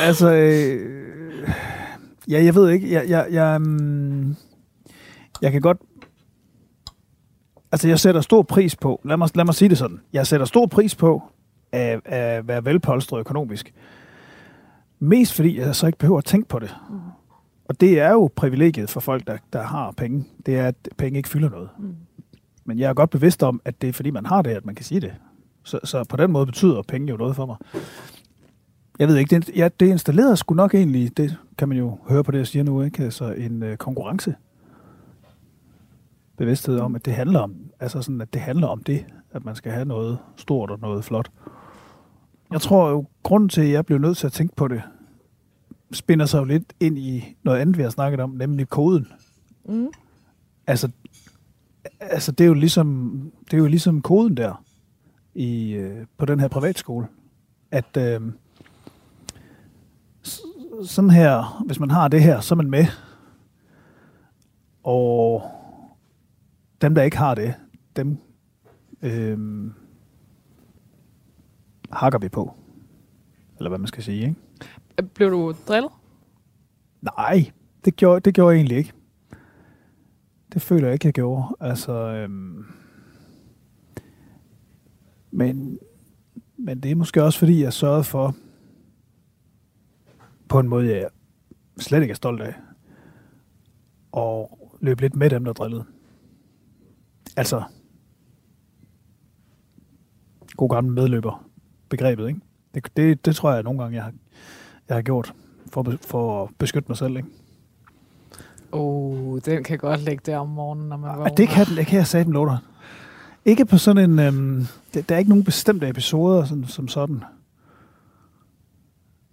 Altså, 0.00 0.32
øh, 0.32 1.48
ja, 2.30 2.44
jeg 2.44 2.54
ved 2.54 2.70
ikke. 2.70 2.92
Jeg, 2.92 3.08
jeg, 3.08 3.26
jeg, 3.30 3.60
mm, 3.60 4.36
jeg 5.42 5.52
kan 5.52 5.60
godt... 5.60 5.78
Altså, 7.72 7.88
jeg 7.88 8.00
sætter 8.00 8.20
stor 8.20 8.42
pris 8.42 8.76
på... 8.76 9.00
Lad 9.04 9.16
mig, 9.16 9.28
lad 9.34 9.44
mig 9.44 9.54
sige 9.54 9.68
det 9.68 9.78
sådan. 9.78 10.00
Jeg 10.12 10.26
sætter 10.26 10.46
stor 10.46 10.66
pris 10.66 10.94
på 10.94 11.22
at, 11.72 12.00
at 12.04 12.48
være 12.48 12.64
velpolstret 12.64 13.20
økonomisk. 13.20 13.74
Mest 14.98 15.34
fordi 15.34 15.58
jeg 15.58 15.76
så 15.76 15.86
ikke 15.86 15.98
behøver 15.98 16.18
at 16.18 16.24
tænke 16.24 16.48
på 16.48 16.58
det. 16.58 16.76
Og 17.64 17.80
det 17.80 18.00
er 18.00 18.10
jo 18.10 18.30
privilegiet 18.36 18.90
for 18.90 19.00
folk, 19.00 19.26
der, 19.26 19.36
der 19.52 19.62
har 19.62 19.90
penge. 19.90 20.24
Det 20.46 20.58
er, 20.58 20.68
at 20.68 20.74
penge 20.96 21.16
ikke 21.16 21.28
fylder 21.28 21.50
noget. 21.50 21.68
Mm. 21.78 21.94
Men 22.64 22.78
jeg 22.78 22.90
er 22.90 22.94
godt 22.94 23.10
bevidst 23.10 23.42
om, 23.42 23.60
at 23.64 23.82
det 23.82 23.88
er 23.88 23.92
fordi, 23.92 24.10
man 24.10 24.26
har 24.26 24.42
det, 24.42 24.50
at 24.50 24.66
man 24.66 24.74
kan 24.74 24.84
sige 24.84 25.00
det. 25.00 25.14
Så, 25.64 25.80
så 25.84 26.04
på 26.04 26.16
den 26.16 26.32
måde 26.32 26.46
betyder 26.46 26.82
penge 26.82 27.08
jo 27.10 27.16
noget 27.16 27.36
for 27.36 27.46
mig. 27.46 27.56
Jeg 28.98 29.08
ved 29.08 29.16
ikke, 29.16 29.36
det, 29.36 29.56
ja, 29.56 29.68
det 29.80 29.86
installerede 29.86 30.36
sgu 30.36 30.54
nok 30.54 30.74
egentlig, 30.74 31.16
det 31.16 31.36
kan 31.58 31.68
man 31.68 31.78
jo 31.78 31.98
høre 32.08 32.24
på 32.24 32.30
det, 32.30 32.38
jeg 32.38 32.46
siger 32.46 32.62
nu, 32.62 32.82
ikke? 32.82 33.04
Altså 33.04 33.32
en 33.32 33.62
øh, 33.62 33.76
konkurrence. 33.76 34.34
Bevidsthed 36.38 36.78
om, 36.78 36.94
at 36.94 37.04
det 37.04 37.14
handler 37.14 37.40
om, 37.40 37.56
altså 37.80 38.02
sådan, 38.02 38.20
at 38.20 38.34
det 38.34 38.40
handler 38.40 38.66
om 38.66 38.82
det, 38.82 39.04
at 39.32 39.44
man 39.44 39.54
skal 39.54 39.72
have 39.72 39.84
noget 39.84 40.18
stort 40.36 40.70
og 40.70 40.78
noget 40.78 41.04
flot. 41.04 41.30
Jeg 42.52 42.60
tror 42.60 42.90
jo, 42.90 43.04
grunden 43.22 43.48
til, 43.48 43.60
at 43.60 43.70
jeg 43.70 43.86
blev 43.86 43.98
nødt 43.98 44.16
til 44.16 44.26
at 44.26 44.32
tænke 44.32 44.56
på 44.56 44.68
det, 44.68 44.82
spinder 45.92 46.26
sig 46.26 46.38
jo 46.38 46.44
lidt 46.44 46.72
ind 46.80 46.98
i 46.98 47.36
noget 47.42 47.58
andet, 47.58 47.78
vi 47.78 47.82
har 47.82 47.90
snakket 47.90 48.20
om, 48.20 48.30
nemlig 48.30 48.68
koden. 48.68 49.06
Mm. 49.64 49.88
Altså, 50.66 50.90
altså 52.00 52.32
det 52.32 52.44
er 52.44 52.48
jo 52.48 52.54
ligesom, 52.54 53.12
det 53.44 53.52
er 53.54 53.58
jo 53.58 53.66
ligesom 53.66 54.02
koden 54.02 54.36
der 54.36 54.64
i, 55.34 55.72
øh, 55.72 56.06
på 56.16 56.26
den 56.26 56.40
her 56.40 56.48
privatskole. 56.48 57.06
At 57.70 57.96
øh, 57.96 58.20
sådan 60.84 61.10
her, 61.10 61.62
hvis 61.66 61.80
man 61.80 61.90
har 61.90 62.08
det 62.08 62.22
her, 62.22 62.40
så 62.40 62.54
er 62.54 62.56
man 62.56 62.70
med. 62.70 62.86
Og 64.82 65.42
dem, 66.82 66.94
der 66.94 67.02
ikke 67.02 67.16
har 67.16 67.34
det, 67.34 67.54
dem 67.96 68.18
øh, 69.02 69.38
hakker 71.92 72.18
vi 72.18 72.28
på. 72.28 72.54
Eller 73.58 73.68
hvad 73.68 73.78
man 73.78 73.88
skal 73.88 74.02
sige, 74.02 74.20
ikke? 74.22 74.34
Blev 75.14 75.30
du 75.30 75.54
drillet? 75.68 75.92
Nej, 77.02 77.50
det 77.84 77.96
gjorde, 77.96 78.20
det 78.20 78.34
gjorde 78.34 78.50
jeg 78.50 78.58
egentlig 78.58 78.78
ikke. 78.78 78.92
Det 80.52 80.62
føler 80.62 80.86
jeg 80.86 80.92
ikke, 80.92 81.06
jeg 81.06 81.14
gjorde. 81.14 81.56
Altså, 81.60 81.92
øhm, 81.92 82.64
men, 85.30 85.78
men 86.56 86.80
det 86.80 86.90
er 86.90 86.94
måske 86.94 87.22
også, 87.22 87.38
fordi 87.38 87.62
jeg 87.62 87.72
sørgede 87.72 88.04
for, 88.04 88.34
på 90.48 90.58
en 90.58 90.68
måde, 90.68 90.96
jeg 90.96 91.08
slet 91.78 92.00
ikke 92.02 92.12
er 92.12 92.16
stolt 92.16 92.42
af, 92.42 92.54
og 94.12 94.58
løbe 94.80 95.00
lidt 95.00 95.16
med 95.16 95.30
dem, 95.30 95.44
der 95.44 95.52
drillede. 95.52 95.84
Altså, 97.36 97.62
god 100.56 100.68
gammel 100.68 100.94
medløber 100.94 101.49
begrebet, 101.90 102.28
ikke? 102.28 102.40
Det, 102.74 102.96
det, 102.96 103.24
det 103.24 103.36
tror 103.36 103.52
jeg 103.52 103.62
nogle 103.62 103.82
gange, 103.82 103.96
jeg 103.96 104.04
har, 104.04 104.12
jeg 104.88 104.96
har 104.96 105.02
gjort 105.02 105.34
for, 105.72 105.90
at 105.90 105.98
for 106.00 106.42
at 106.42 106.50
beskytte 106.58 106.88
mig 106.88 106.96
selv, 106.96 107.16
ikke? 107.16 107.28
Oh, 108.72 109.38
den 109.44 109.64
kan 109.64 109.78
godt 109.78 110.00
ligge 110.00 110.22
der 110.26 110.38
om 110.38 110.48
morgenen, 110.48 110.88
når 110.88 110.96
man 110.96 111.16
vågner. 111.16 111.34
det 111.34 111.48
kan, 111.48 111.66
det 111.66 111.86
kan 111.86 111.98
jeg 111.98 112.06
sige 112.06 112.24
dem 112.24 112.32
dig. 112.32 112.58
Ikke 113.44 113.64
på 113.64 113.78
sådan 113.78 114.10
en... 114.10 114.18
Øhm, 114.18 114.66
der, 114.94 115.02
der 115.02 115.14
er 115.14 115.18
ikke 115.18 115.28
nogen 115.28 115.44
bestemte 115.44 115.88
episoder 115.88 116.44
sådan, 116.44 116.64
som 116.64 116.88
sådan. 116.88 117.22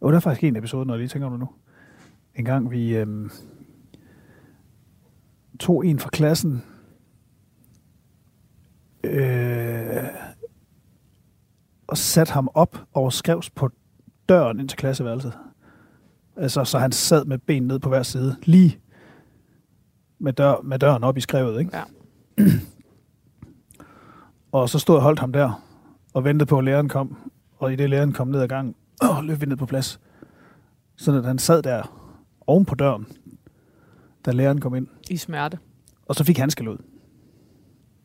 Jo, 0.02 0.10
der 0.10 0.16
er 0.16 0.20
faktisk 0.20 0.44
en 0.44 0.56
episode, 0.56 0.86
når 0.86 0.94
jeg 0.94 1.00
lige 1.00 1.08
tænker 1.10 1.26
om 1.26 1.32
det 1.32 1.40
nu. 1.40 1.50
En 2.36 2.46
gang 2.46 2.72
vi 2.72 2.96
øhm, 2.96 3.32
tog 5.60 5.86
en 5.86 6.00
fra 6.00 6.10
klassen, 6.10 6.64
øh, 9.04 10.04
og 11.88 11.98
satte 11.98 12.34
ham 12.34 12.50
op 12.54 12.78
og 12.94 13.14
skrevs 13.14 13.50
på 13.50 13.70
døren 14.30 14.60
ind 14.60 14.70
til 14.70 14.78
klasseværelset. 14.78 15.34
Altså, 16.36 16.64
så 16.64 16.80
han 16.80 16.92
sad 16.92 17.26
med 17.26 17.38
ben 17.38 17.64
ned 17.64 17.80
på 17.80 17.90
hver 17.90 18.04
side, 18.04 18.36
lige 18.44 18.80
med, 20.20 20.34
dør, 20.34 20.62
med 20.64 20.80
døren 20.80 21.04
op 21.04 21.18
i 21.18 21.22
skrevet, 21.22 21.60
ikke? 21.60 21.78
Ja. 21.78 21.84
og 24.52 24.70
så 24.70 24.80
stod 24.80 24.96
og 24.96 25.02
holdt 25.02 25.20
ham 25.20 25.34
der, 25.34 25.64
og 26.14 26.24
ventede 26.24 26.46
på, 26.46 26.58
at 26.58 26.64
læreren 26.64 26.90
kom. 26.90 27.18
Og 27.58 27.74
i 27.74 27.76
det 27.76 27.90
læreren 27.90 28.14
kom 28.14 28.28
ned 28.28 28.42
ad 28.42 28.48
gangen, 28.48 28.76
åh, 29.10 29.24
løb 29.24 29.42
vi 29.42 29.46
ned 29.46 29.58
på 29.58 29.66
plads. 29.66 30.00
Sådan 30.96 31.20
at 31.20 31.26
han 31.26 31.40
sad 31.40 31.64
der 31.64 32.08
oven 32.48 32.66
på 32.66 32.76
døren, 32.76 33.08
da 34.26 34.32
læreren 34.32 34.62
kom 34.62 34.76
ind. 34.76 34.88
I 35.10 35.18
smerte. 35.18 35.60
Og 36.06 36.16
så 36.16 36.24
fik 36.24 36.38
han 36.38 36.50
skal 36.50 36.68
ud. 36.68 36.78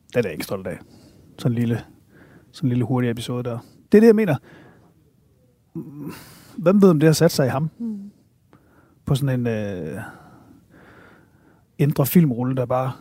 Det 0.07 0.15
er 0.15 0.21
jeg 0.23 0.31
ikke 0.31 0.43
stolt 0.43 0.67
af. 0.67 0.79
Sådan 1.39 1.51
en 1.51 1.59
lille, 1.59 1.83
sådan 2.51 2.67
en 2.67 2.69
lille 2.69 2.85
hurtig 2.85 3.09
episode 3.09 3.43
der. 3.43 3.59
Det 3.93 3.97
er 3.97 4.01
det, 4.01 4.07
jeg 4.07 4.15
mener. 4.15 4.35
Hvem 6.57 6.81
ved, 6.81 6.89
om 6.89 6.99
det 6.99 7.07
har 7.07 7.13
sat 7.13 7.31
sig 7.31 7.45
i 7.45 7.49
ham? 7.49 7.69
Mm. 7.79 8.11
På 9.05 9.15
sådan 9.15 9.39
en 9.39 9.47
øh, 9.47 10.01
indre 11.77 12.05
filmrulle, 12.05 12.55
der 12.55 12.65
bare 12.65 12.91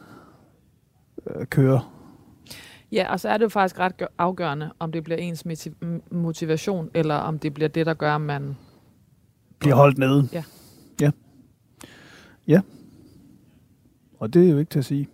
øh, 1.27 1.47
kører. 1.47 1.93
Ja, 2.93 3.13
og 3.13 3.21
så 3.21 3.29
er 3.29 3.37
det 3.37 3.45
jo 3.45 3.49
faktisk 3.49 3.79
ret 3.79 3.97
gør- 3.97 4.07
afgørende, 4.19 4.73
om 4.79 4.93
det 4.93 5.05
bliver 5.05 5.19
ens 5.19 5.47
motivation, 6.11 6.91
eller 6.95 7.15
om 7.15 7.39
det 7.39 7.55
bliver 7.55 7.69
det, 7.69 7.87
der 7.87 7.95
gør, 7.95 8.15
at 8.15 8.21
man... 8.21 8.57
Bliver 9.59 9.75
holdt 9.75 9.99
nede. 9.99 10.29
Ja. 10.33 10.45
Ja. 11.01 11.11
Ja. 12.49 12.61
Og 14.19 14.35
det 14.35 14.47
er 14.47 14.51
jo 14.51 14.59
ikke 14.59 14.71
til 14.71 14.79
at 14.79 14.85
sige. 14.85 15.09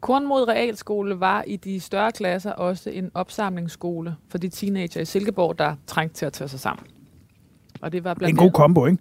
Kornmod 0.00 0.48
Realskole 0.48 1.20
var 1.20 1.42
i 1.42 1.56
de 1.56 1.80
større 1.80 2.12
klasser 2.12 2.52
også 2.52 2.90
en 2.90 3.10
opsamlingsskole 3.14 4.16
for 4.28 4.38
de 4.38 4.48
teenager 4.48 5.00
i 5.00 5.04
Silkeborg, 5.04 5.58
der 5.58 5.76
trængte 5.86 6.16
til 6.16 6.26
at 6.26 6.32
tage 6.32 6.48
sig 6.48 6.60
sammen. 6.60 6.86
Og 7.80 7.92
det 7.92 8.04
var 8.04 8.10
Det 8.14 8.18
blandt 8.18 8.30
en 8.32 8.36
god 8.36 8.50
kombo, 8.52 8.86
ikke? 8.86 8.98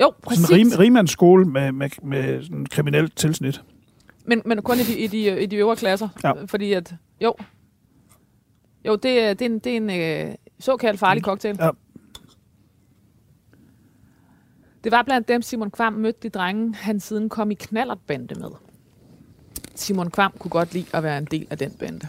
Jo, 0.00 0.12
præcis. 0.22 0.46
Sådan 0.46 0.60
en 0.66 0.72
rim, 0.72 0.78
rimandsskole 0.78 1.44
med, 1.44 1.72
med, 1.72 1.90
med 2.02 2.42
sådan 2.42 2.56
en 2.58 2.66
kriminelt 2.66 3.16
tilsnit. 3.16 3.62
Men, 4.24 4.42
men 4.44 4.62
kun 4.62 4.76
i 4.76 4.82
de, 4.82 4.98
i 4.98 5.06
de, 5.06 5.42
i 5.42 5.46
de 5.46 5.56
øvre 5.56 5.76
klasser. 5.76 6.08
Ja. 6.24 6.32
Fordi 6.46 6.72
at, 6.72 6.94
jo, 7.20 7.34
jo 8.86 8.96
det, 8.96 9.20
er- 9.24 9.34
det 9.34 9.42
er 9.46 9.50
en, 9.50 9.58
det 9.58 9.72
er 9.72 9.76
en 9.76 10.28
øh, 10.28 10.34
såkaldt 10.60 11.00
farlig 11.00 11.22
cocktail. 11.22 11.56
Ja. 11.60 11.70
Det 14.84 14.92
var 14.92 15.02
blandt 15.02 15.28
dem, 15.28 15.42
Simon 15.42 15.70
Kvam 15.70 15.92
mødte 15.92 16.18
de 16.22 16.28
drenge, 16.28 16.74
han 16.74 17.00
siden 17.00 17.28
kom 17.28 17.50
i 17.50 17.54
knallertbande 17.54 18.34
med. 18.40 18.48
Simon 19.76 20.10
Kvam 20.10 20.32
kunne 20.38 20.50
godt 20.50 20.74
lide 20.74 20.86
at 20.92 21.02
være 21.02 21.18
en 21.18 21.24
del 21.24 21.46
af 21.50 21.58
den 21.58 21.70
bande. 21.70 22.08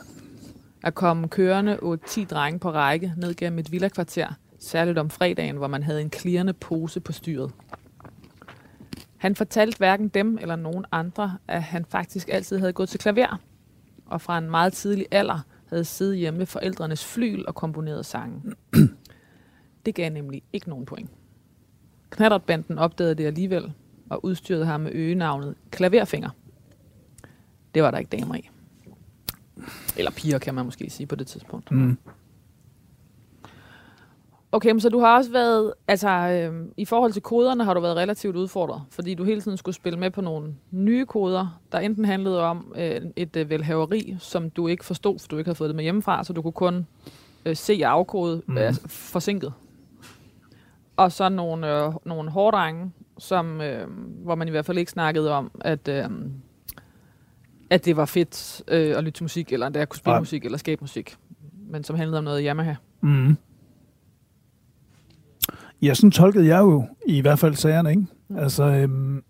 At 0.84 0.96
komme 0.96 1.28
kørende 1.28 1.78
8-10 2.08 2.26
drenge 2.26 2.60
på 2.60 2.72
række 2.72 3.14
ned 3.18 3.36
gennem 3.36 3.60
et 3.60 3.72
villakvarter, 3.72 4.28
særligt 4.60 4.98
om 4.98 5.10
fredagen, 5.10 5.58
hvor 5.58 5.68
man 5.68 5.84
havde 5.84 6.02
en 6.02 6.10
klirrende 6.10 6.54
pose 6.54 7.00
på 7.00 7.12
styret. 7.12 7.52
Han 9.18 9.36
fortalte 9.36 9.78
hverken 9.78 10.08
dem 10.08 10.38
eller 10.42 10.56
nogen 10.56 10.86
andre, 10.92 11.38
at 11.48 11.64
han 11.64 11.86
faktisk 11.86 12.30
altid 12.32 12.60
havde 12.60 12.74
gået 12.74 12.90
til 12.90 13.00
klaver, 13.00 13.40
og 14.06 14.22
fra 14.22 14.38
en 14.38 14.50
meget 14.50 14.74
tidlig 14.74 15.06
alder 15.12 15.40
havde 15.70 15.86
siddet 15.86 16.18
hjemme 16.18 16.40
ved 16.40 16.46
forældrenes 16.46 17.06
flyl 17.06 17.44
og 17.48 17.56
komponeret 17.56 18.06
sange. 18.06 18.42
Det 19.86 19.96
gav 19.96 20.10
nemlig 20.10 20.44
ikke 20.54 20.70
nogen 20.70 20.86
point. 20.86 21.10
Knattertbanden 22.10 22.78
opdagede 22.78 23.16
det 23.16 23.26
alligevel, 23.26 23.74
og 24.10 24.26
udstyrede 24.26 24.66
ham 24.66 24.82
med 24.82 24.92
øgenavnet 24.94 25.56
Klaverfinger. 25.72 26.30
Det 27.78 27.84
var 27.84 27.92
der 27.92 27.98
ikke 27.98 28.18
damer 28.18 28.36
i. 28.36 28.50
Eller 29.98 30.12
piger, 30.12 30.38
kan 30.38 30.56
man 30.56 30.66
måske 30.66 30.90
sige 30.90 31.08
på 31.08 31.16
det 31.16 31.28
tidspunkt. 31.28 31.72
Mm. 31.72 31.98
Okay, 34.52 34.72
men 34.72 34.80
så 34.80 34.90
du 34.90 35.00
har 35.00 35.18
også 35.18 35.32
været, 35.32 35.74
altså 35.88 36.10
øh, 36.10 36.66
i 36.78 36.86
forhold 36.86 37.14
til 37.14 37.22
koderne 37.22 37.64
har 37.64 37.74
du 37.74 37.80
været 37.80 37.98
relativt 37.98 38.36
udfordret, 38.36 38.82
fordi 38.90 39.14
du 39.14 39.24
hele 39.24 39.42
tiden 39.42 39.58
skulle 39.58 39.76
spille 39.76 40.00
med 40.00 40.12
på 40.12 40.22
nogle 40.22 40.56
nye 40.72 41.06
koder, 41.06 41.60
der 41.72 41.80
enten 41.80 42.06
handlede 42.06 42.44
om 42.44 42.74
øh, 42.78 43.02
et 43.16 43.36
øh, 43.36 43.50
velhaveri, 43.50 44.16
som 44.20 44.50
du 44.50 44.68
ikke 44.68 44.86
forstod, 44.86 45.20
for 45.20 45.28
du 45.28 45.38
ikke 45.38 45.48
havde 45.48 45.58
fået 45.58 45.70
det 45.70 45.76
med 45.76 45.84
hjemmefra, 45.84 46.24
så 46.24 46.34
du 46.34 46.42
kunne 46.42 46.52
kun 46.52 46.88
øh, 47.46 47.56
se 47.56 47.82
og 47.84 47.92
afkode 47.92 48.42
mm. 48.46 48.58
altså, 48.58 48.88
forsinket. 48.88 49.54
og 50.96 51.12
så 51.12 51.30
nogle, 51.30 51.84
øh, 51.86 51.94
nogle 52.06 52.32
hårdrenge, 52.32 52.92
som, 53.18 53.62
øh, 53.62 53.88
hvor 54.24 54.36
man 54.36 54.48
i 54.48 54.52
hvert 54.52 54.66
fald 54.66 54.78
ikke 54.78 54.92
snakkede 54.92 55.32
om, 55.32 55.52
at, 55.62 55.88
øh, 55.88 56.10
at 57.70 57.86
det 57.86 57.98
var 57.98 58.06
fedt 58.06 58.62
øh, 58.68 58.98
at 58.98 59.04
lytte 59.04 59.18
til 59.18 59.24
musik, 59.24 59.54
eller 59.54 59.66
at 59.68 59.76
jeg 59.76 59.90
kunne 59.90 59.98
spille 59.98 60.14
Nej. 60.14 60.20
musik, 60.20 60.46
eller 60.46 60.58
skabe 60.58 60.82
musik. 60.82 61.16
Men 61.70 61.84
som 61.84 61.96
handlede 61.96 62.18
om 62.18 62.24
noget 62.24 62.44
Yamaha. 62.46 62.74
Mm. 63.02 63.36
Ja, 65.82 65.94
sådan 65.94 66.12
tolkede 66.12 66.46
jeg 66.48 66.60
jo 66.60 66.86
i 67.08 67.22
hvert 67.22 67.40
fald 67.40 67.54
sagerne, 67.56 67.90
ikke? 67.90 68.06
Mm. 68.28 68.38
Altså, 68.38 68.64
øhm, 68.64 69.24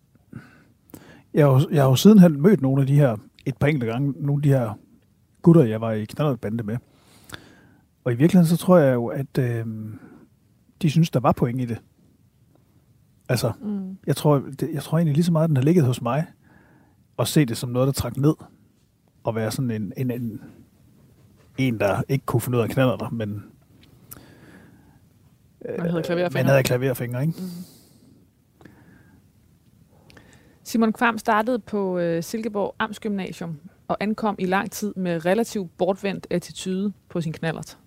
jeg, 1.34 1.46
har, 1.46 1.68
jeg 1.72 1.82
har 1.84 1.90
jo 1.90 1.96
sidenhen 1.96 2.42
mødt 2.42 2.62
nogle 2.62 2.82
af 2.82 2.88
de 2.88 2.96
her, 2.96 3.18
et 3.46 3.58
par 3.58 3.68
enkelte 3.68 3.88
gange, 3.92 4.14
nogle 4.18 4.40
af 4.40 4.44
de 4.44 4.50
her 4.50 4.80
gutter, 5.42 5.64
jeg 5.64 5.82
var 5.82 5.92
i 5.92 6.06
knallertbande 6.06 6.64
med. 6.64 6.78
Og 8.04 8.12
i 8.14 8.16
virkeligheden, 8.16 8.48
så 8.48 8.58
tror 8.58 8.78
jeg 8.78 8.94
jo, 8.94 9.08
at 9.08 9.38
øhm, 9.40 10.00
de 10.82 10.90
synes, 10.90 11.10
der 11.10 11.20
var 11.20 11.32
point 11.32 11.62
i 11.62 11.66
det. 11.66 11.78
Altså, 13.30 13.52
Mm. 13.62 13.98
jeg 14.08 14.16
tror, 14.16 14.44
det, 14.60 14.70
jeg 14.74 14.84
tror 14.84 14.98
egentlig 14.98 15.14
lige 15.16 15.24
så 15.24 15.32
meget, 15.32 15.44
at 15.44 15.48
den 15.50 15.58
har 15.58 15.64
ligget 15.64 15.86
hos 15.86 16.02
mig, 16.02 16.26
og 17.18 17.28
se 17.28 17.46
det 17.46 17.58
som 17.58 17.70
noget, 17.70 17.88
der 17.88 17.92
trak 17.94 18.18
ned, 18.18 18.34
og 19.24 19.36
være 19.36 19.52
sådan 19.52 19.72
en, 19.72 19.94
en, 19.98 20.12
en, 20.12 20.42
en 21.58 21.80
der 21.80 22.02
ikke 22.10 22.26
kunne 22.26 22.42
finde 22.42 22.58
ud 22.58 22.62
af 22.62 22.66
at 22.66 22.72
knaller 22.72 22.98
der, 22.98 23.10
men 23.10 23.44
Man 25.78 25.90
havde 25.90 26.04
klaverfingre. 26.04 26.44
man 26.44 26.46
havde 26.46 26.64
klaverfingre, 26.64 27.22
ikke? 27.22 27.34
Simon 30.64 30.94
Kvam 30.94 31.18
startede 31.18 31.60
på 31.60 31.98
øh, 32.00 32.24
Silkeborg 32.24 32.76
Amtsgymnasium 32.80 33.60
og 33.88 33.98
ankom 34.00 34.36
i 34.40 34.46
lang 34.46 34.72
tid 34.72 34.94
med 34.96 35.26
relativt 35.26 35.78
bortvendt 35.78 36.28
attitude 36.30 36.94
på 37.10 37.22
sin 37.22 37.34
knallert. 37.34 37.78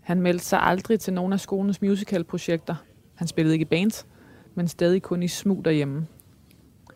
Han 0.00 0.20
meldte 0.20 0.44
sig 0.44 0.62
aldrig 0.62 1.00
til 1.00 1.12
nogen 1.12 1.32
af 1.32 1.40
skolens 1.40 1.82
musicalprojekter. 1.82 2.74
Han 3.14 3.28
spillede 3.28 3.54
ikke 3.54 3.62
i 3.62 3.66
bands, 3.66 4.06
men 4.54 4.68
stadig 4.68 5.02
kun 5.02 5.22
i 5.22 5.28
smug 5.28 5.64
derhjemme. 5.64 6.06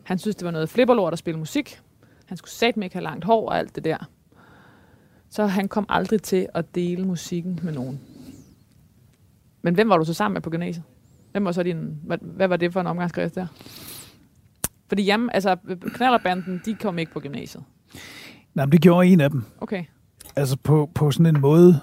Han 0.05 0.17
synes, 0.17 0.35
det 0.35 0.45
var 0.45 0.51
noget 0.51 0.69
flipperlort 0.69 1.13
at 1.13 1.19
spille 1.19 1.39
musik. 1.39 1.79
Han 2.25 2.37
skulle 2.37 2.51
satme 2.51 2.85
ikke 2.85 2.95
have 2.95 3.03
langt 3.03 3.25
hår 3.25 3.49
og 3.49 3.57
alt 3.57 3.75
det 3.75 3.83
der. 3.83 3.97
Så 5.29 5.45
han 5.45 5.67
kom 5.67 5.85
aldrig 5.89 6.21
til 6.21 6.47
at 6.53 6.75
dele 6.75 7.05
musikken 7.05 7.59
med 7.63 7.73
nogen. 7.73 8.01
Men 9.61 9.75
hvem 9.75 9.89
var 9.89 9.97
du 9.97 10.05
så 10.05 10.13
sammen 10.13 10.33
med 10.33 10.41
på 10.41 10.49
gymnasiet? 10.49 10.83
Hvem 11.31 11.45
var 11.45 11.51
så 11.51 11.63
din, 11.63 11.99
hvad, 12.03 12.17
hvad 12.21 12.47
var 12.47 12.57
det 12.57 12.73
for 12.73 12.81
en 12.81 12.87
omgangskreds 12.87 13.31
der? 13.31 13.47
Fordi 14.87 15.03
jamen, 15.03 15.29
altså, 15.33 15.55
knallerbanden, 15.93 16.61
de 16.65 16.75
kom 16.75 16.99
ikke 16.99 17.11
på 17.11 17.19
gymnasiet. 17.19 17.63
Nej, 18.53 18.65
men 18.65 18.71
det 18.71 18.81
gjorde 18.81 19.07
en 19.07 19.21
af 19.21 19.29
dem. 19.29 19.43
Okay. 19.57 19.83
Altså 20.35 20.57
på, 20.63 20.91
på 20.95 21.11
sådan 21.11 21.35
en 21.35 21.41
måde. 21.41 21.79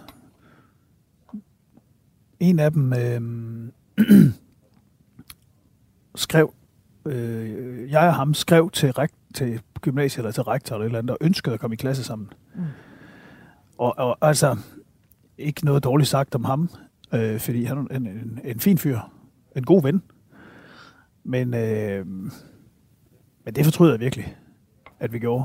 En 2.41 2.59
af 2.59 2.73
dem 2.73 2.93
øh, 2.93 3.23
skrev, 6.14 6.55
øh, 7.07 7.90
jeg 7.90 8.09
og 8.09 8.14
ham 8.14 8.34
skrev 8.34 8.70
til, 8.70 8.92
rek, 8.92 9.11
til 9.34 9.61
gymnasiet 9.80 10.18
eller 10.18 10.32
til 10.32 10.42
rektor 10.42 10.76
eller 10.76 10.84
et 10.84 10.88
eller 10.88 10.98
andet, 10.98 11.11
og 11.11 11.18
ønskede 11.20 11.55
at 11.55 11.61
komme 11.61 11.74
i 11.74 11.76
klasse 11.76 12.05
sammen. 12.05 12.28
Mm. 12.55 12.62
Og, 13.78 13.98
og 13.98 14.18
altså, 14.20 14.57
ikke 15.38 15.64
noget 15.64 15.84
dårligt 15.84 16.09
sagt 16.09 16.34
om 16.34 16.44
ham, 16.44 16.70
øh, 17.14 17.40
fordi 17.40 17.64
han 17.64 17.78
er 17.78 17.96
en, 17.96 18.07
en, 18.07 18.40
en 18.44 18.61
fin 18.61 18.78
fyr, 18.78 18.98
en 19.57 19.64
god 19.64 19.82
ven. 19.82 20.03
Men, 21.24 21.55
øh, 21.55 22.07
men 23.44 23.55
det 23.55 23.64
fortryder 23.64 23.92
jeg 23.92 24.00
virkelig, 24.00 24.36
at 25.00 25.12
vi 25.12 25.18
gjorde. 25.18 25.44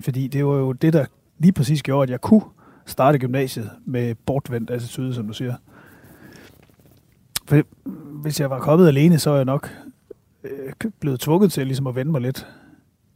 Fordi 0.00 0.28
det 0.28 0.46
var 0.46 0.54
jo 0.56 0.72
det, 0.72 0.92
der 0.92 1.04
lige 1.38 1.52
præcis 1.52 1.82
gjorde, 1.82 2.02
at 2.02 2.10
jeg 2.10 2.20
kunne 2.20 2.42
starte 2.86 3.18
gymnasiet 3.18 3.70
med 3.84 4.14
bortvendt 4.14 4.70
attitude, 4.70 5.14
som 5.14 5.26
du 5.26 5.32
siger. 5.32 5.54
For 7.46 7.62
hvis 8.22 8.40
jeg 8.40 8.50
var 8.50 8.58
kommet 8.58 8.88
alene, 8.88 9.18
så 9.18 9.30
er 9.30 9.36
jeg 9.36 9.44
nok 9.44 9.70
øh, 10.44 10.90
blevet 11.00 11.20
tvunget 11.20 11.52
til 11.52 11.66
ligesom 11.66 11.86
at 11.86 11.94
vende 11.94 12.12
mig 12.12 12.20
lidt 12.20 12.46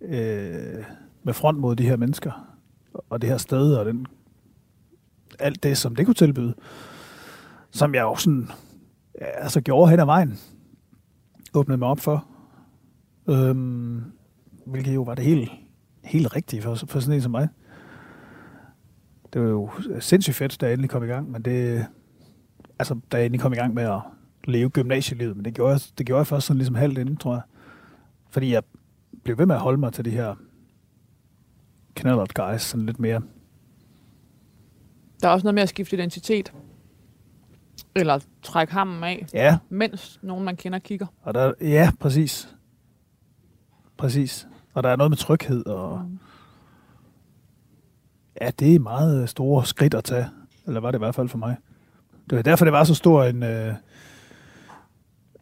øh, 0.01 0.85
med 1.23 1.35
front 1.35 1.59
mod 1.59 1.77
de 1.77 1.87
her 1.87 1.97
mennesker, 1.97 2.57
og 3.11 3.23
det 3.23 3.31
her 3.31 3.37
sted, 3.37 3.75
og 3.75 3.85
den, 3.85 4.07
alt 5.39 5.63
det, 5.63 5.79
som 5.79 5.97
det 5.97 6.07
kunne 6.07 6.15
tilbyde, 6.15 6.55
som 7.71 7.95
jeg 7.95 8.03
jo 8.03 8.17
sådan, 8.17 8.49
ja, 9.21 9.27
altså 9.27 9.61
gjorde 9.61 9.91
hen 9.91 10.01
ad 10.01 10.05
vejen, 10.05 10.39
åbnede 11.55 11.79
mig 11.79 11.89
op 11.89 12.01
for, 12.01 12.27
øhm, 13.29 14.05
hvilket 14.67 14.95
jo 14.95 15.03
var 15.03 15.15
det 15.15 15.25
helt, 15.25 15.51
helt 16.05 16.37
rigtige 16.37 16.63
for, 16.63 16.75
for 16.75 17.01
sådan 17.01 17.15
en 17.15 17.23
som 17.23 17.31
mig. 17.31 17.49
Det 19.33 19.43
var 19.43 19.49
jo 19.49 19.71
sindssygt 20.01 20.37
fedt, 20.37 20.61
da 20.61 20.67
jeg 20.67 20.73
endelig 20.73 20.91
kom 20.91 21.05
i 21.05 21.07
gang, 21.07 21.31
men 21.31 21.43
det, 21.43 21.87
altså, 22.79 23.01
da 23.13 23.17
jeg 23.17 23.27
endelig 23.27 23.41
kom 23.41 23.53
i 23.53 23.57
gang 23.57 23.75
med 23.75 23.83
at 23.83 24.01
leve 24.47 24.71
gymnasielivet, 24.71 25.37
men 25.37 25.45
det 25.45 25.55
gjorde 25.55 25.73
jeg, 25.73 25.81
det 25.99 26.07
gjorde 26.07 26.19
jeg 26.19 26.27
først 26.27 26.47
sådan 26.47 26.59
ligesom 26.59 26.75
halvt 26.75 26.99
inden, 26.99 27.17
tror 27.17 27.33
jeg. 27.35 27.43
Fordi 28.31 28.53
jeg 28.53 28.63
blev 29.25 29.39
ved 29.39 29.47
med 29.47 29.55
at 29.55 29.61
holde 29.61 29.79
mig 29.79 29.93
til 29.93 30.05
de 30.05 30.11
her 30.11 30.35
knallert 31.95 32.35
guys, 32.35 32.63
sådan 32.63 32.87
lidt 32.87 32.99
mere. 33.01 33.23
Der 35.23 35.29
er 35.29 35.33
også 35.33 35.45
noget 35.45 35.55
med 35.55 35.63
at 35.63 35.69
skifte 35.69 35.97
identitet. 35.97 36.53
Eller 37.95 38.19
trække 38.43 38.73
hammen 38.73 39.05
af, 39.05 39.27
Ja, 39.35 39.59
mens 39.69 40.19
nogen, 40.23 40.45
man 40.45 40.57
kender, 40.57 40.79
kigger. 40.79 41.07
og 41.23 41.35
der, 41.35 41.53
ja, 41.61 41.91
præcis. 42.01 42.55
Præcis. 43.97 44.49
Og 44.75 44.83
der 44.83 44.89
er 44.89 44.97
noget 44.97 45.11
med 45.11 45.17
tryghed, 45.17 45.67
og 45.67 45.99
Mm. 46.01 46.19
ja, 48.41 48.51
det 48.59 48.75
er 48.75 48.79
meget 48.79 49.29
store 49.29 49.67
skridt 49.67 49.95
at 49.95 50.05
tage. 50.05 50.27
Eller 50.67 50.81
var 50.81 50.91
det 50.91 50.99
i 50.99 51.05
hvert 51.05 51.15
fald 51.15 51.29
for 51.29 51.39
mig. 51.39 51.57
Det 52.31 52.37
var 52.37 52.43
derfor, 52.43 52.65
det 52.65 52.73
var 52.73 52.85
så 52.85 52.95
stor 52.95 53.25
en, 53.25 53.43
øh, 53.43 53.75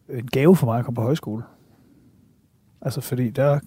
en 0.09 0.27
gave 0.27 0.55
for 0.55 0.65
mig 0.65 0.79
at 0.79 0.85
komme 0.85 0.95
på 0.95 1.01
højskole. 1.01 1.43
Altså, 2.81 3.01
fordi 3.01 3.29
der 3.29 3.59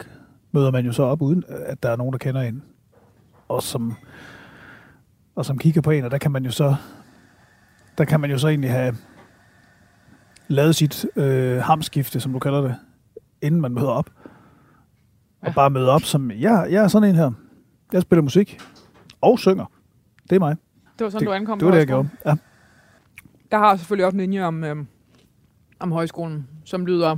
møder 0.53 0.70
man 0.70 0.86
jo 0.86 0.93
så 0.93 1.03
op, 1.03 1.22
uden 1.22 1.45
at 1.49 1.82
der 1.82 1.91
er 1.91 1.97
nogen, 1.97 2.12
der 2.12 2.18
kender 2.18 2.41
en. 2.41 2.62
Og 3.49 3.62
som, 3.62 3.95
og 5.34 5.45
som 5.45 5.59
kigger 5.59 5.80
på 5.80 5.91
en, 5.91 6.05
og 6.05 6.11
der 6.11 6.18
kan 6.18 6.30
man 6.32 6.45
jo 6.45 6.51
så 6.51 6.76
der 7.99 8.05
kan 8.05 8.20
man 8.20 8.30
jo 8.30 8.39
så 8.39 8.49
egentlig 8.49 8.70
have 8.70 8.97
lavet 10.49 10.74
sit 10.76 11.07
øh, 11.16 11.57
hamskifte, 11.62 12.20
som 12.20 12.32
du 12.32 12.39
kalder 12.39 12.61
det, 12.61 12.76
inden 13.43 13.61
man 13.61 13.72
møder 13.74 13.89
op. 13.89 14.11
Og 15.41 15.49
Ja. 15.49 15.53
bare 15.53 15.70
møde 15.70 15.91
op 15.91 16.03
som, 16.03 16.30
ja, 16.30 16.55
jeg 16.59 16.84
er 16.84 16.89
sådan 16.89 17.09
en 17.09 17.14
her. 17.14 17.30
Jeg 17.93 18.03
spiller 18.03 18.22
musik 18.22 18.61
og 19.20 19.39
synger. 19.39 19.64
Det 20.30 20.36
er 20.36 20.41
mig. 20.41 20.57
Det 20.99 21.05
var 21.05 21.11
sådan, 21.11 21.20
Det- 21.20 21.26
du 21.28 21.32
ankom 21.32 21.59
Det 21.59 21.66
var 21.66 21.72
det, 21.72 21.78
jeg 21.78 21.86
gjorde. 21.86 22.09
Ja. 22.26 22.34
Jeg 23.51 23.59
har 23.59 23.76
selvfølgelig 23.76 24.07
også 24.07 24.14
en 24.16 24.20
linje 24.20 24.45
om, 24.45 24.64
øhm, 24.64 24.86
om 25.80 25.92
højskolen, 25.92 26.48
som 26.64 26.86
lyder... 26.86 27.16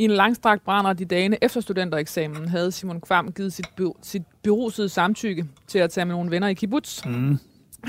I 0.00 0.04
en 0.04 0.10
langstrakt 0.10 0.64
brænder 0.64 0.92
de 0.92 1.04
dagene 1.04 1.44
efter 1.44 1.60
studentereksamen 1.60 2.48
havde 2.48 2.72
Simon 2.72 3.00
Kvam 3.00 3.32
givet 3.32 3.52
sit, 3.52 3.66
by, 3.76 3.82
sit 4.02 4.22
berusede 4.42 4.88
samtykke 4.88 5.46
til 5.66 5.78
at 5.78 5.90
tage 5.90 6.04
med 6.04 6.14
nogle 6.14 6.30
venner 6.30 6.48
i 6.48 6.54
kibbutz. 6.54 7.06
Mm. 7.06 7.38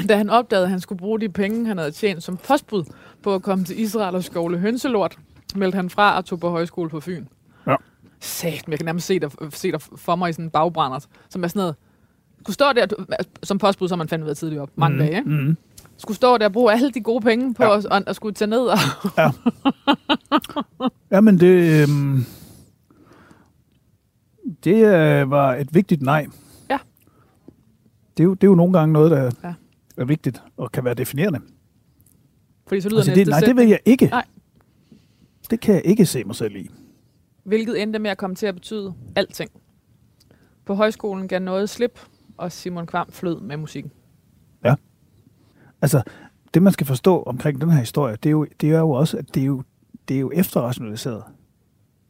Da 0.09 0.17
han 0.17 0.29
opdagede, 0.29 0.65
at 0.65 0.69
han 0.69 0.79
skulle 0.79 0.99
bruge 0.99 1.19
de 1.19 1.29
penge, 1.29 1.65
han 1.65 1.77
havde 1.77 1.91
tjent 1.91 2.23
som 2.23 2.37
postbud 2.37 2.83
på 3.23 3.35
at 3.35 3.41
komme 3.41 3.65
til 3.65 3.79
Israel 3.79 4.15
og 4.15 4.23
skovle 4.23 4.57
hønselort, 4.57 5.17
meldte 5.55 5.75
han 5.75 5.89
fra 5.89 6.17
og 6.17 6.25
tog 6.25 6.39
på 6.39 6.49
højskole 6.49 6.89
på 6.89 6.99
Fyn. 6.99 7.25
Ja. 7.67 7.75
Sat, 8.19 8.63
jeg 8.67 8.77
kan 8.79 8.85
nærmest 8.85 9.07
se 9.07 9.19
dig, 9.19 9.31
se 9.49 9.71
dig 9.71 9.81
for 9.81 10.15
mig 10.15 10.29
i 10.29 10.33
sådan 10.33 10.45
en 10.45 10.51
bagbrændert, 10.51 11.07
som 11.29 11.43
er 11.43 11.47
sådan 11.47 11.59
noget... 11.59 11.75
Skulle 12.39 12.53
stå 12.53 12.65
der, 12.75 12.87
som 13.43 13.57
postbud, 13.57 13.87
så 13.87 13.95
man 13.95 14.07
fandme 14.07 14.25
været 14.25 14.37
tidligt 14.37 14.61
op, 14.61 14.69
mange 14.75 14.95
mm. 14.95 14.99
dage, 14.99 15.17
ikke? 15.17 15.29
Mm. 15.29 15.57
Skulle 15.99 16.15
stå 16.17 16.37
der 16.37 16.45
og 16.45 16.53
bruge 16.53 16.71
alle 16.73 16.91
de 16.91 17.01
gode 17.01 17.21
penge 17.21 17.53
på 17.53 17.63
Ja. 17.63 17.69
ja. 17.69 17.75
os, 17.77 17.85
og, 17.85 18.01
og 18.07 18.15
skulle 18.15 18.33
tage 18.35 18.49
ned 18.49 18.59
og... 18.59 18.77
Jamen, 21.11 21.39
det, 21.39 21.81
øhm, 21.83 22.23
det 24.63 24.75
øh, 24.85 25.31
var 25.31 25.55
et 25.55 25.75
vigtigt 25.75 26.01
nej. 26.01 26.27
Ja. 26.69 26.77
Det 28.17 28.23
er, 28.23 28.25
jo, 28.25 28.33
det 28.33 28.43
er 28.43 28.47
jo 28.47 28.55
nogle 28.55 28.73
gange 28.73 28.93
noget, 28.93 29.11
der 29.11 29.23
Ja. 29.23 29.29
ja. 29.43 29.53
er 29.97 30.05
vigtigt 30.05 30.43
og 30.57 30.71
kan 30.71 30.85
være 30.85 30.93
definerende. 30.93 31.39
Fordi 32.67 32.81
så 32.81 32.89
lyder 32.89 32.99
Altså, 32.99 33.13
det, 33.15 33.27
nej, 33.27 33.39
det 33.39 33.55
vil 33.55 33.67
jeg 33.67 33.79
ikke. 33.85 34.05
Nej. 34.05 34.25
Det 35.49 35.59
kan 35.59 35.75
jeg 35.75 35.85
ikke 35.85 36.05
se 36.05 36.23
mig 36.23 36.35
selv 36.35 36.55
i. 36.55 36.69
Hvilket 37.43 37.81
endte 37.81 37.99
med 37.99 38.11
at 38.11 38.17
komme 38.17 38.35
til 38.35 38.45
at 38.45 38.53
betyde 38.55 38.93
alting. 39.15 39.51
På 40.65 40.73
højskolen 40.73 41.27
gav 41.27 41.39
noget 41.39 41.69
slip, 41.69 41.99
og 42.37 42.51
Simon 42.51 42.87
Kvam 42.87 43.07
flød 43.11 43.39
med 43.41 43.57
musikken. 43.57 43.91
Altså, 45.81 46.01
det 46.53 46.63
man 46.63 46.73
skal 46.73 46.87
forstå 46.87 47.23
omkring 47.23 47.61
den 47.61 47.71
her 47.71 47.79
historie, 47.79 48.15
det 48.23 48.29
er 48.29 48.31
jo, 48.31 48.47
det 48.61 48.71
er 48.71 48.79
jo 48.79 48.89
også, 48.89 49.17
at 49.17 49.35
det 49.35 49.41
er 49.41 49.45
jo, 49.45 49.63
det 50.07 50.15
er 50.15 50.19
jo 50.19 50.31
efterrationaliseret. 50.33 51.23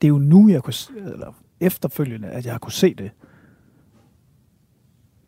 Det 0.02 0.08
er 0.08 0.10
jo 0.10 0.18
nu, 0.18 0.50
jeg 0.50 0.64
kunne, 0.64 0.74
eller 0.96 1.34
efterfølgende, 1.60 2.28
at 2.28 2.46
jeg 2.46 2.54
har 2.54 2.60
kunne 2.60 2.72
se 2.72 2.94
det. 2.94 3.12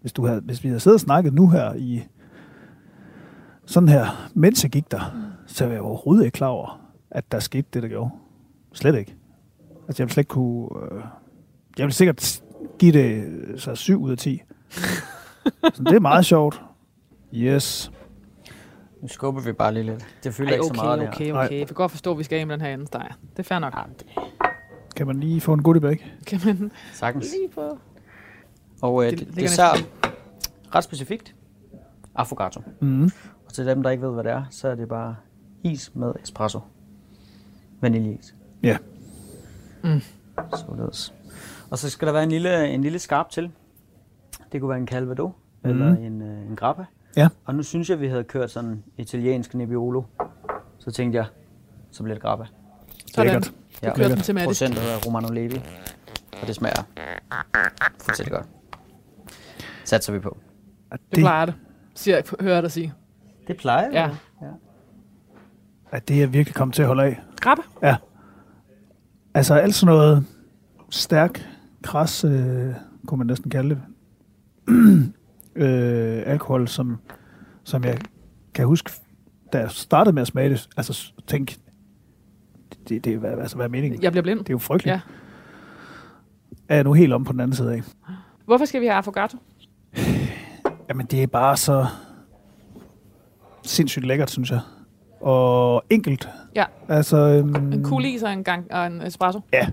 Hvis, 0.02 0.14
du 0.14 0.26
havde, 0.26 0.42
hvis 0.42 0.64
vi 0.64 0.70
havde 0.70 0.80
siddet 0.80 0.96
og 0.96 1.00
snakket 1.00 1.34
nu 1.34 1.50
her 1.50 1.74
i 1.74 2.04
sådan 3.66 3.90
her, 3.90 4.30
mens 4.34 4.64
jeg 4.64 4.72
gik 4.72 4.92
der, 4.92 5.32
så 5.48 5.66
var 5.66 5.72
jeg 5.72 5.82
overhovedet 5.82 6.26
ikke 6.26 6.36
klar 6.36 6.48
over, 6.48 6.82
at 7.12 7.32
der 7.32 7.40
skete 7.40 7.68
det, 7.74 7.84
der 7.84 7.90
gjorde. 7.90 8.12
Slet 8.74 8.96
ikke. 8.96 9.16
Altså, 9.88 10.04
jeg 10.04 10.06
ville 10.06 10.14
slet 10.14 10.22
ikke 10.22 10.30
kunne... 10.30 10.68
Øh, 10.82 11.04
jeg 11.78 11.86
vil 11.86 11.94
sikkert 11.94 12.44
give 12.80 12.92
det 12.92 13.24
øh, 13.24 13.60
så 13.60 13.76
7 13.76 14.02
ud 14.02 14.12
af 14.12 14.18
10. 14.18 14.42
så 15.74 15.84
det 15.84 15.96
er 15.96 16.00
meget 16.00 16.26
sjovt. 16.26 16.62
Yes. 17.34 17.92
Nu 19.02 19.08
skubber 19.08 19.42
vi 19.42 19.52
bare 19.54 19.74
lige 19.74 19.84
lidt. 19.84 20.06
Det 20.24 20.34
fylder 20.34 20.50
Ej, 20.52 20.56
ikke 20.56 20.66
så 20.66 20.72
okay, 20.72 20.82
meget 20.84 21.00
det 21.00 21.08
her. 21.08 21.14
okay, 21.14 21.32
Nej. 21.32 21.46
okay. 21.46 21.60
Jeg 21.60 21.68
kan 21.68 21.74
godt 21.76 21.92
forstå, 21.92 22.12
at 22.12 22.18
vi 22.18 22.24
skal 22.24 22.40
af 22.40 22.48
med 22.48 22.54
den 22.54 22.62
her 22.66 22.74
anden 22.74 22.88
steg. 22.88 23.08
Det 23.32 23.40
er 23.40 23.44
fair 23.44 23.60
nok. 23.60 23.74
Ja, 23.78 23.82
det 24.00 24.08
Kan 24.96 25.08
man 25.08 25.20
lige 25.20 25.42
få 25.42 25.54
en 25.54 25.64
goodie 25.64 25.82
bag? 25.82 26.16
Kan 26.28 26.40
man 26.46 26.72
sagtens. 26.94 27.26
lige 27.32 27.52
få... 27.54 27.78
Og 28.82 29.04
øh, 29.06 29.10
Det 29.12 29.20
det, 29.20 29.28
ligger 29.28 29.42
dessert, 29.42 29.90
ret 30.76 30.84
specifikt, 30.84 31.36
affogato. 32.16 32.62
Mm. 32.82 33.04
Og 33.46 33.54
til 33.54 33.66
dem, 33.66 33.84
der 33.84 33.90
ikke 33.90 34.04
ved, 34.04 34.14
hvad 34.14 34.24
det 34.24 34.32
er, 34.32 34.44
så 34.50 34.68
er 34.68 34.76
det 34.76 34.88
bare 34.90 35.16
is 35.64 35.92
med 35.96 36.14
espresso. 36.24 36.60
Vaniljeis. 37.82 38.36
Ja. 38.64 38.78
Mm. 39.84 40.02
Således. 40.56 41.14
Og 41.70 41.78
så 41.78 41.90
skal 41.90 42.06
der 42.06 42.12
være 42.14 42.24
en 42.24 42.30
lille, 42.30 42.68
en 42.70 42.82
lille 42.82 43.00
skarp 43.00 43.30
til. 43.30 43.52
Det 44.52 44.62
kunne 44.62 44.70
være 44.70 44.78
en 44.80 44.88
calvado 44.88 45.32
mm. 45.64 45.70
eller 45.70 45.96
en, 45.98 46.22
øh, 46.22 46.50
en 46.50 46.56
grappa. 46.56 46.86
Ja. 47.18 47.28
Og 47.46 47.56
nu 47.56 47.64
synes 47.64 47.90
jeg, 47.90 48.00
vi 48.00 48.08
havde 48.08 48.24
kørt 48.24 48.52
sådan 48.52 48.84
italiensk 48.98 49.54
Nebbiolo. 49.54 50.04
Så 50.80 50.92
tænkte 50.92 51.18
jeg, 51.18 51.26
så 51.92 52.04
bliver 52.04 52.16
det 52.16 52.22
grappa. 52.22 52.46
Sådan. 53.16 53.26
Lækkert. 53.34 53.54
Du 53.86 53.90
kører 53.96 54.08
den 54.08 54.18
til 54.18 54.34
Matti. 54.36 54.46
Procent 54.46 54.78
af 54.78 55.06
Romano 55.08 55.28
Levi. 55.34 55.62
Og 56.42 56.48
det 56.48 56.56
smager 56.56 56.84
fuldstændig 58.04 58.34
godt. 58.34 58.46
Satser 59.86 60.14
vi 60.14 60.20
på. 60.20 60.38
Og 60.92 61.00
Det 61.12 61.20
plejer 61.20 61.46
det. 61.46 61.56
Siger 61.96 62.16
jeg, 62.16 62.24
hører 62.40 62.54
jeg 62.54 62.64
dig 62.64 62.72
sige. 62.72 62.94
Det 63.48 63.58
plejer. 63.58 63.90
Ja. 63.92 64.10
ja. 64.42 64.48
at 65.92 66.08
det 66.08 66.24
er 66.24 66.28
virkelig 66.28 66.56
kommet 66.56 66.76
til 66.76 66.82
at 66.82 66.88
holde 66.88 67.04
af. 67.04 67.20
Grabbe? 67.42 67.64
Ja. 67.84 67.96
Altså 69.34 69.54
alt 69.54 69.76
sådan 69.76 69.96
noget 69.96 70.26
stærk, 70.90 71.48
kras, 71.84 72.24
øh, 72.24 72.74
kunne 73.08 73.18
man 73.18 73.28
næsten 73.28 73.52
kalde 73.52 73.70
det, 73.70 73.82
øh, 75.56 76.24
alkohol, 76.26 76.68
som, 76.68 76.98
som 77.64 77.84
jeg 77.84 77.98
kan 78.54 78.66
huske, 78.66 78.92
da 79.54 79.60
jeg 79.60 79.72
startede 79.72 80.14
med 80.14 80.22
at 80.22 80.28
smage 80.28 80.50
det, 80.50 80.68
altså 80.78 81.14
tænk, 81.28 81.56
det, 82.90 83.06
det, 83.06 83.18
hvad, 83.18 83.32
altså, 83.32 83.56
hvad 83.56 83.66
er 83.66 83.70
meningen? 83.70 84.04
Jeg 84.04 84.12
bliver 84.12 84.24
blind. 84.24 84.40
Det 84.40 84.50
er 84.50 84.54
jo 84.54 84.58
frygteligt. 84.58 84.94
Ja. 84.94 85.02
Er 86.70 86.76
jeg 86.76 86.84
nu 86.84 86.94
helt 86.94 87.14
om 87.14 87.24
på 87.24 87.32
den 87.32 87.40
anden 87.40 87.56
side 87.56 87.74
af? 87.74 87.82
Hvorfor 88.46 88.66
skal 88.66 88.82
vi 88.82 88.86
have 88.86 88.96
affogato? 88.96 89.38
Jamen, 90.90 91.06
det 91.06 91.24
er 91.24 91.28
bare 91.28 91.58
så 91.58 91.86
sindssygt 93.64 94.06
lækkert, 94.06 94.32
synes 94.32 94.52
jeg. 94.52 94.60
Og 95.22 95.84
enkelt. 95.90 96.30
Ja. 96.56 96.66
Altså, 96.88 97.18
øhm, 97.18 97.56
En 97.74 97.86
cool 97.86 98.06
is 98.06 98.24
og 98.24 98.34
en, 98.34 98.44
gang, 98.44 98.72
og 98.74 98.88
en 98.88 99.02
espresso. 99.02 99.42
Ja. 99.54 99.68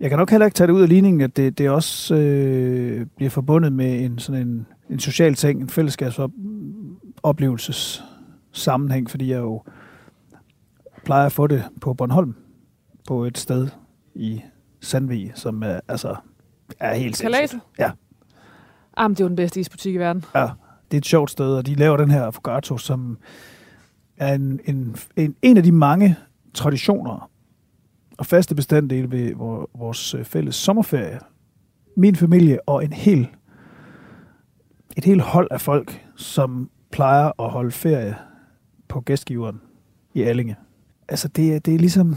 Jeg 0.00 0.10
kan 0.10 0.18
nok 0.18 0.30
heller 0.30 0.46
ikke 0.46 0.54
tage 0.54 0.66
det 0.66 0.72
ud 0.72 0.82
af 0.82 0.88
ligningen, 0.88 1.20
at 1.20 1.36
det, 1.36 1.58
det 1.58 1.70
også 1.70 2.14
øh, 2.14 3.06
bliver 3.16 3.30
forbundet 3.30 3.72
med 3.72 4.04
en 4.04 4.18
sådan 4.18 4.48
en, 4.48 4.66
en 4.90 4.98
social 4.98 5.34
ting, 5.34 5.60
en 5.60 5.68
fællesskabsoplevelses 5.68 8.04
sammenhæng, 8.52 9.10
fordi 9.10 9.30
jeg 9.30 9.38
jo 9.38 9.62
plejer 11.04 11.26
at 11.26 11.32
få 11.32 11.46
det 11.46 11.64
på 11.80 11.94
Bornholm, 11.94 12.34
på 13.08 13.24
et 13.24 13.38
sted 13.38 13.68
i 14.14 14.40
Sandvig, 14.80 15.32
som 15.34 15.62
er, 15.62 15.80
altså, 15.88 16.16
er 16.80 16.94
helt 16.94 17.16
sindssygt. 17.16 17.56
Ja. 17.78 17.90
Ah, 18.96 19.10
men 19.10 19.14
det 19.14 19.20
er 19.20 19.24
jo 19.24 19.28
den 19.28 19.36
bedste 19.36 19.60
isbutik 19.60 19.94
i 19.94 19.98
verden. 19.98 20.24
Ja, 20.34 20.48
det 20.90 20.96
er 20.96 20.98
et 20.98 21.06
sjovt 21.06 21.30
sted, 21.30 21.56
og 21.56 21.66
de 21.66 21.74
laver 21.74 21.96
den 21.96 22.10
her 22.10 22.22
affogato, 22.22 22.78
som 22.78 23.18
er 24.16 24.34
en, 24.34 24.60
en, 24.64 24.96
en, 25.16 25.34
en 25.42 25.56
af 25.56 25.62
de 25.62 25.72
mange 25.72 26.16
traditioner 26.54 27.30
og 28.16 28.26
faste 28.26 28.54
bestanddele 28.54 29.10
ved 29.10 29.34
vores 29.74 30.14
øh, 30.14 30.24
fælles 30.24 30.54
sommerferie. 30.54 31.18
Min 31.96 32.16
familie 32.16 32.68
og 32.68 32.84
en 32.84 32.92
hel, 32.92 33.28
et 34.96 35.04
helt 35.04 35.22
hold 35.22 35.48
af 35.50 35.60
folk, 35.60 36.06
som 36.16 36.70
plejer 36.92 37.40
at 37.40 37.50
holde 37.50 37.70
ferie 37.70 38.16
på 38.88 39.00
gæstgiveren 39.00 39.60
i 40.14 40.22
Allinge. 40.22 40.56
Altså, 41.08 41.28
det, 41.28 41.66
det 41.66 41.74
er 41.74 41.78
ligesom... 41.78 42.16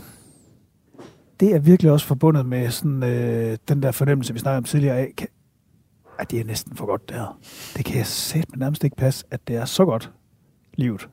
Det 1.40 1.56
er 1.56 1.60
virkelig 1.60 1.92
også 1.92 2.06
forbundet 2.06 2.46
med 2.46 2.70
sådan, 2.70 3.04
øh, 3.04 3.58
den 3.68 3.84
der 3.84 3.92
fornemmelse, 3.92 4.34
vi 4.34 4.40
snakkede 4.40 4.58
om 4.58 4.64
tidligere 4.64 4.98
af. 4.98 5.14
Kan, 5.18 5.28
at 6.20 6.32
det 6.32 6.40
er 6.40 6.44
næsten 6.44 6.76
for 6.76 6.86
godt, 6.86 7.10
det 7.10 7.18
her. 7.18 7.40
Det 7.78 7.86
kan 7.86 7.98
jeg 7.98 8.06
sætte 8.06 8.60
nærmest 8.60 8.84
ikke 8.84 8.96
passe, 8.96 9.26
at 9.32 9.48
det 9.48 9.56
er 9.56 9.66
så 9.66 9.86
godt, 9.86 10.12
livet. 10.74 11.10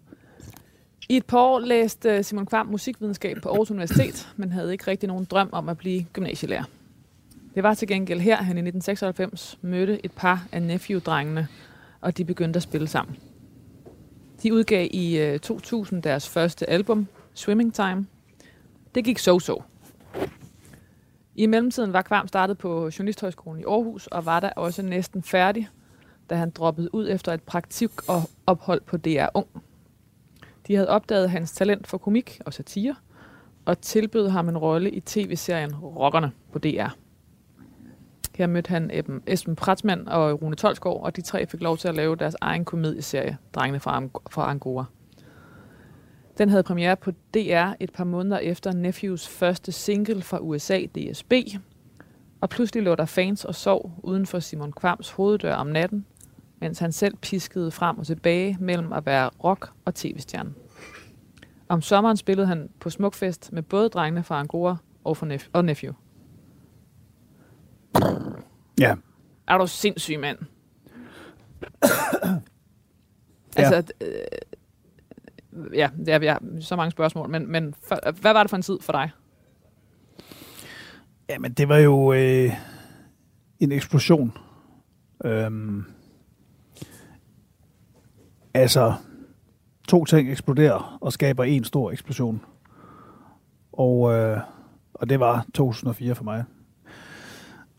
I 1.09 1.17
et 1.17 1.27
par 1.27 1.39
år 1.39 1.59
læste 1.59 2.09
øh, 2.09 2.25
Simon 2.25 2.47
Kvam 2.47 2.67
musikvidenskab 2.67 3.37
på 3.43 3.49
Aarhus 3.49 3.71
Universitet, 3.71 4.29
men 4.37 4.53
havde 4.53 4.73
ikke 4.73 4.87
rigtig 4.87 5.07
nogen 5.07 5.25
drøm 5.25 5.49
om 5.53 5.69
at 5.69 5.79
blive 5.79 6.07
gymnasielærer. 6.13 6.65
Det 7.55 7.63
var 7.63 7.75
til 7.75 7.89
gengæld 7.89 8.21
her, 8.21 8.37
han 8.37 8.57
i 8.57 8.61
1996 8.61 9.59
mødte 9.63 10.05
et 10.05 10.13
par 10.13 10.47
af 10.53 10.63
Nephew-drengene, 10.63 11.49
og 12.01 12.17
de 12.19 12.25
begyndte 12.25 12.57
at 12.57 12.63
spille 12.63 12.89
sammen. 12.89 13.17
De 14.43 14.55
udgav 14.55 14.89
i 14.91 15.19
øh, 15.19 15.39
2000 15.39 16.03
deres 16.03 16.29
første 16.29 16.71
album, 16.71 17.07
Swimming 17.35 17.75
Time. 17.75 18.07
Det 18.95 19.05
gik 19.05 19.19
so-so. 19.19 19.63
I 21.35 21.47
mellemtiden 21.47 21.93
var 21.93 22.03
Kvam 22.03 22.29
startet 22.29 22.59
på 22.59 22.91
Journalisthøjskolen 22.99 23.61
i 23.61 23.65
Aarhus, 23.65 24.07
og 24.07 24.27
var 24.27 24.41
der 24.41 24.51
også 24.51 24.83
næsten 24.83 25.23
færdig, 25.23 25.69
da 26.31 26.35
han 26.35 26.51
droppede 26.51 26.95
ud 26.95 27.09
efter 27.09 27.33
et 27.33 27.43
praktik 27.43 27.91
og 28.09 28.23
ophold 28.47 28.81
på 28.81 28.97
DR 28.97 29.27
Ung. 29.35 29.47
De 30.67 30.75
havde 30.75 30.89
opdaget 30.89 31.31
hans 31.31 31.53
talent 31.53 31.87
for 31.87 31.99
komik 31.99 32.41
og 32.47 32.53
satire, 32.53 32.95
og 33.65 33.81
tilbød 33.81 34.29
ham 34.29 34.49
en 34.49 34.59
rolle 34.59 34.91
i 34.91 35.01
tv-serien 35.01 35.75
Rockerne 35.77 36.33
på 36.53 36.59
DR. 36.59 36.89
Her 38.35 38.47
mødte 38.47 38.69
han 38.69 38.91
Eben- 38.91 39.23
Esben 39.27 39.57
Pratsmann 39.57 40.09
og 40.09 40.43
Rune 40.43 40.57
Tolsgaard, 40.57 41.01
og 41.03 41.17
de 41.17 41.21
tre 41.23 41.47
fik 41.47 41.61
lov 41.61 41.77
til 41.79 41.89
at 41.89 41.95
lave 41.95 42.17
deres 42.17 42.37
egen 42.41 42.65
komedieserie, 42.65 43.39
Drengene 43.55 43.81
fra, 43.81 44.01
Ang- 44.01 44.23
fra 44.31 44.51
Angora. 44.51 44.85
Den 46.39 46.49
havde 46.49 46.63
premiere 46.63 46.97
på 46.97 47.11
DR 47.11 47.73
et 47.81 47.93
par 47.93 48.05
måneder 48.05 48.39
efter 48.39 48.73
Nephews 48.73 49.29
første 49.29 49.73
single 49.73 50.23
fra 50.23 50.39
USA, 50.41 50.81
DSB, 50.81 51.33
og 52.41 52.49
pludselig 52.49 52.83
lå 52.83 52.95
der 52.95 53.05
fans 53.05 53.45
og 53.45 53.55
sov 53.55 53.93
uden 54.03 54.27
for 54.27 54.39
Simon 54.39 54.73
Kvams 54.73 55.11
hoveddør 55.11 55.55
om 55.55 55.67
natten, 55.67 56.07
mens 56.61 56.79
han 56.79 56.93
selv 56.93 57.17
piskede 57.17 57.71
frem 57.71 57.99
og 57.99 58.07
tilbage 58.07 58.57
mellem 58.61 58.93
at 58.93 59.07
være 59.07 59.31
rock- 59.45 59.73
og 59.85 59.95
tv-stjerne. 59.95 60.55
Om 61.69 61.83
sommeren 61.83 62.17
spillede 62.17 62.47
han 62.47 62.69
på 62.81 62.91
Smukfest 62.91 63.53
med 63.53 63.63
både 63.63 63.89
drengene 63.89 64.23
fra 64.23 64.41
Angora 64.41 64.77
og, 65.05 65.17
for 65.17 65.27
Nef- 65.27 65.51
og 65.53 65.65
Nephew. 65.65 65.93
Ja. 68.81 68.95
Er 69.49 69.59
du 69.59 69.67
sindssyg, 69.67 70.21
mand? 70.21 70.39
altså, 73.57 73.93
øh, 74.01 74.09
ja, 75.75 75.91
det 75.99 76.09
er, 76.09 76.23
ja, 76.23 76.37
så 76.61 76.77
mange 76.77 76.91
spørgsmål, 76.91 77.29
men, 77.29 77.53
men 77.53 77.75
for, 77.89 78.21
hvad 78.21 78.33
var 78.33 78.43
det 78.43 78.51
for 78.51 78.57
en 78.57 78.63
tid 78.63 78.79
for 78.81 78.93
dig? 78.93 79.11
Jamen, 81.29 81.53
det 81.53 81.69
var 81.69 81.79
jo 81.79 82.13
øh, 82.13 82.53
en 83.61 83.73
eksplosion. 83.73 84.33
Øhm, 85.25 85.85
altså, 88.57 88.95
to 89.89 90.05
ting 90.05 90.31
eksploderer 90.31 90.99
og 91.01 91.13
skaber 91.13 91.45
en 91.45 91.65
stor 91.65 91.91
eksplosion. 91.91 92.41
Og, 93.73 94.13
øh, 94.13 94.41
og 94.95 95.09
det 95.09 95.21
var 95.21 95.47
2004 95.55 96.15
for 96.15 96.25
mig. 96.25 96.45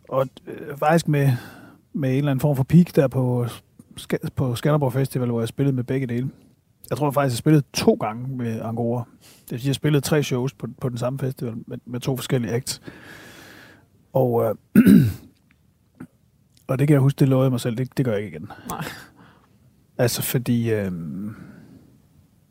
Og 0.09 0.27
øh, 0.47 0.77
faktisk 0.77 1.07
med, 1.07 1.31
med 1.93 2.09
en 2.09 2.17
eller 2.17 2.31
anden 2.31 2.41
form 2.41 2.55
for 2.55 2.63
peak 2.63 2.95
der 2.95 3.07
på, 3.07 3.47
på 4.35 4.55
Skanderborg 4.55 4.93
Festival, 4.93 5.27
hvor 5.27 5.41
jeg 5.41 5.47
spillede 5.47 5.75
med 5.75 5.83
begge 5.83 6.07
dele. 6.07 6.29
Jeg 6.89 6.97
tror 6.97 7.11
faktisk, 7.11 7.33
jeg 7.33 7.37
spillede 7.37 7.63
to 7.73 7.93
gange 7.93 8.37
med 8.37 8.61
Angora. 8.61 9.03
Det 9.21 9.51
vil 9.51 9.59
sige, 9.59 9.69
jeg 9.69 9.75
spillede 9.75 10.01
tre 10.01 10.23
shows 10.23 10.53
på, 10.53 10.67
på 10.81 10.89
den 10.89 10.97
samme 10.97 11.19
festival 11.19 11.53
med, 11.67 11.77
med 11.85 11.99
to 11.99 12.15
forskellige 12.15 12.53
acts. 12.53 12.81
Og, 14.13 14.43
øh, 14.43 14.55
og 16.67 16.79
det 16.79 16.87
kan 16.87 16.93
jeg 16.93 17.01
huske, 17.01 17.19
det 17.19 17.29
lovede 17.29 17.45
jeg 17.45 17.51
mig 17.51 17.59
selv, 17.59 17.77
det, 17.77 17.97
det 17.97 18.05
gør 18.05 18.11
jeg 18.11 18.23
ikke 18.23 18.37
igen. 18.37 18.51
Nej. 18.69 18.85
Altså 19.97 20.21
fordi... 20.21 20.73
Øh, 20.73 20.91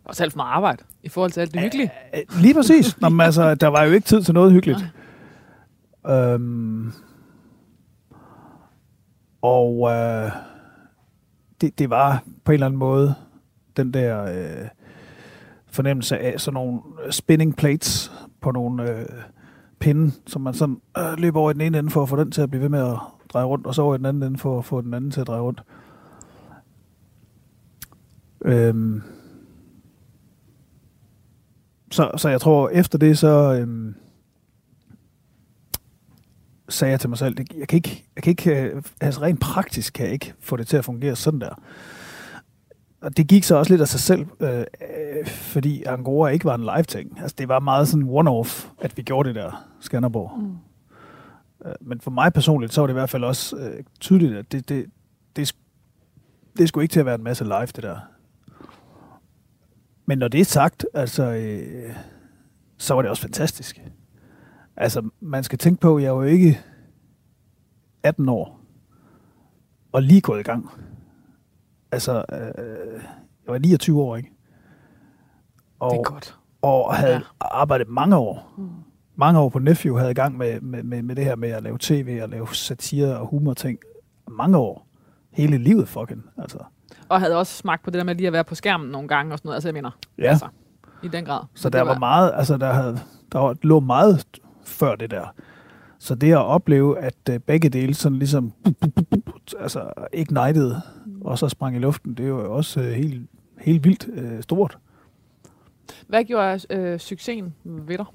Også 0.05 0.23
alt 0.23 0.33
for 0.33 0.37
meget 0.37 0.53
arbejde 0.53 0.85
i 1.03 1.09
forhold 1.09 1.31
til 1.31 1.41
alt 1.41 1.53
det 1.53 1.61
hyggelige. 1.61 1.91
øh, 2.15 2.41
lige 2.43 2.55
præcis. 2.55 3.01
Nå, 3.01 3.09
men 3.09 3.21
altså, 3.21 3.55
der 3.55 3.67
var 3.69 3.83
jo 3.85 3.93
ikke 3.93 4.07
tid 4.07 4.23
til 4.23 4.35
noget 4.35 4.53
hyggeligt. 4.53 4.81
Øhm, 6.09 6.93
og 9.43 9.91
øh, 9.91 10.31
det, 11.61 11.79
det 11.79 11.91
var 11.91 12.23
på 12.45 12.53
en 12.53 12.55
eller 12.55 12.67
anden 12.67 12.79
måde 12.79 13.15
den 13.77 13.95
der 13.95 14.23
øh, 14.25 14.69
fornemmelse 15.67 16.19
af 16.19 16.41
sådan 16.41 16.55
nogle 16.55 16.81
spinning 17.11 17.57
plates 17.57 18.13
på 18.41 18.51
nogle 18.51 18.91
øh, 18.91 19.07
pinde, 19.79 20.13
som 20.27 20.43
man 20.43 20.55
sådan 20.55 20.81
øh, 20.99 21.19
løber 21.19 21.41
over 21.41 21.51
i 21.51 21.55
den 21.55 21.61
ene 21.61 21.79
ende 21.79 21.91
for 21.91 22.03
at 22.03 22.09
få 22.09 22.17
den 22.17 22.31
til 22.31 22.43
at 22.43 22.51
blive 22.51 22.63
ved 22.63 22.69
med 22.69 22.81
at 22.81 22.99
dreje 23.29 23.45
rundt, 23.45 23.67
og 23.67 23.75
så 23.75 23.83
over 23.83 23.95
i 23.95 23.99
den 23.99 24.07
anden 24.07 24.23
ende 24.23 24.39
for 24.39 24.59
at 24.59 24.65
få 24.65 24.81
den 24.81 24.95
anden 24.95 25.11
til 25.11 25.21
at 25.21 25.27
dreje 25.27 25.41
rundt. 25.41 25.63
Øhm, 28.45 29.03
så, 31.91 32.11
så 32.17 32.29
jeg 32.29 32.41
tror, 32.41 32.69
efter 32.69 32.99
det, 32.99 33.19
så 33.19 33.59
øhm, 33.61 33.95
sagde 36.69 36.93
jeg 36.93 37.01
til 37.01 37.09
mig 37.09 37.19
selv, 37.19 37.37
jeg 37.59 37.69
kan 37.69 37.77
ikke, 37.77 38.05
jeg 38.17 38.23
kan 38.23 38.31
ikke, 38.31 38.63
øh, 38.63 38.83
altså 39.01 39.23
rent 39.23 39.41
praktisk 39.41 39.93
kan 39.93 40.05
jeg 40.05 40.13
ikke 40.13 40.35
få 40.41 40.57
det 40.57 40.67
til 40.67 40.77
at 40.77 40.85
fungere 40.85 41.17
sådan 41.17 41.41
der. 41.41 41.63
og 43.01 43.17
det 43.17 43.29
gik 43.29 43.45
så 43.45 43.57
også 43.57 43.73
lidt 43.73 43.81
af 43.81 43.89
sig 43.89 44.01
selv, 44.01 44.27
øh, 44.41 44.59
øh, 44.59 45.27
fordi 45.27 45.83
Angora 45.83 46.29
ikke 46.29 46.45
var 46.45 46.55
en 46.55 46.61
live-ting. 46.61 47.21
Altså, 47.21 47.35
det 47.39 47.49
var 47.49 47.61
meget 47.61 47.89
sådan 47.89 48.09
one-off, 48.09 48.69
at 48.81 48.97
vi 48.97 49.03
gjorde 49.03 49.29
det 49.29 49.37
der 49.37 49.67
Skanderborg. 49.81 50.39
Mm. 50.39 50.57
Øh, 51.67 51.75
men 51.81 52.01
for 52.01 52.11
mig 52.11 52.33
personligt, 52.33 52.75
så 52.75 52.81
var 52.81 52.87
det 52.87 52.93
i 52.93 53.01
hvert 53.01 53.11
fald 53.11 53.25
også 53.25 53.57
øh, 53.57 53.85
tydeligt, 54.01 54.37
at 54.37 54.53
det, 54.53 54.69
det, 54.69 54.87
det, 55.37 55.55
det 56.59 56.69
skulle 56.69 56.85
ikke 56.85 56.93
til 56.93 57.01
at 57.01 57.07
være 57.07 57.15
en 57.15 57.25
masse 57.25 57.45
live, 57.45 57.67
det 57.67 57.83
der. 57.83 57.99
Men 60.07 60.19
når 60.19 60.29
det 60.29 60.41
er 60.41 60.45
sagt, 60.45 60.87
altså, 60.95 61.33
øh, 61.33 61.97
så 62.77 62.95
var 62.95 63.03
det 63.03 63.11
også 63.11 63.23
fantastisk. 63.23 63.81
Altså, 64.77 65.09
man 65.21 65.45
skal 65.45 65.59
tænke 65.59 65.81
på, 65.81 65.97
at 65.97 66.03
jeg 66.03 66.09
er 66.09 66.13
jo 66.13 66.23
ikke 66.23 66.61
18 68.03 68.29
år, 68.29 68.61
og 69.93 70.03
lige 70.03 70.21
gået 70.21 70.41
i 70.41 70.43
gang. 70.43 70.71
Altså, 71.93 72.25
øh, 72.33 73.03
jeg 73.45 73.53
var 73.53 73.59
29 73.59 74.03
år, 74.03 74.17
ikke? 74.17 74.33
Og, 75.79 75.91
det 75.91 75.99
er 75.99 76.03
godt. 76.03 76.39
Og 76.63 76.95
havde 76.95 77.15
ja. 77.15 77.21
arbejdet 77.41 77.89
mange 77.89 78.17
år. 78.17 78.55
Mm. 78.59 78.69
Mange 79.15 79.41
år 79.41 79.49
på 79.49 79.59
Nephew 79.59 79.97
havde 79.97 80.11
i 80.11 80.15
gang 80.15 80.37
med, 80.37 80.61
med, 80.61 80.83
med, 80.83 81.03
med 81.03 81.17
det 81.17 81.25
her 81.25 81.37
med 81.37 81.49
at 81.49 81.63
lave 81.63 81.79
tv 81.81 82.21
og 82.23 82.29
lave 82.29 82.55
satire 82.55 83.19
og 83.19 83.27
humor 83.27 83.55
ting. 83.55 83.79
Mange 84.29 84.59
år. 84.59 84.87
Hele 85.31 85.59
livet 85.59 85.89
fucking, 85.89 86.25
altså. 86.39 86.59
Og 87.09 87.21
havde 87.21 87.37
også 87.37 87.57
smagt 87.57 87.85
på 87.85 87.91
det 87.91 87.99
der 87.99 88.05
med 88.05 88.15
lige 88.15 88.27
at 88.27 88.33
være 88.33 88.45
på 88.45 88.55
skærmen 88.55 88.91
nogle 88.91 89.09
gange 89.09 89.33
og 89.35 89.39
sådan 89.39 89.47
noget. 89.49 89.57
Altså, 89.57 89.69
jeg 89.69 89.75
mener, 89.75 89.91
Ja. 90.19 90.25
altså, 90.31 90.49
i 91.03 91.09
den 91.09 91.25
grad. 91.25 91.41
Så 91.55 91.69
der 91.71 91.83
var 91.83 91.99
meget, 91.99 92.33
altså 92.35 92.57
der, 92.57 92.73
havde, 92.73 92.99
der 93.33 93.39
var, 93.39 93.57
lå 93.63 93.81
meget 93.81 94.27
før 94.65 94.95
det 94.95 95.11
der. 95.11 95.35
Så 95.99 96.15
det 96.15 96.33
at 96.33 96.39
opleve, 96.39 96.99
at 96.99 97.15
øh, 97.31 97.39
begge 97.41 97.69
dele 97.69 97.95
sådan 97.95 98.19
ligesom, 98.19 98.53
altså 99.59 99.93
ignited, 100.13 100.75
og 101.21 101.39
så 101.39 101.49
sprang 101.49 101.77
i 101.77 101.79
luften, 101.79 102.15
det 102.15 102.25
er 102.25 102.29
jo 102.29 102.55
også 102.57 102.81
øh, 102.81 102.93
helt, 102.93 103.31
helt 103.61 103.85
vildt 103.85 104.09
øh, 104.13 104.43
stort. 104.43 104.79
Hvad 106.09 106.25
gjorde 106.25 106.61
øh, 106.71 106.99
succesen 106.99 107.55
ved 107.65 107.99
dig? 107.99 108.07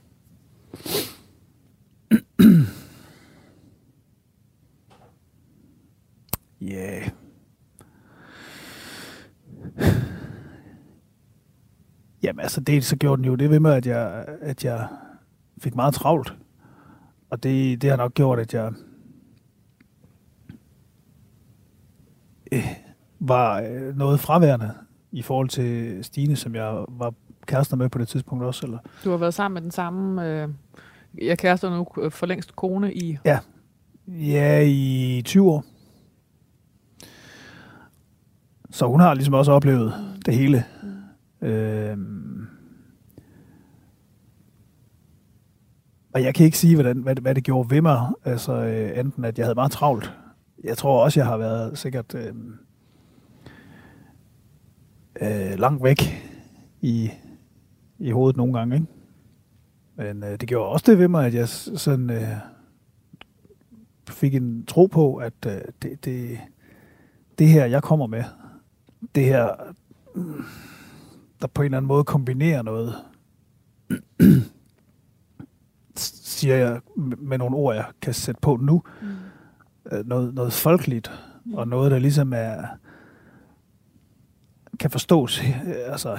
Ja. 6.61 6.99
Yeah. 7.01 7.09
Jamen 12.23 12.39
altså, 12.39 12.61
det 12.61 12.85
så 12.85 12.95
gjorde 12.95 13.21
den 13.21 13.25
jo 13.25 13.35
det 13.35 13.49
ved 13.49 13.59
med, 13.59 13.71
at 13.71 13.87
jeg, 13.87 14.25
at 14.41 14.65
jeg 14.65 14.87
fik 15.57 15.75
meget 15.75 15.93
travlt. 15.93 16.33
Og 17.29 17.43
det, 17.43 17.81
det 17.81 17.89
har 17.89 17.97
nok 17.97 18.13
gjort, 18.13 18.39
at 18.39 18.53
jeg 18.53 18.73
øh, 22.51 22.67
var 23.19 23.61
øh, 23.61 23.97
noget 23.97 24.19
fraværende 24.19 24.71
i 25.11 25.21
forhold 25.21 25.49
til 25.49 25.99
Stine, 26.03 26.35
som 26.35 26.55
jeg 26.55 26.85
var 26.89 27.13
kærester 27.47 27.77
med 27.77 27.89
på 27.89 27.97
det 27.97 28.07
tidspunkt 28.07 28.43
også. 28.43 28.65
Eller? 28.65 28.77
Du 29.03 29.09
har 29.09 29.17
været 29.17 29.33
sammen 29.33 29.53
med 29.53 29.61
den 29.61 29.71
samme... 29.71 30.27
Øh, 30.27 30.49
jeg 31.21 31.37
kærester 31.37 31.69
nu 31.69 31.87
øh, 32.03 32.11
for 32.11 32.25
længst 32.25 32.55
kone 32.55 32.93
i... 32.93 33.17
Ja. 33.25 33.39
Ja, 34.07 34.61
i 34.65 35.21
20 35.25 35.51
år. 35.51 35.65
Så 38.71 38.87
hun 38.87 38.99
har 38.99 39.13
ligesom 39.13 39.33
også 39.33 39.51
oplevet 39.51 39.93
det 40.25 40.35
hele. 40.35 40.65
Øh, 41.41 41.97
Og 46.13 46.23
jeg 46.23 46.35
kan 46.35 46.45
ikke 46.45 46.57
sige, 46.57 46.75
hvordan, 46.75 46.97
hvad, 46.97 47.15
hvad 47.15 47.35
det 47.35 47.43
gjorde 47.43 47.69
ved 47.69 47.81
mig. 47.81 48.07
Altså, 48.25 48.53
øh, 48.53 48.99
enten 48.99 49.25
at 49.25 49.37
jeg 49.37 49.45
havde 49.45 49.55
meget 49.55 49.71
travlt. 49.71 50.13
Jeg 50.63 50.77
tror 50.77 51.03
også, 51.03 51.19
jeg 51.19 51.27
har 51.27 51.37
været 51.37 51.77
sikkert 51.77 52.15
øh, 52.15 52.33
øh, 55.21 55.59
langt 55.59 55.83
væk 55.83 56.01
i, 56.81 57.11
i 57.99 58.11
hovedet 58.11 58.37
nogle 58.37 58.53
gange. 58.53 58.75
Ikke? 58.75 58.87
Men 59.95 60.23
øh, 60.23 60.31
det 60.31 60.49
gjorde 60.49 60.69
også 60.69 60.91
det 60.91 60.99
ved 60.99 61.07
mig, 61.07 61.25
at 61.25 61.33
jeg 61.33 61.49
sådan 61.49 62.09
øh, 62.09 62.37
fik 64.09 64.35
en 64.35 64.65
tro 64.65 64.85
på, 64.85 65.15
at 65.15 65.33
øh, 65.47 65.61
det, 65.81 66.05
det, 66.05 66.39
det 67.39 67.47
her, 67.47 67.65
jeg 67.65 67.83
kommer 67.83 68.07
med, 68.07 68.23
det 69.15 69.25
her, 69.25 69.47
mm, 70.15 70.43
der 71.41 71.47
på 71.47 71.61
en 71.61 71.65
eller 71.65 71.77
anden 71.77 71.87
måde 71.87 72.03
kombinerer 72.03 72.61
noget, 72.61 72.95
siger 75.95 76.55
jeg 76.55 76.81
med 77.17 77.37
nogle 77.37 77.55
ord, 77.55 77.75
jeg 77.75 77.85
kan 78.01 78.13
sætte 78.13 78.41
på 78.41 78.57
nu, 78.61 78.83
mm. 79.01 79.07
noget, 80.05 80.33
noget 80.33 80.53
folkeligt, 80.53 81.11
mm. 81.45 81.53
og 81.53 81.67
noget, 81.67 81.91
der 81.91 81.99
ligesom 81.99 82.33
er, 82.35 82.67
kan 84.79 84.91
forstås 84.91 85.41
altså, 85.85 86.17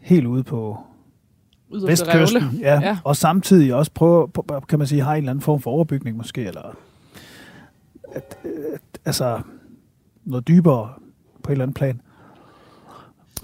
helt 0.00 0.26
ude 0.26 0.42
på 0.42 0.78
vestkysten. 1.70 2.42
Ja, 2.60 2.80
ja. 2.80 2.98
Og 3.04 3.16
samtidig 3.16 3.74
også 3.74 3.92
prøve, 3.92 4.28
kan 4.68 4.78
man 4.78 4.88
sige, 4.88 5.02
har 5.02 5.12
en 5.12 5.18
eller 5.18 5.30
anden 5.30 5.42
form 5.42 5.60
for 5.60 5.70
overbygning 5.70 6.16
måske, 6.16 6.44
eller 6.44 6.76
at, 8.12 8.38
at, 8.72 8.82
altså 9.04 9.40
noget 10.24 10.48
dybere 10.48 10.92
på 11.42 11.50
et 11.50 11.52
eller 11.52 11.64
andet 11.64 11.76
plan. 11.76 12.00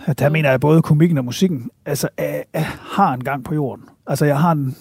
At 0.06 0.18
der 0.18 0.28
mener 0.28 0.50
jeg 0.50 0.60
både 0.60 0.82
komikken 0.82 1.18
og 1.18 1.24
musikken 1.24 1.70
altså, 1.86 2.08
er, 2.16 2.42
jeg 2.54 2.66
har 2.66 3.14
en 3.14 3.24
gang 3.24 3.44
på 3.44 3.54
jorden. 3.54 3.84
Altså 4.06 4.24
jeg 4.24 4.40
har 4.40 4.52
en, 4.52 4.76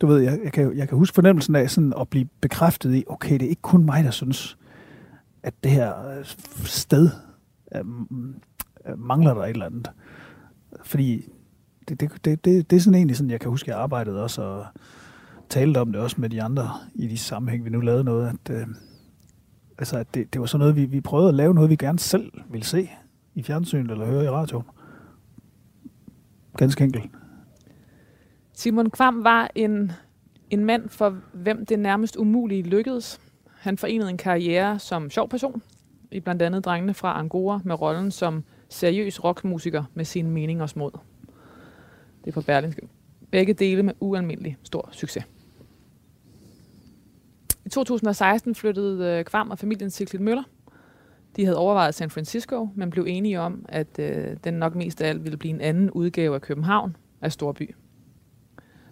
du 0.00 0.06
ved, 0.06 0.20
jeg, 0.20 0.38
jeg, 0.44 0.52
kan, 0.52 0.76
jeg 0.76 0.88
kan 0.88 0.98
huske 0.98 1.14
fornemmelsen 1.14 1.56
af 1.56 1.70
sådan 1.70 1.92
at 2.00 2.08
blive 2.08 2.28
bekræftet 2.40 2.94
i, 2.94 3.04
okay, 3.06 3.32
det 3.32 3.42
er 3.42 3.48
ikke 3.48 3.62
kun 3.62 3.84
mig, 3.84 4.04
der 4.04 4.10
synes, 4.10 4.58
at 5.42 5.54
det 5.64 5.70
her 5.70 6.08
øh, 6.08 6.24
sted 6.64 7.10
øh, 7.74 7.80
øh, 8.86 8.98
mangler 8.98 9.34
der 9.34 9.42
et 9.42 9.50
eller 9.50 9.66
andet. 9.66 9.90
Fordi 10.84 11.28
det, 11.88 12.00
det, 12.00 12.10
det, 12.24 12.44
det, 12.44 12.70
det 12.70 12.76
er 12.76 12.80
sådan 12.80 12.94
egentlig 12.94 13.16
sådan, 13.16 13.30
jeg 13.30 13.40
kan 13.40 13.50
huske, 13.50 13.70
jeg 13.70 13.78
arbejdede 13.78 14.22
også 14.22 14.42
og 14.42 14.66
talte 15.48 15.78
om 15.78 15.92
det 15.92 16.00
også 16.00 16.16
med 16.20 16.28
de 16.28 16.42
andre 16.42 16.70
i 16.94 17.06
de 17.06 17.18
sammenhæng, 17.18 17.64
vi 17.64 17.70
nu 17.70 17.80
lavede 17.80 18.04
noget, 18.04 18.28
at, 18.28 18.56
øh, 18.56 18.66
altså, 19.78 19.98
at 19.98 20.14
det, 20.14 20.32
det 20.32 20.40
var 20.40 20.46
sådan 20.46 20.58
noget, 20.58 20.76
vi, 20.76 20.84
vi 20.84 21.00
prøvede 21.00 21.28
at 21.28 21.34
lave 21.34 21.54
noget, 21.54 21.70
vi 21.70 21.76
gerne 21.76 21.98
selv 21.98 22.32
ville 22.50 22.66
se 22.66 22.90
i 23.34 23.42
fjernsynet 23.42 23.90
eller 23.90 24.06
høre 24.06 24.24
i 24.24 24.28
radioen. 24.28 24.64
Ganske 26.56 26.84
enkelt. 26.84 27.10
Simon 28.52 28.90
Kvam 28.90 29.24
var 29.24 29.50
en, 29.54 29.92
en 30.50 30.64
mand, 30.64 30.88
for 30.88 31.18
hvem 31.32 31.66
det 31.66 31.78
nærmest 31.78 32.16
umulige 32.16 32.62
lykkedes. 32.62 33.20
Han 33.58 33.78
forenede 33.78 34.10
en 34.10 34.16
karriere 34.16 34.78
som 34.78 35.10
sjov 35.10 35.28
person, 35.28 35.62
i 36.10 36.20
blandt 36.20 36.42
andet 36.42 36.64
drengene 36.64 36.94
fra 36.94 37.18
Angora, 37.18 37.60
med 37.64 37.80
rollen 37.80 38.10
som 38.10 38.44
seriøs 38.68 39.24
rockmusiker 39.24 39.84
med 39.94 40.04
sine 40.04 40.30
mening 40.30 40.62
og 40.62 40.68
smod. 40.68 40.90
Det 42.24 42.30
er 42.30 42.32
på 42.32 42.40
Berlingske. 42.40 42.88
Begge 43.30 43.54
dele 43.54 43.82
med 43.82 43.94
ualmindelig 44.00 44.56
stor 44.62 44.88
succes. 44.92 45.24
I 47.66 47.68
2016 47.68 48.54
flyttede 48.54 49.18
øh, 49.18 49.24
Kvam 49.24 49.50
og 49.50 49.58
familien 49.58 49.90
til 49.90 50.22
Møller 50.22 50.42
de 51.36 51.44
havde 51.44 51.58
overvejet 51.58 51.94
San 51.94 52.10
Francisco, 52.10 52.68
men 52.74 52.90
blev 52.90 53.04
enige 53.08 53.40
om, 53.40 53.64
at 53.68 53.98
øh, 53.98 54.36
den 54.44 54.54
nok 54.54 54.74
mest 54.74 55.02
af 55.02 55.08
alt 55.08 55.24
ville 55.24 55.36
blive 55.36 55.54
en 55.54 55.60
anden 55.60 55.90
udgave 55.90 56.34
af 56.34 56.40
København 56.40 56.96
af 57.20 57.32
Storby. 57.32 57.74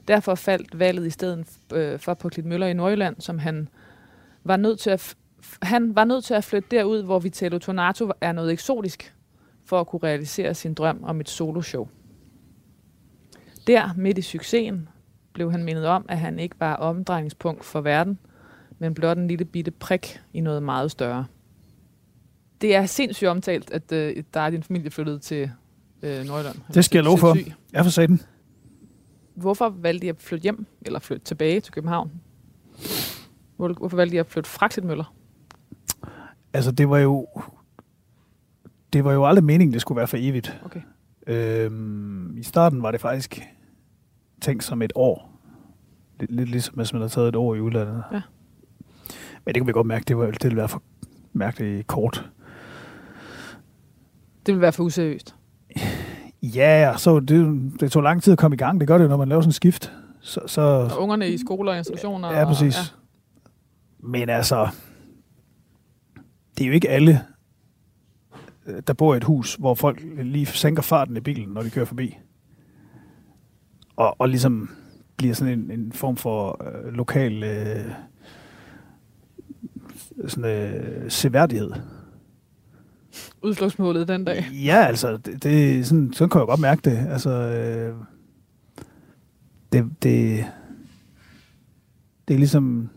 Derfor 0.08 0.34
faldt 0.34 0.78
valget 0.78 1.06
i 1.06 1.10
stedet 1.10 1.58
øh, 1.74 1.98
for 1.98 2.14
på 2.14 2.28
Klitmøller 2.28 2.66
i 2.66 2.72
Nordjylland, 2.72 3.16
som 3.18 3.38
han 3.38 3.68
var 4.44 4.56
nødt 4.56 4.78
til 4.78 4.90
at 4.90 5.16
han 5.62 5.96
var 5.96 6.04
nødt 6.04 6.24
til 6.24 6.34
at 6.34 6.44
flytte 6.44 6.68
derud, 6.70 7.02
hvor 7.02 7.18
Vitello 7.18 7.58
Tornato 7.58 8.10
er 8.20 8.32
noget 8.32 8.52
eksotisk, 8.52 9.14
for 9.64 9.80
at 9.80 9.86
kunne 9.86 10.02
realisere 10.02 10.54
sin 10.54 10.74
drøm 10.74 11.04
om 11.04 11.20
et 11.20 11.28
soloshow. 11.28 11.88
Der, 13.66 13.90
midt 13.96 14.18
i 14.18 14.22
succesen, 14.22 14.88
blev 15.32 15.50
han 15.50 15.64
mindet 15.64 15.86
om, 15.86 16.06
at 16.08 16.18
han 16.18 16.38
ikke 16.38 16.56
var 16.60 16.74
omdrejningspunkt 16.76 17.64
for 17.64 17.80
verden, 17.80 18.18
men 18.78 18.94
blot 18.94 19.18
en 19.18 19.28
lille 19.28 19.44
bitte 19.44 19.70
prik 19.70 20.20
i 20.32 20.40
noget 20.40 20.62
meget 20.62 20.90
større. 20.90 21.26
Det 22.60 22.74
er 22.74 22.86
sindssygt 22.86 23.28
omtalt, 23.28 23.70
at 23.70 23.92
øh, 23.92 24.22
der 24.34 24.40
er 24.40 24.50
din 24.50 24.62
familie 24.62 24.90
flyttet 24.90 25.22
til 25.22 25.50
øh, 26.02 26.24
Nordjylland. 26.24 26.56
Det 26.74 26.84
skal 26.84 26.98
jeg 26.98 27.04
love 27.04 27.18
for. 27.18 27.36
Jeg 27.72 27.84
for 27.84 28.02
den. 28.06 28.20
Hvorfor 29.34 29.68
valgte 29.68 30.06
de 30.06 30.10
at 30.10 30.16
flytte 30.18 30.42
hjem, 30.42 30.66
eller 30.82 30.98
flytte 30.98 31.24
tilbage 31.24 31.60
til 31.60 31.72
København? 31.72 32.10
Hvorfor 33.56 33.96
valgte 33.96 34.14
de 34.14 34.20
at 34.20 34.26
flytte 34.26 34.50
fra 34.50 34.68
Møller? 34.82 35.14
Altså, 36.52 36.72
det 36.72 36.90
var 36.90 36.98
jo... 36.98 37.26
Det 38.92 39.04
var 39.04 39.12
jo 39.12 39.26
aldrig 39.26 39.44
meningen, 39.44 39.72
det 39.72 39.80
skulle 39.80 39.96
være 39.96 40.06
for 40.06 40.16
evigt. 40.20 40.60
Okay. 40.64 40.80
Øhm, 41.26 42.36
I 42.36 42.42
starten 42.42 42.82
var 42.82 42.90
det 42.90 43.00
faktisk 43.00 43.42
tænkt 44.40 44.64
som 44.64 44.82
et 44.82 44.92
år. 44.94 45.40
Lidt, 46.20 46.30
lidt 46.30 46.50
ligesom, 46.50 46.74
hvis 46.74 46.92
man 46.92 47.02
havde 47.02 47.12
taget 47.12 47.28
et 47.28 47.36
år 47.36 47.54
i 47.54 47.60
udlandet. 47.60 48.02
Ja. 48.12 48.20
Men 49.44 49.54
det 49.54 49.60
kan 49.60 49.66
vi 49.66 49.72
godt 49.72 49.86
mærke, 49.86 50.04
det, 50.04 50.18
var, 50.18 50.26
det 50.26 50.44
ville 50.44 50.56
være 50.56 50.68
for 50.68 50.82
mærkeligt 51.32 51.86
kort. 51.86 52.30
Det 54.50 54.54
ville 54.54 54.62
være 54.62 54.72
for 54.72 54.84
useriøst. 54.84 55.34
Ja, 56.42 56.94
så 56.96 57.20
det, 57.20 57.70
det 57.80 57.92
tog 57.92 58.02
lang 58.02 58.22
tid 58.22 58.32
at 58.32 58.38
komme 58.38 58.54
i 58.54 58.56
gang. 58.56 58.80
Det 58.80 58.88
gør 58.88 58.98
det, 58.98 59.08
når 59.08 59.16
man 59.16 59.28
laver 59.28 59.42
sådan 59.42 59.48
en 59.48 59.52
skift. 59.52 59.92
Så, 60.20 60.40
så, 60.46 60.60
og 60.60 61.02
ungerne 61.02 61.28
i 61.28 61.38
skoler 61.38 61.72
og 61.72 61.78
institutioner. 61.78 62.32
Ja, 62.32 62.44
præcis. 62.44 62.78
Og, 62.78 62.84
ja. 64.02 64.08
Men 64.08 64.28
altså, 64.28 64.68
det 66.58 66.64
er 66.64 66.68
jo 66.68 66.72
ikke 66.72 66.88
alle 66.88 67.20
øh, 68.66 68.82
der 68.86 68.92
bor 68.92 69.14
i 69.14 69.16
et 69.16 69.24
hus, 69.24 69.54
hvor 69.54 69.74
folk 69.74 70.02
lige 70.22 70.46
sænker 70.46 70.82
farten 70.82 71.16
i 71.16 71.20
bilen, 71.20 71.48
når 71.48 71.62
de 71.62 71.70
kører 71.70 71.86
forbi. 71.86 72.18
Og, 73.96 74.20
og 74.20 74.28
ligesom 74.28 74.70
bliver 75.16 75.34
sådan 75.34 75.58
en, 75.58 75.70
en 75.70 75.92
form 75.92 76.16
for 76.16 76.64
øh, 76.66 76.92
lokal 76.92 77.42
øh, 77.42 77.92
sådan, 80.28 80.44
øh, 80.44 81.10
seværdighed 81.10 81.72
udslagsmålet 83.42 84.08
den 84.08 84.24
dag. 84.24 84.44
Ja, 84.52 84.86
altså, 84.86 85.16
det, 85.16 85.42
det, 85.42 85.86
sådan, 85.86 86.12
sådan 86.12 86.30
kan 86.30 86.38
jeg 86.38 86.46
godt 86.46 86.60
mærke 86.60 86.90
det. 86.90 87.06
Altså, 87.10 87.30
øh, 87.30 87.94
det, 89.72 89.90
det, 90.02 90.44
det 92.28 92.34
er 92.34 92.38
ligesom, 92.38 92.90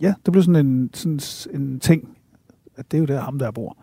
ja, 0.00 0.14
det 0.24 0.32
blev 0.32 0.42
sådan 0.42 0.66
en, 0.66 0.90
sådan 0.94 1.20
en 1.62 1.80
ting, 1.80 2.18
at 2.76 2.90
det 2.90 2.96
er 2.96 3.00
jo 3.00 3.06
der 3.06 3.20
ham, 3.20 3.38
der 3.38 3.50
bor, 3.50 3.76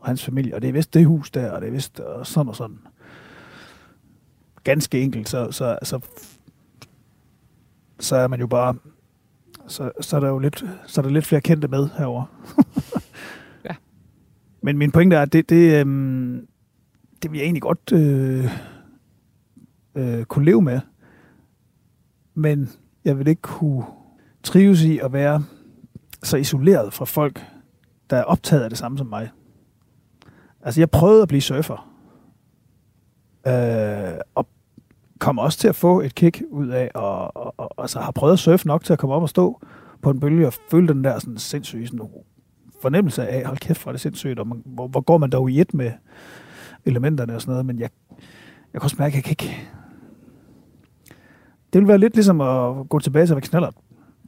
og 0.00 0.06
hans 0.06 0.24
familie, 0.24 0.54
og 0.54 0.62
det 0.62 0.68
er 0.68 0.72
vist 0.72 0.94
det 0.94 1.06
hus 1.06 1.30
der, 1.30 1.50
og 1.50 1.60
det 1.60 1.66
er 1.66 1.72
vist 1.72 2.00
og 2.00 2.26
sådan 2.26 2.48
og 2.48 2.56
sådan. 2.56 2.78
Ganske 4.64 5.00
enkelt, 5.00 5.28
så, 5.28 5.50
så, 5.50 5.78
så, 5.82 6.00
så 8.00 8.16
er 8.16 8.28
man 8.28 8.40
jo 8.40 8.46
bare, 8.46 8.74
så, 9.66 9.90
så 10.00 10.16
er 10.16 10.20
der 10.20 10.28
jo 10.28 10.38
lidt, 10.38 10.64
så 10.86 11.00
er 11.00 11.02
der 11.02 11.10
lidt 11.10 11.26
flere 11.26 11.40
kendte 11.40 11.68
med 11.68 11.88
herover. 11.98 12.24
Men 14.68 14.78
min 14.78 14.90
pointe 14.90 15.16
er, 15.16 15.22
at 15.22 15.32
det, 15.32 15.50
det, 15.50 15.80
øhm, 15.80 16.46
det 17.22 17.32
vil 17.32 17.38
jeg 17.38 17.44
egentlig 17.44 17.62
godt 17.62 17.92
øh, 17.92 18.44
øh, 19.94 20.24
kunne 20.24 20.44
leve 20.44 20.62
med. 20.62 20.80
Men 22.34 22.68
jeg 23.04 23.18
vil 23.18 23.28
ikke 23.28 23.42
kunne 23.42 23.84
trives 24.42 24.82
i 24.82 24.98
at 24.98 25.12
være 25.12 25.44
så 26.22 26.36
isoleret 26.36 26.92
fra 26.92 27.04
folk, 27.04 27.44
der 28.10 28.16
er 28.16 28.22
optaget 28.22 28.62
af 28.62 28.70
det 28.70 28.78
samme 28.78 28.98
som 28.98 29.06
mig. 29.06 29.30
Altså, 30.62 30.80
jeg 30.80 30.90
prøvede 30.90 31.22
at 31.22 31.28
blive 31.28 31.40
surfer. 31.40 31.94
Øh, 33.46 34.20
og 34.34 34.48
kom 35.18 35.38
også 35.38 35.58
til 35.58 35.68
at 35.68 35.76
få 35.76 36.00
et 36.00 36.14
kick 36.14 36.42
ud 36.50 36.68
af, 36.68 36.90
og, 36.94 37.36
og, 37.36 37.54
og 37.56 37.70
altså, 37.78 38.00
har 38.00 38.12
prøvet 38.12 38.32
at 38.32 38.38
surfe 38.38 38.66
nok 38.66 38.84
til 38.84 38.92
at 38.92 38.98
komme 38.98 39.14
op 39.14 39.22
og 39.22 39.28
stå 39.28 39.60
på 40.02 40.10
en 40.10 40.20
bølge 40.20 40.46
og 40.46 40.52
føle 40.70 40.88
den 40.88 41.04
der 41.04 41.18
sådan 41.18 41.38
sindssyge 41.38 41.86
sådan, 41.86 42.08
fornemmelse 42.82 43.28
af, 43.28 43.46
hold 43.46 43.58
kæft, 43.58 43.82
hvor 43.82 43.90
er 43.90 43.92
det 43.92 44.00
sindssygt, 44.00 44.38
og 44.38 44.46
man, 44.46 44.62
hvor, 44.64 44.88
hvor 44.88 45.00
går 45.00 45.18
man 45.18 45.30
dog 45.30 45.50
i 45.50 45.60
et 45.60 45.74
med 45.74 45.92
elementerne 46.86 47.34
og 47.34 47.40
sådan 47.40 47.52
noget, 47.52 47.66
men 47.66 47.78
jeg, 47.78 47.90
jeg 48.72 48.80
kan 48.80 48.82
også 48.82 48.96
mærke, 48.98 49.12
at 49.12 49.16
jeg 49.16 49.24
kan 49.24 49.30
ikke... 49.30 49.68
Det 51.72 51.78
ville 51.80 51.88
være 51.88 51.98
lidt 51.98 52.14
ligesom 52.14 52.40
at 52.40 52.88
gå 52.88 52.98
tilbage 52.98 53.26
til 53.26 53.32
at 53.32 53.36
være 53.36 53.48
knaller 53.48 53.70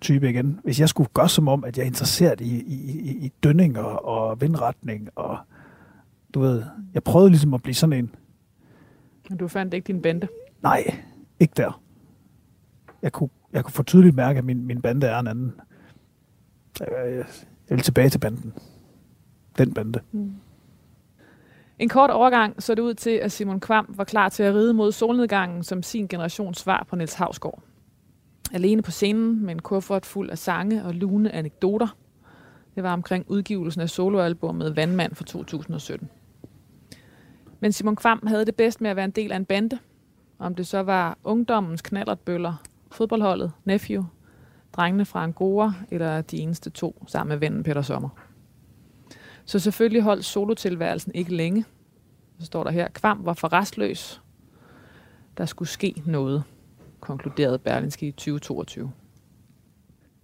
type 0.01 0.30
igen. 0.30 0.61
Hvis 0.64 0.80
jeg 0.80 0.88
skulle 0.88 1.11
gøre 1.14 1.28
som 1.28 1.48
om, 1.48 1.64
at 1.64 1.76
jeg 1.76 1.82
er 1.82 1.86
interesseret 1.86 2.40
i, 2.40 2.61
i, 2.61 3.01
i, 3.01 3.26
i 3.26 3.32
dønning 3.42 3.78
og, 3.78 4.05
og 4.05 4.40
vindretning, 4.40 5.09
og 5.14 5.38
du 6.34 6.40
ved, 6.40 6.64
jeg 6.94 7.03
prøvede 7.03 7.30
ligesom 7.30 7.55
at 7.55 7.62
blive 7.62 7.74
sådan 7.74 7.92
en, 7.92 8.14
Men 9.28 9.38
du 9.38 9.48
fandt 9.48 9.74
ikke 9.74 9.86
din 9.86 10.03
bande. 10.03 10.28
nej, 10.62 10.84
ikke 11.40 11.55
der. 11.57 11.82
Jeg 13.03 13.12
kunne, 13.12 13.30
jeg 13.53 13.64
kunne 13.64 13.72
få 13.72 13.82
tydeligt 13.82 14.16
mærke, 14.16 14.38
at 14.38 14.44
min, 14.44 14.66
min 14.66 14.82
bande 14.82 15.07
er 15.07 15.18
en 15.18 15.26
anden. 15.26 15.53
Jeg, 16.80 16.88
jeg, 17.16 17.24
jeg 17.71 17.77
vil 17.77 17.85
tilbage 17.85 18.09
til 18.09 18.18
banden. 18.18 18.53
Den 19.59 19.75
bande. 19.75 20.01
Mm. 20.12 20.35
En 21.79 21.89
kort 21.89 22.11
overgang 22.11 22.62
så 22.62 22.75
det 22.75 22.83
ud 22.83 22.95
til, 22.95 23.11
at 23.11 23.33
Simon 23.33 23.61
Kvam 23.61 23.95
var 23.97 24.05
klar 24.05 24.29
til 24.29 24.43
at 24.43 24.55
ride 24.55 24.75
mod 24.75 24.93
solnedgangen 24.93 25.62
som 25.62 25.83
sin 25.83 26.07
generations 26.07 26.59
svar 26.59 26.87
på 26.89 26.97
Niels 26.97 27.14
Havsgaard. 27.14 27.62
Alene 28.53 28.83
på 28.83 28.91
scenen 28.91 29.43
med 29.43 29.55
en 29.55 29.62
kuffert 29.62 30.07
fuld 30.07 30.31
af 30.31 30.39
sange 30.39 30.85
og 30.85 30.95
lune 30.95 31.33
anekdoter. 31.33 31.97
Det 32.75 32.83
var 32.83 32.93
omkring 32.93 33.25
udgivelsen 33.29 33.81
af 33.81 33.91
soloalbummet 33.91 34.77
Vandmand 34.77 35.14
fra 35.14 35.25
2017. 35.25 36.09
Men 37.61 37.73
Simon 37.73 37.97
Kvam 37.97 38.27
havde 38.27 38.45
det 38.45 38.55
bedst 38.55 38.81
med 38.81 38.91
at 38.91 38.97
være 38.97 39.05
en 39.05 39.11
del 39.11 39.33
af 39.33 39.37
en 39.37 39.45
bande. 39.45 39.79
Om 40.39 40.55
det 40.55 40.66
så 40.66 40.83
var 40.83 41.18
ungdommens 41.25 41.83
knallertbøller, 41.83 42.62
fodboldholdet, 42.91 43.53
Nephew, 43.64 44.05
drengene 44.73 45.05
fra 45.05 45.23
Angora 45.23 45.73
eller 45.91 46.21
de 46.21 46.39
eneste 46.39 46.71
to 46.71 47.05
sammen 47.07 47.29
med 47.29 47.37
vennen 47.37 47.62
Peter 47.62 47.83
Sommer. 47.83 48.09
Så 49.45 49.59
selvfølgelig 49.59 50.03
holdt 50.03 50.25
solotilværelsen 50.25 51.12
ikke 51.14 51.35
længe. 51.35 51.64
Så 52.39 52.47
står 52.47 52.64
der 52.64 52.71
her, 52.71 52.89
Kvam 52.89 53.21
var 53.25 53.35
for 53.35 53.53
restløs. 53.53 54.23
Der 55.39 55.47
skulle 55.47 55.68
ske 55.68 56.03
noget, 56.07 56.43
konkluderede 57.01 57.59
Berlinske 57.59 58.07
i 58.07 58.12
2022. 58.12 58.93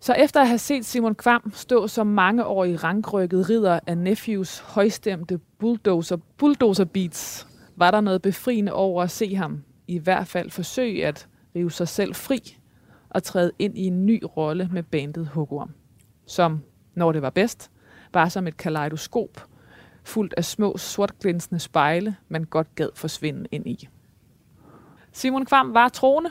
Så 0.01 0.13
efter 0.13 0.41
at 0.41 0.49
have 0.49 0.59
set 0.59 0.85
Simon 0.85 1.15
Kvam 1.15 1.53
stå 1.55 1.89
som 1.89 2.07
mangeårig 2.07 2.85
rangrykket 2.85 3.51
ridder 3.51 3.81
af 3.87 3.99
Nephews 3.99 4.59
højstemte 4.59 5.39
bulldozer, 5.59 6.17
bulldozer 6.39 6.85
beats, 6.85 7.47
var 7.77 7.91
der 7.91 8.01
noget 8.01 8.23
befriende 8.23 8.73
over 8.73 9.03
at 9.03 9.11
se 9.11 9.35
ham 9.35 9.65
i 9.87 9.99
hvert 9.99 10.27
fald 10.27 10.51
forsøge 10.51 11.07
at 11.07 11.29
rive 11.55 11.71
sig 11.71 11.89
selv 11.89 12.15
fri 12.15 12.57
at 13.11 13.23
træde 13.23 13.53
ind 13.59 13.79
i 13.79 13.87
en 13.87 14.07
ny 14.07 14.25
rolle 14.37 14.69
med 14.73 14.83
bandet 14.83 15.29
Hugorm, 15.29 15.71
som, 16.27 16.63
når 16.95 17.13
det 17.13 17.23
var 17.23 17.31
bedst, 17.31 17.71
var 18.15 18.29
som 18.29 18.47
et 18.47 18.57
kaleidoskop, 18.57 19.47
fuldt 20.05 20.35
af 20.37 20.45
små 20.45 20.77
sortglinsende 20.77 21.61
spejle, 21.61 22.17
man 22.29 22.45
godt 22.45 22.75
gad 22.75 22.89
forsvinde 22.95 23.49
ind 23.53 23.67
i. 23.67 23.89
Simon 25.13 25.45
Kvam 25.47 25.75
var 25.75 25.89
troende. 25.89 26.31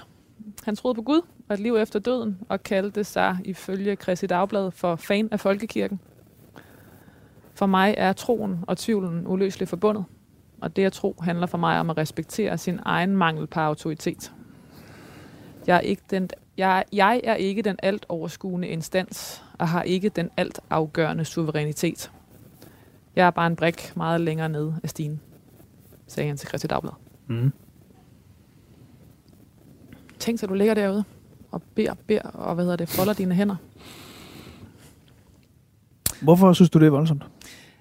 Han 0.64 0.76
troede 0.76 0.96
på 0.96 1.02
Gud 1.02 1.22
og 1.50 1.54
et 1.54 1.60
liv 1.60 1.76
efter 1.76 2.00
døden, 2.00 2.40
og 2.50 2.64
kaldte 2.64 3.04
sig 3.04 3.38
ifølge 3.46 3.96
Christi 3.96 4.28
Dagblad 4.28 4.72
for 4.72 4.96
fan 4.96 5.30
af 5.32 5.40
folkekirken. 5.40 6.00
For 7.54 7.66
mig 7.66 7.96
er 7.98 8.14
troen 8.14 8.60
og 8.68 8.78
tvivlen 8.78 9.28
uløseligt 9.28 9.70
forbundet, 9.70 10.06
og 10.62 10.76
det 10.76 10.86
at 10.86 10.94
tro 10.94 11.16
handler 11.22 11.48
for 11.48 11.58
mig 11.58 11.80
om 11.80 11.90
at 11.90 11.98
respektere 11.98 12.58
sin 12.58 12.80
egen 12.86 13.18
mangel 13.18 13.48
på 13.48 13.60
autoritet. 13.60 14.34
Jeg 15.68 15.76
er 15.76 15.82
ikke 15.82 16.02
den, 16.10 16.30
jeg, 16.58 16.84
jeg 16.92 17.22
er 17.24 17.36
ikke 17.36 17.62
den 17.62 17.76
alt 17.84 18.06
overskuende 18.10 18.68
instans, 18.68 19.44
og 19.60 19.68
har 19.68 19.84
ikke 19.84 20.10
den 20.10 20.30
alt 20.38 20.60
afgørende 20.70 21.26
suverænitet. 21.26 22.12
Jeg 23.16 23.28
er 23.28 23.32
bare 23.32 23.48
en 23.48 23.56
brik 23.56 23.92
meget 23.96 24.22
længere 24.22 24.50
nede 24.50 24.76
af 24.84 24.90
stigen, 24.90 25.20
sagde 26.08 26.28
han 26.28 26.38
til 26.38 26.48
Christi 26.48 26.68
Dagblad. 26.68 26.92
Mm. 27.28 27.52
Tænk 30.20 30.40
så, 30.40 30.48
du 30.48 30.54
ligger 30.54 30.74
derude 30.74 31.04
og 31.52 31.62
beder, 31.62 31.94
beder, 32.08 32.22
og 32.22 32.56
hvad 32.56 32.64
hedder 32.64 32.78
det, 32.78 32.90
folder 32.90 33.14
dine 33.14 33.36
hænder. 33.36 33.56
Hvorfor 36.22 36.54
synes 36.54 36.70
du, 36.70 36.80
det 36.80 36.86
er 36.86 36.90
voldsomt? 36.90 37.24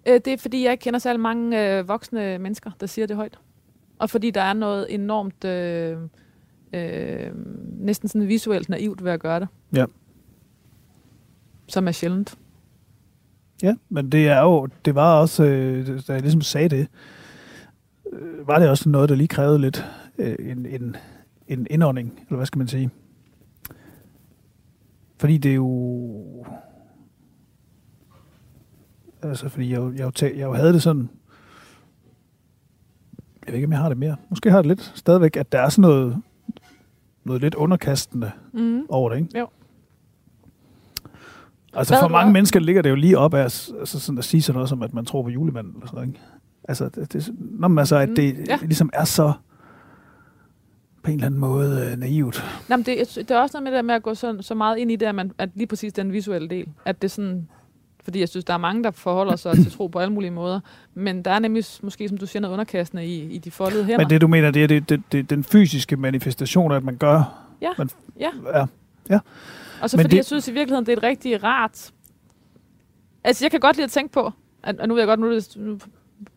Øh, 0.06 0.20
det 0.24 0.26
er, 0.26 0.36
fordi 0.36 0.64
jeg 0.64 0.72
ikke 0.72 0.82
kender 0.82 0.98
særlig 0.98 1.20
mange 1.20 1.78
øh, 1.78 1.88
voksne 1.88 2.38
mennesker, 2.38 2.70
der 2.80 2.86
siger 2.86 3.06
det 3.06 3.16
højt. 3.16 3.38
Og 3.98 4.10
fordi 4.10 4.30
der 4.30 4.40
er 4.40 4.52
noget 4.52 4.94
enormt, 4.94 5.44
øh, 5.44 5.98
øh, 6.74 7.32
næsten 7.78 8.08
sådan 8.08 8.28
visuelt 8.28 8.68
naivt 8.68 9.04
ved 9.04 9.12
at 9.12 9.20
gøre 9.20 9.40
det. 9.40 9.48
Ja. 9.72 9.84
Som 11.66 11.88
er 11.88 11.92
sjældent. 11.92 12.38
Ja, 13.62 13.74
men 13.88 14.12
det 14.12 14.28
er 14.28 14.40
jo, 14.40 14.68
det 14.84 14.94
var 14.94 15.20
også, 15.20 15.44
øh, 15.44 15.86
da 16.08 16.12
jeg 16.12 16.22
ligesom 16.22 16.40
sagde 16.40 16.68
det, 16.68 16.88
øh, 18.12 18.48
var 18.48 18.58
det 18.58 18.68
også 18.68 18.88
noget, 18.88 19.08
der 19.08 19.14
lige 19.14 19.28
krævede 19.28 19.58
lidt 19.58 19.84
øh, 20.18 20.36
en, 20.38 20.66
en, 20.66 20.96
en 21.48 21.66
indånding, 21.70 22.12
eller 22.26 22.36
hvad 22.36 22.46
skal 22.46 22.58
man 22.58 22.68
sige. 22.68 22.90
Fordi 25.18 25.38
det 25.38 25.50
er 25.50 25.54
jo... 25.54 26.46
Altså, 29.22 29.48
fordi 29.48 29.72
jeg, 29.72 29.92
jeg, 29.96 30.22
jeg 30.22 30.42
jo 30.42 30.52
havde 30.52 30.72
det 30.72 30.82
sådan... 30.82 31.10
Jeg 33.46 33.52
ved 33.52 33.54
ikke, 33.54 33.66
om 33.66 33.72
jeg 33.72 33.80
har 33.80 33.88
det 33.88 33.98
mere. 33.98 34.16
Måske 34.28 34.50
har 34.50 34.58
jeg 34.58 34.64
det 34.64 34.68
lidt 34.68 34.92
stadigvæk, 34.94 35.36
at 35.36 35.52
der 35.52 35.58
er 35.58 35.68
sådan 35.68 35.82
noget, 35.82 36.22
noget 37.24 37.42
lidt 37.42 37.54
underkastende 37.54 38.30
Mm. 38.52 38.82
over 38.88 39.10
det, 39.10 39.16
ikke? 39.16 39.38
Jo. 39.38 39.48
Altså 41.76 41.94
Hvad 41.94 42.00
for 42.02 42.08
mange 42.08 42.28
er- 42.28 42.32
mennesker 42.32 42.60
ligger 42.60 42.82
det 42.82 42.90
jo 42.90 42.94
lige 42.94 43.18
op 43.18 43.34
af 43.34 43.42
altså 43.42 44.00
sådan 44.00 44.18
at 44.18 44.24
sige 44.24 44.42
sådan 44.42 44.54
noget 44.56 44.68
som, 44.68 44.82
at 44.82 44.94
man 44.94 45.04
tror 45.04 45.22
på 45.22 45.28
julemanden. 45.28 45.72
Eller 45.74 45.86
sådan 45.86 45.96
noget, 45.96 46.08
ikke? 46.08 46.20
Altså, 46.68 46.88
det, 46.88 47.12
det, 47.12 47.30
når 47.38 47.68
man 47.68 47.78
altså, 47.82 47.96
at 47.96 48.08
Mm, 48.08 48.14
det 48.14 48.34
ja. 48.38 48.42
ja. 48.48 48.58
ligesom 48.62 48.90
er 48.92 49.04
så 49.04 49.32
på 51.02 51.10
en 51.10 51.14
eller 51.14 51.26
anden 51.26 51.40
måde 51.40 51.90
øh, 51.92 51.98
naivt. 51.98 52.44
Nå, 52.68 52.76
men 52.76 52.86
det, 52.86 53.14
det 53.16 53.30
er 53.30 53.38
også 53.40 53.56
noget 53.56 53.62
med 53.62 53.72
det 53.72 53.76
der 53.76 53.82
med 53.82 53.94
at 53.94 54.02
gå 54.02 54.14
så, 54.14 54.36
så 54.40 54.54
meget 54.54 54.76
ind 54.78 54.90
i 54.92 54.96
det, 54.96 55.06
at, 55.06 55.14
man, 55.14 55.32
at 55.38 55.48
lige 55.54 55.66
præcis 55.66 55.92
den 55.92 56.12
visuelle 56.12 56.48
del, 56.48 56.68
at 56.84 57.02
det 57.02 57.10
sådan, 57.10 57.48
fordi 58.04 58.20
jeg 58.20 58.28
synes, 58.28 58.44
der 58.44 58.54
er 58.54 58.58
mange, 58.58 58.84
der 58.84 58.90
forholder 58.90 59.36
sig 59.36 59.54
til 59.54 59.72
tro 59.72 59.86
på 59.86 59.98
alle 59.98 60.12
mulige 60.12 60.30
måder, 60.30 60.60
men 60.94 61.22
der 61.22 61.30
er 61.30 61.38
nemlig, 61.38 61.64
måske 61.82 62.08
som 62.08 62.18
du 62.18 62.26
siger, 62.26 62.40
noget 62.40 62.52
underkastende 62.52 63.06
i, 63.06 63.22
i 63.34 63.38
de 63.38 63.50
foldede 63.50 63.84
hænder. 63.84 63.98
Men 63.98 64.10
det 64.10 64.20
du 64.20 64.26
mener, 64.28 64.50
det 64.50 64.62
er 64.62 64.66
det, 64.66 64.88
det, 64.88 65.02
det, 65.12 65.30
den 65.30 65.44
fysiske 65.44 65.96
manifestation, 65.96 66.72
at 66.72 66.84
man 66.84 66.96
gør... 66.96 67.44
Ja, 67.62 67.70
man, 67.78 67.88
ja. 68.20 68.30
ja. 69.10 69.18
Og 69.82 69.90
så 69.90 69.96
Men 69.96 70.04
fordi 70.04 70.10
det... 70.10 70.16
jeg 70.16 70.24
synes 70.24 70.48
i 70.48 70.52
virkeligheden, 70.52 70.86
det 70.86 70.92
er 70.92 70.96
et 70.96 71.02
rigtig 71.02 71.44
rart... 71.44 71.90
Altså, 73.24 73.44
jeg 73.44 73.50
kan 73.50 73.60
godt 73.60 73.76
lide 73.76 73.84
at 73.84 73.90
tænke 73.90 74.12
på, 74.12 74.30
at, 74.62 74.80
og 74.80 74.88
nu 74.88 74.94
ved 74.94 75.00
jeg 75.02 75.06
godt, 75.08 75.20
nu, 75.20 75.34
det, 75.34 75.56
nu 75.56 75.78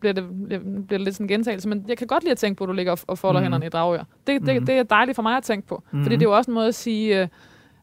bliver, 0.00 0.12
det, 0.12 0.24
bliver 0.48 0.60
det 0.88 1.00
lidt 1.00 1.14
sådan 1.14 1.24
en 1.24 1.28
gentagelse, 1.28 1.68
men 1.68 1.84
jeg 1.88 1.98
kan 1.98 2.06
godt 2.06 2.22
lide 2.22 2.30
at 2.32 2.38
tænke 2.38 2.58
på, 2.58 2.64
at 2.64 2.68
du 2.68 2.72
ligger 2.72 2.92
og, 2.92 2.98
og 3.06 3.18
folder 3.18 3.40
mm. 3.40 3.44
Hænderne 3.44 3.66
i 3.66 3.68
dragør. 3.68 4.04
Det, 4.26 4.46
det, 4.46 4.56
Mhm. 4.56 4.66
det 4.66 4.74
er 4.78 4.82
dejligt 4.82 5.16
for 5.16 5.22
mig 5.22 5.36
at 5.36 5.42
tænke 5.42 5.66
på, 5.68 5.82
mm. 5.90 6.02
fordi 6.02 6.14
Mhm. 6.14 6.18
det 6.20 6.26
er 6.26 6.30
jo 6.30 6.36
også 6.36 6.50
en 6.50 6.54
måde 6.54 6.68
at 6.68 6.74
sige... 6.74 7.20
Øh, 7.22 7.28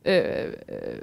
øh, 0.06 0.24
øh, 0.70 1.00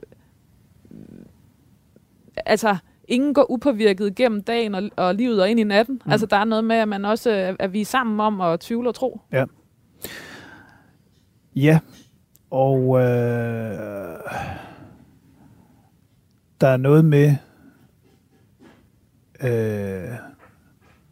altså, 2.36 2.76
ingen 3.08 3.34
går 3.34 3.50
upåvirket 3.50 4.14
gennem 4.14 4.42
dagen 4.42 4.74
og, 4.74 4.90
og 4.96 5.14
livet 5.14 5.42
og 5.42 5.50
ind 5.50 5.60
i 5.60 5.64
natten. 5.64 6.00
Mm. 6.04 6.10
Altså, 6.12 6.26
der 6.26 6.36
er 6.36 6.44
noget 6.44 6.64
med, 6.64 6.76
at 6.76 6.88
man 6.88 7.04
også 7.04 7.30
er, 7.30 7.56
er 7.58 7.68
vi 7.68 7.80
er 7.80 7.84
sammen 7.84 8.20
om 8.20 8.40
at 8.40 8.60
tvivle 8.60 8.88
og 8.88 8.94
tro. 8.94 9.20
Ja. 9.32 9.44
Ja, 11.56 11.78
og 12.50 12.98
øh, 13.00 14.18
der 16.60 16.68
er 16.68 16.76
noget 16.76 17.04
med 17.04 17.34
øh, 19.42 20.08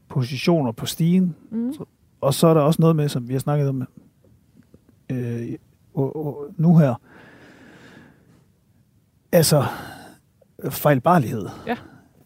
positioner 0.09 0.73
på 0.73 0.87
stigen, 0.87 1.37
Mm. 1.51 1.73
og 2.21 2.35
så 2.35 2.47
er 2.47 2.55
der 2.55 2.61
også 2.61 2.83
noget 2.83 2.97
med, 2.97 3.09
som 3.09 3.29
vi 3.29 3.33
har 3.33 3.41
snakket 3.41 3.69
om 3.69 3.83
øh, 5.11 5.53
og, 5.95 6.17
og 6.27 6.47
nu 6.57 6.77
her, 6.79 6.95
altså 9.33 9.65
fejlbarlighed, 10.69 11.47
Ja. 11.67 11.77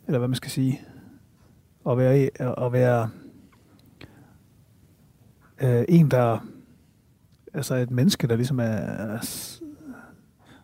eller 0.06 0.18
hvad 0.18 0.28
man 0.28 0.34
skal 0.34 0.50
sige, 0.50 0.80
at 1.90 1.98
være, 1.98 2.30
at 2.66 2.72
være 2.72 3.10
øh, 5.62 5.84
en, 5.88 6.10
der 6.10 6.38
altså 7.54 7.74
et 7.74 7.90
menneske, 7.90 8.26
der 8.26 8.36
ligesom 8.36 8.58
er, 8.60 9.18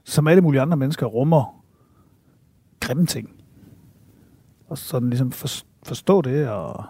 som 0.04 0.26
alle 0.28 0.40
mulige 0.40 0.60
andre 0.60 0.76
mennesker, 0.76 1.06
rummer 1.06 1.64
grimme 2.80 3.06
ting. 3.06 3.30
Og 4.68 4.78
sådan 4.78 5.10
ligesom 5.10 5.32
for, 5.32 5.48
forstå 5.82 6.22
det 6.22 6.48
og 6.48 6.84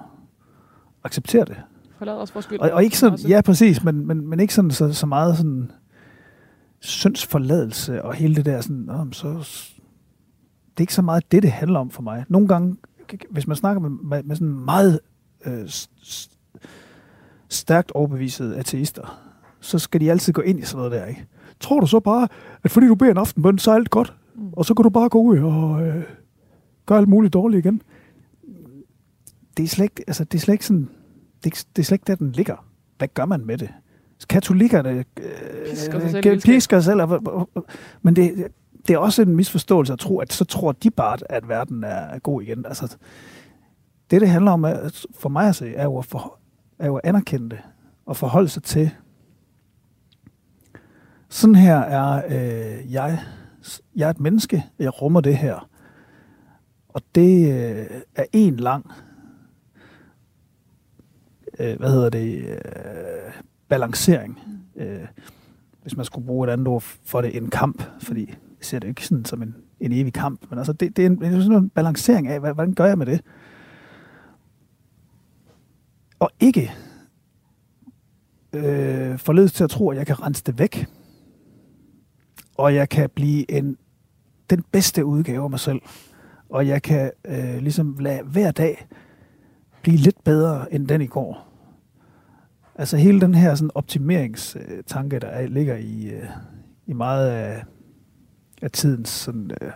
acceptere 1.04 1.44
det. 1.44 1.56
Forlad 1.98 2.14
os 2.14 2.30
for 2.30 2.40
skyld. 2.40 2.58
Og, 2.58 2.70
og 2.70 2.84
ikke 2.84 2.98
sådan, 2.98 3.12
Også. 3.12 3.28
ja 3.28 3.40
præcis, 3.40 3.84
men, 3.84 4.06
men, 4.06 4.28
men 4.28 4.40
ikke 4.40 4.54
sådan 4.54 4.70
så, 4.70 4.92
så 4.92 5.06
meget 5.06 5.36
sådan 5.36 5.70
syndsforladelse 6.80 8.04
og 8.04 8.14
hele 8.14 8.34
det 8.34 8.44
der 8.46 8.60
sådan, 8.60 9.08
så, 9.12 9.42
er 10.80 10.84
ikke 10.84 10.94
så 10.94 11.02
meget 11.02 11.32
det, 11.32 11.42
det 11.42 11.50
handler 11.50 11.78
om 11.80 11.90
for 11.90 12.02
mig. 12.02 12.24
Nogle 12.28 12.48
gange, 12.48 12.76
hvis 13.30 13.46
man 13.46 13.56
snakker 13.56 13.80
med, 13.80 13.90
med, 13.90 14.22
med 14.22 14.36
sådan 14.36 14.48
meget 14.64 15.00
øh, 15.46 15.68
stærkt 17.48 17.90
overbevisede 17.92 18.56
ateister, 18.56 19.20
så 19.60 19.78
skal 19.78 20.00
de 20.00 20.10
altid 20.10 20.32
gå 20.32 20.42
ind 20.42 20.58
i 20.58 20.62
sådan 20.62 20.76
noget 20.76 20.92
der, 20.92 21.04
ikke? 21.06 21.26
Tror 21.60 21.80
du 21.80 21.86
så 21.86 22.00
bare, 22.00 22.28
at 22.62 22.70
fordi 22.70 22.86
du 22.86 22.94
beder 22.94 23.10
en 23.10 23.18
aftenbøn, 23.18 23.58
så 23.58 23.70
er 23.70 23.74
alt 23.74 23.90
godt, 23.90 24.14
Mm. 24.34 24.48
og 24.52 24.64
så 24.64 24.74
kan 24.74 24.82
du 24.82 24.90
bare 24.90 25.08
gå 25.08 25.18
ud 25.22 25.38
og 25.38 25.86
øh, 25.86 26.02
gøre 26.86 26.98
alt 26.98 27.08
muligt 27.08 27.32
dårligt 27.32 27.66
igen? 27.66 27.82
Det 29.56 29.62
er 29.62 29.66
slet 29.68 29.84
ikke, 29.84 30.04
altså, 30.06 30.24
det 30.24 30.38
er 30.38 30.40
slet 30.42 30.52
ikke 30.54 30.66
sådan, 30.66 30.88
det 31.44 31.52
er, 31.54 31.64
det 31.76 31.82
er 31.82 31.86
slet 31.86 31.94
ikke 31.94 32.04
der, 32.06 32.14
den 32.14 32.32
ligger. 32.32 32.66
Hvad 32.98 33.08
gør 33.14 33.24
man 33.24 33.46
med 33.46 33.58
det? 33.58 33.68
Katolikkerne 34.28 34.90
øh, 34.90 35.04
Pisker 35.70 36.00
sig 36.00 36.10
selv 36.10 36.26
øh, 36.26 36.40
pisker 36.40 36.80
selv, 36.80 37.02
og- 37.02 37.22
og- 37.26 37.50
og- 37.54 37.64
men 38.02 38.16
det, 38.16 38.46
det 38.90 38.96
er 38.96 38.98
også 38.98 39.22
en 39.22 39.36
misforståelse 39.36 39.92
at 39.92 39.98
tro, 39.98 40.18
at 40.18 40.32
så 40.32 40.44
tror 40.44 40.72
de 40.72 40.90
bare, 40.90 41.18
at 41.28 41.48
verden 41.48 41.84
er 41.84 42.18
god 42.18 42.42
igen. 42.42 42.66
Altså, 42.66 42.96
det, 44.10 44.20
det 44.20 44.28
handler 44.28 44.50
om, 44.50 44.66
for 45.14 45.28
mig 45.28 45.48
at 45.48 45.56
se, 45.56 45.74
er 45.74 45.84
jo 45.84 45.98
at, 45.98 46.04
for, 46.04 46.38
er 46.78 46.86
jo 46.86 46.96
at 46.96 47.00
anerkende 47.04 47.50
det, 47.50 47.58
og 48.06 48.16
forholde 48.16 48.48
sig 48.48 48.62
til, 48.62 48.90
sådan 51.28 51.54
her 51.54 51.76
er 51.76 52.22
øh, 52.26 52.92
jeg, 52.92 53.18
jeg 53.96 54.06
er 54.06 54.10
et 54.10 54.20
menneske, 54.20 54.64
jeg 54.78 55.02
rummer 55.02 55.20
det 55.20 55.36
her. 55.36 55.68
Og 56.88 57.02
det 57.14 57.52
øh, 57.52 57.86
er 58.14 58.24
en 58.32 58.56
lang, 58.56 58.90
øh, 61.58 61.78
hvad 61.78 61.90
hedder 61.90 62.10
det, 62.10 62.38
øh, 62.38 63.32
balancering. 63.68 64.40
Øh, 64.76 65.06
hvis 65.82 65.96
man 65.96 66.04
skulle 66.04 66.26
bruge 66.26 66.48
et 66.48 66.52
andet 66.52 66.68
ord 66.68 66.82
for 66.82 67.20
det, 67.20 67.36
en 67.36 67.50
kamp, 67.50 67.82
fordi 68.00 68.34
ser 68.62 68.78
det 68.78 68.88
ikke 68.88 69.06
sådan 69.06 69.24
som 69.24 69.42
en, 69.42 69.54
en 69.80 69.92
evig 69.92 70.12
kamp, 70.12 70.40
men 70.50 70.58
altså 70.58 70.72
det, 70.72 70.96
det 70.96 71.02
er 71.02 71.06
en, 71.06 71.20
det 71.20 71.34
er 71.34 71.40
sådan 71.40 71.58
en 71.58 71.68
balancering 71.70 72.28
af, 72.28 72.40
hvad- 72.40 72.54
hvordan 72.54 72.74
gør 72.74 72.84
jeg 72.86 72.98
med 72.98 73.06
det? 73.06 73.20
Og 76.18 76.30
ikke 76.40 76.72
øh, 78.52 79.18
forledes 79.18 79.52
til 79.52 79.64
at 79.64 79.70
tro, 79.70 79.90
at 79.90 79.96
jeg 79.96 80.06
kan 80.06 80.22
rense 80.22 80.44
det 80.44 80.58
væk, 80.58 80.86
og 82.58 82.74
jeg 82.74 82.88
kan 82.88 83.10
blive 83.14 83.50
en, 83.50 83.76
den 84.50 84.62
bedste 84.72 85.04
udgave 85.04 85.44
af 85.44 85.50
mig 85.50 85.60
selv, 85.60 85.80
og 86.48 86.66
jeg 86.66 86.82
kan 86.82 87.10
øh, 87.24 87.56
ligesom 87.60 87.96
lade 88.00 88.22
hver 88.22 88.50
dag 88.50 88.88
blive 89.82 89.96
lidt 89.96 90.24
bedre 90.24 90.74
end 90.74 90.88
den 90.88 91.00
i 91.00 91.06
går. 91.06 91.46
Altså 92.74 92.96
hele 92.96 93.20
den 93.20 93.34
her 93.34 93.54
sådan 93.54 93.70
optimeringstanke, 93.74 95.18
der 95.18 95.46
ligger 95.46 95.76
i, 95.76 96.06
øh, 96.10 96.24
i 96.86 96.92
meget 96.92 97.28
af, 97.30 97.64
af 98.60 98.70
tidens 98.70 99.08
sådan, 99.08 99.50
øh, 99.62 99.70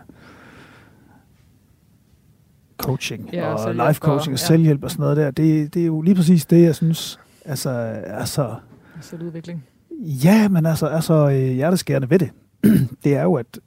coaching 2.78 3.30
Ja, 3.32 3.54
og 3.54 3.64
og 3.64 3.74
life 3.74 4.00
coaching 4.00 4.32
og- 4.34 4.40
ja. 4.40 4.46
selvhjælp 4.46 4.84
og 4.84 4.90
sådan 4.90 5.02
noget 5.02 5.16
der, 5.16 5.30
det, 5.30 5.74
det 5.74 5.82
er 5.82 5.86
jo 5.86 6.00
lige 6.02 6.14
præcis 6.14 6.46
det, 6.46 6.62
jeg 6.62 6.74
synes 6.74 7.20
altså, 7.44 7.70
er 8.04 8.24
så, 8.24 8.54
Selvudvikling. 9.00 9.64
Ja, 10.00 10.48
men 10.48 10.66
altså, 10.66 10.86
altså 10.86 11.14
øh, 11.30 11.52
hjerteskærende 11.54 12.10
ved 12.10 12.18
det, 12.18 12.30
det 13.04 13.16
er 13.16 13.22
jo, 13.22 13.34
at 13.34 13.60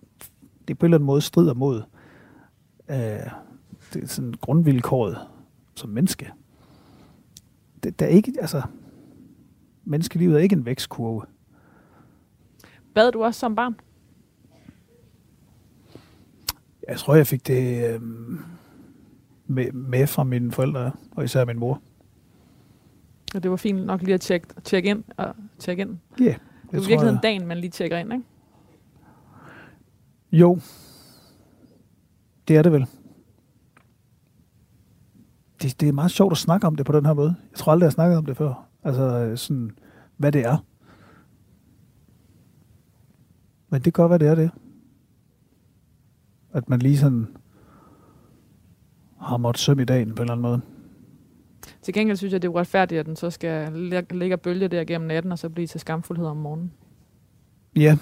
det 0.68 0.78
på 0.80 0.86
en 0.86 0.88
eller 0.90 0.98
anden 0.98 1.06
måde 1.06 1.22
strider 1.22 1.54
mod 1.54 1.82
øh, 2.90 2.98
det 3.94 4.04
er 4.04 4.08
sådan 4.08 4.34
grundvilkåret 4.42 5.18
som 5.76 5.90
menneske. 5.90 6.32
Det, 7.84 8.00
der 8.00 8.06
er 8.06 8.10
ikke, 8.10 8.34
altså, 8.42 8.62
menneskelivet 9.86 10.36
er 10.36 10.40
ikke 10.40 10.56
en 10.56 10.66
vækstkurve. 10.66 11.22
Bad 12.96 13.12
du 13.12 13.24
også 13.24 13.40
som 13.40 13.56
barn? 13.56 13.76
Jeg 16.88 16.98
tror, 16.98 17.16
jeg 17.16 17.28
fik 17.28 17.48
det 17.48 17.94
øh, 17.94 18.02
med, 19.48 19.72
med 19.72 20.08
fra 20.08 20.24
mine 20.24 20.52
forældre, 20.52 20.92
og 21.12 21.24
især 21.24 21.46
min 21.46 21.60
mor. 21.60 21.82
Og 23.36 23.44
det 23.44 23.52
var 23.52 23.58
fint 23.58 23.86
nok 23.86 24.02
lige 24.02 24.14
at 24.14 24.22
tjekke, 24.22 24.48
tjekke 24.64 24.90
ind 24.90 25.04
og 25.18 25.36
tjekke 25.60 25.82
ind. 25.82 25.98
Ja, 26.20 26.24
Det 26.24 26.30
er 26.30 26.34
jeg 26.34 26.74
jo 26.74 26.80
tror, 26.80 26.88
virkelig 26.88 27.12
jeg- 27.12 27.20
dagen, 27.24 27.48
man 27.48 27.58
lige 27.58 27.72
tjekker 27.72 27.98
ind, 27.98 28.14
ikke? 28.14 28.26
Jo, 30.32 30.60
det 32.48 32.58
er 32.58 32.62
det 32.62 32.72
vel. 32.72 32.86
Det, 35.62 35.80
det 35.82 35.90
er 35.90 35.94
meget 35.94 36.12
sjovt 36.12 36.32
at 36.32 36.38
snakke 36.38 36.68
om 36.68 36.76
det 36.76 36.86
på 36.86 36.92
den 36.92 37.06
her 37.06 37.14
måde. 37.14 37.36
Jeg 37.52 37.58
tror 37.58 37.72
aldrig, 37.72 37.84
jeg 37.86 37.90
har 37.90 37.94
snakket 37.94 38.18
om 38.18 38.26
det 38.26 38.38
før. 38.38 38.68
Altså 38.84 39.32
sådan, 39.36 39.72
hvad 40.18 40.32
det 40.32 40.46
er. 40.46 40.58
Men 43.70 43.82
det 43.82 43.94
kan 43.94 44.04
godt 44.04 44.10
være, 44.10 44.20
det 44.20 44.28
er 44.28 44.36
det. 44.36 44.52
At 46.58 46.70
man 46.70 46.80
lige 46.80 46.98
sådan 46.98 47.28
har 49.22 49.38
måttet 49.38 49.62
sømme 49.62 49.82
i 49.82 49.86
dagen 49.86 50.16
på 50.16 50.22
en 50.22 50.22
eller 50.22 50.32
anden 50.34 50.42
måde. 50.42 50.62
Til 51.82 51.94
gengæld 51.94 52.18
synes 52.18 52.34
jeg, 52.34 52.42
det 52.42 52.48
er 52.48 52.52
uretfærdigt, 52.52 53.00
at 53.00 53.06
den 53.06 53.16
så 53.16 53.30
skal 53.30 53.72
lig- 53.74 54.12
ligge 54.14 54.36
og 54.36 54.42
bølge 54.42 54.68
der 54.68 54.84
gennem 54.84 55.08
natten, 55.08 55.32
og 55.32 55.40
så 55.40 55.50
blive 55.50 55.68
til 55.68 55.80
skamfuldhed 55.80 56.26
om 56.28 56.38
morgenen. 56.38 56.72
Ja. 57.76 57.98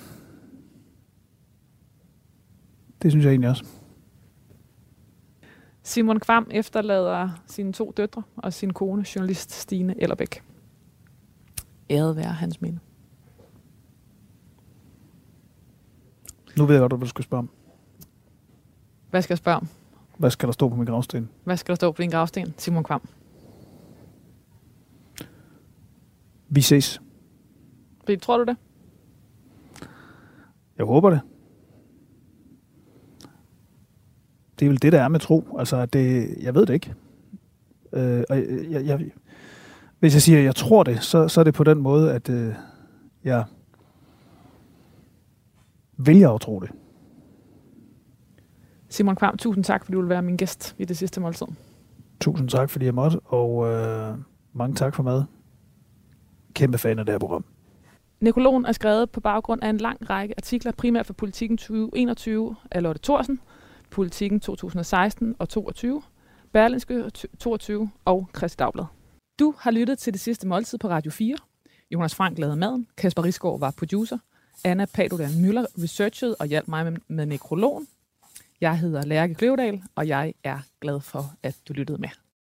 Det 3.01 3.11
synes 3.11 3.25
jeg 3.25 3.31
egentlig 3.31 3.49
også. 3.49 3.65
Simon 5.83 6.19
Kvam 6.19 6.47
efterlader 6.51 7.29
sine 7.45 7.73
to 7.73 7.93
døtre 7.97 8.23
og 8.35 8.53
sin 8.53 8.73
kone, 8.73 9.05
journalist 9.15 9.51
Stine 9.51 10.01
Ellerbæk. 10.01 10.43
Æret 11.89 12.15
være 12.15 12.31
hans 12.31 12.61
minde. 12.61 12.79
Nu 16.57 16.65
ved 16.65 16.75
jeg 16.75 16.81
godt, 16.81 16.91
hvad 16.91 16.99
du 16.99 17.09
skal 17.09 17.23
spørge 17.23 17.39
om. 17.39 17.49
Hvad 19.15 19.21
skal 19.21 19.33
jeg 19.33 19.37
spørge 19.37 19.57
om? 19.57 19.67
Hvad 20.17 20.29
skal 20.29 20.47
der 20.47 20.53
stå 20.53 20.69
på 20.69 20.75
min 20.75 20.85
gravsten? 20.85 21.29
Hvad 21.43 21.57
skal 21.57 21.71
der 21.71 21.75
stå 21.75 21.91
på 21.91 22.01
din 22.01 22.09
gravsten, 22.09 22.53
Simon 22.57 22.83
Kvam? 22.83 23.01
Vi 26.49 26.61
ses. 26.61 27.01
Fordi, 27.99 28.17
tror 28.17 28.37
du 28.37 28.43
det? 28.43 28.57
Jeg 30.77 30.85
håber 30.85 31.09
det. 31.09 31.21
Det 34.59 34.65
er 34.65 34.69
vel 34.69 34.81
det, 34.81 34.93
der 34.93 35.01
er 35.01 35.07
med 35.07 35.19
tro. 35.19 35.57
Altså, 35.59 35.85
det, 35.85 36.35
jeg 36.41 36.55
ved 36.55 36.65
det 36.65 36.73
ikke. 36.73 36.93
Øh, 37.93 38.23
og 38.29 38.37
jeg, 38.37 38.71
jeg, 38.71 38.85
jeg, 38.85 39.11
hvis 39.99 40.13
jeg 40.13 40.21
siger, 40.21 40.39
at 40.39 40.45
jeg 40.45 40.55
tror 40.55 40.83
det, 40.83 41.03
så, 41.03 41.27
så 41.27 41.39
er 41.39 41.43
det 41.43 41.53
på 41.53 41.63
den 41.63 41.77
måde, 41.77 42.13
at 42.13 42.29
øh, 42.29 42.53
jeg 43.23 43.43
vælger 45.97 46.29
at 46.29 46.41
tro 46.41 46.59
det. 46.59 46.71
Simon 48.95 49.15
Kvam, 49.15 49.37
tusind 49.37 49.63
tak, 49.63 49.85
fordi 49.85 49.93
du 49.93 50.01
vil 50.01 50.09
være 50.09 50.21
min 50.21 50.37
gæst 50.37 50.75
i 50.77 50.85
det 50.85 50.97
sidste 50.97 51.21
måltid. 51.21 51.47
Tusind 52.21 52.49
tak, 52.49 52.69
fordi 52.69 52.85
jeg 52.85 52.93
måtte, 52.93 53.19
og 53.19 53.67
øh, 53.71 54.17
mange 54.53 54.75
tak 54.75 54.95
for 54.95 55.03
mad. 55.03 55.23
Kæmpe 56.53 56.77
fan 56.77 56.99
af 56.99 57.05
det 57.05 57.13
her 57.13 57.19
program. 57.19 57.45
Nekrologen 58.19 58.65
er 58.65 58.71
skrevet 58.71 59.09
på 59.09 59.19
baggrund 59.19 59.63
af 59.63 59.69
en 59.69 59.77
lang 59.77 60.09
række 60.09 60.33
artikler, 60.37 60.71
primært 60.71 61.05
for 61.05 61.13
Politiken 61.13 61.57
2021 61.57 62.55
af 62.71 62.83
Lotte 62.83 63.01
Thorsen, 63.03 63.39
Politiken 63.91 64.39
2016 64.39 65.35
og 65.39 65.49
22, 65.49 66.01
Berlinske 66.53 67.09
22 67.39 67.89
og 68.05 68.29
Christi 68.37 68.55
Dagblad. 68.57 68.85
Du 69.39 69.53
har 69.57 69.71
lyttet 69.71 69.99
til 69.99 70.13
det 70.13 70.21
sidste 70.21 70.47
måltid 70.47 70.77
på 70.77 70.87
Radio 70.89 71.11
4. 71.11 71.35
Jonas 71.91 72.15
Frank 72.15 72.39
lavede 72.39 72.55
maden, 72.55 72.87
Kasper 72.97 73.23
Risgaard 73.23 73.59
var 73.59 73.73
producer, 73.77 74.17
Anna 74.63 74.85
Paludan 74.93 75.41
Møller 75.41 75.65
researchede 75.83 76.35
og 76.39 76.45
hjalp 76.47 76.67
mig 76.67 76.91
med, 76.91 76.97
med 77.07 77.25
nekrologen. 77.25 77.87
Jeg 78.61 78.79
hedder 78.79 79.05
Lærke 79.05 79.33
Kløvedal, 79.33 79.81
og 79.95 80.07
jeg 80.07 80.33
er 80.43 80.59
glad 80.81 80.99
for, 80.99 81.23
at 81.43 81.55
du 81.67 81.73
lyttede 81.73 81.97
med. 81.97 82.09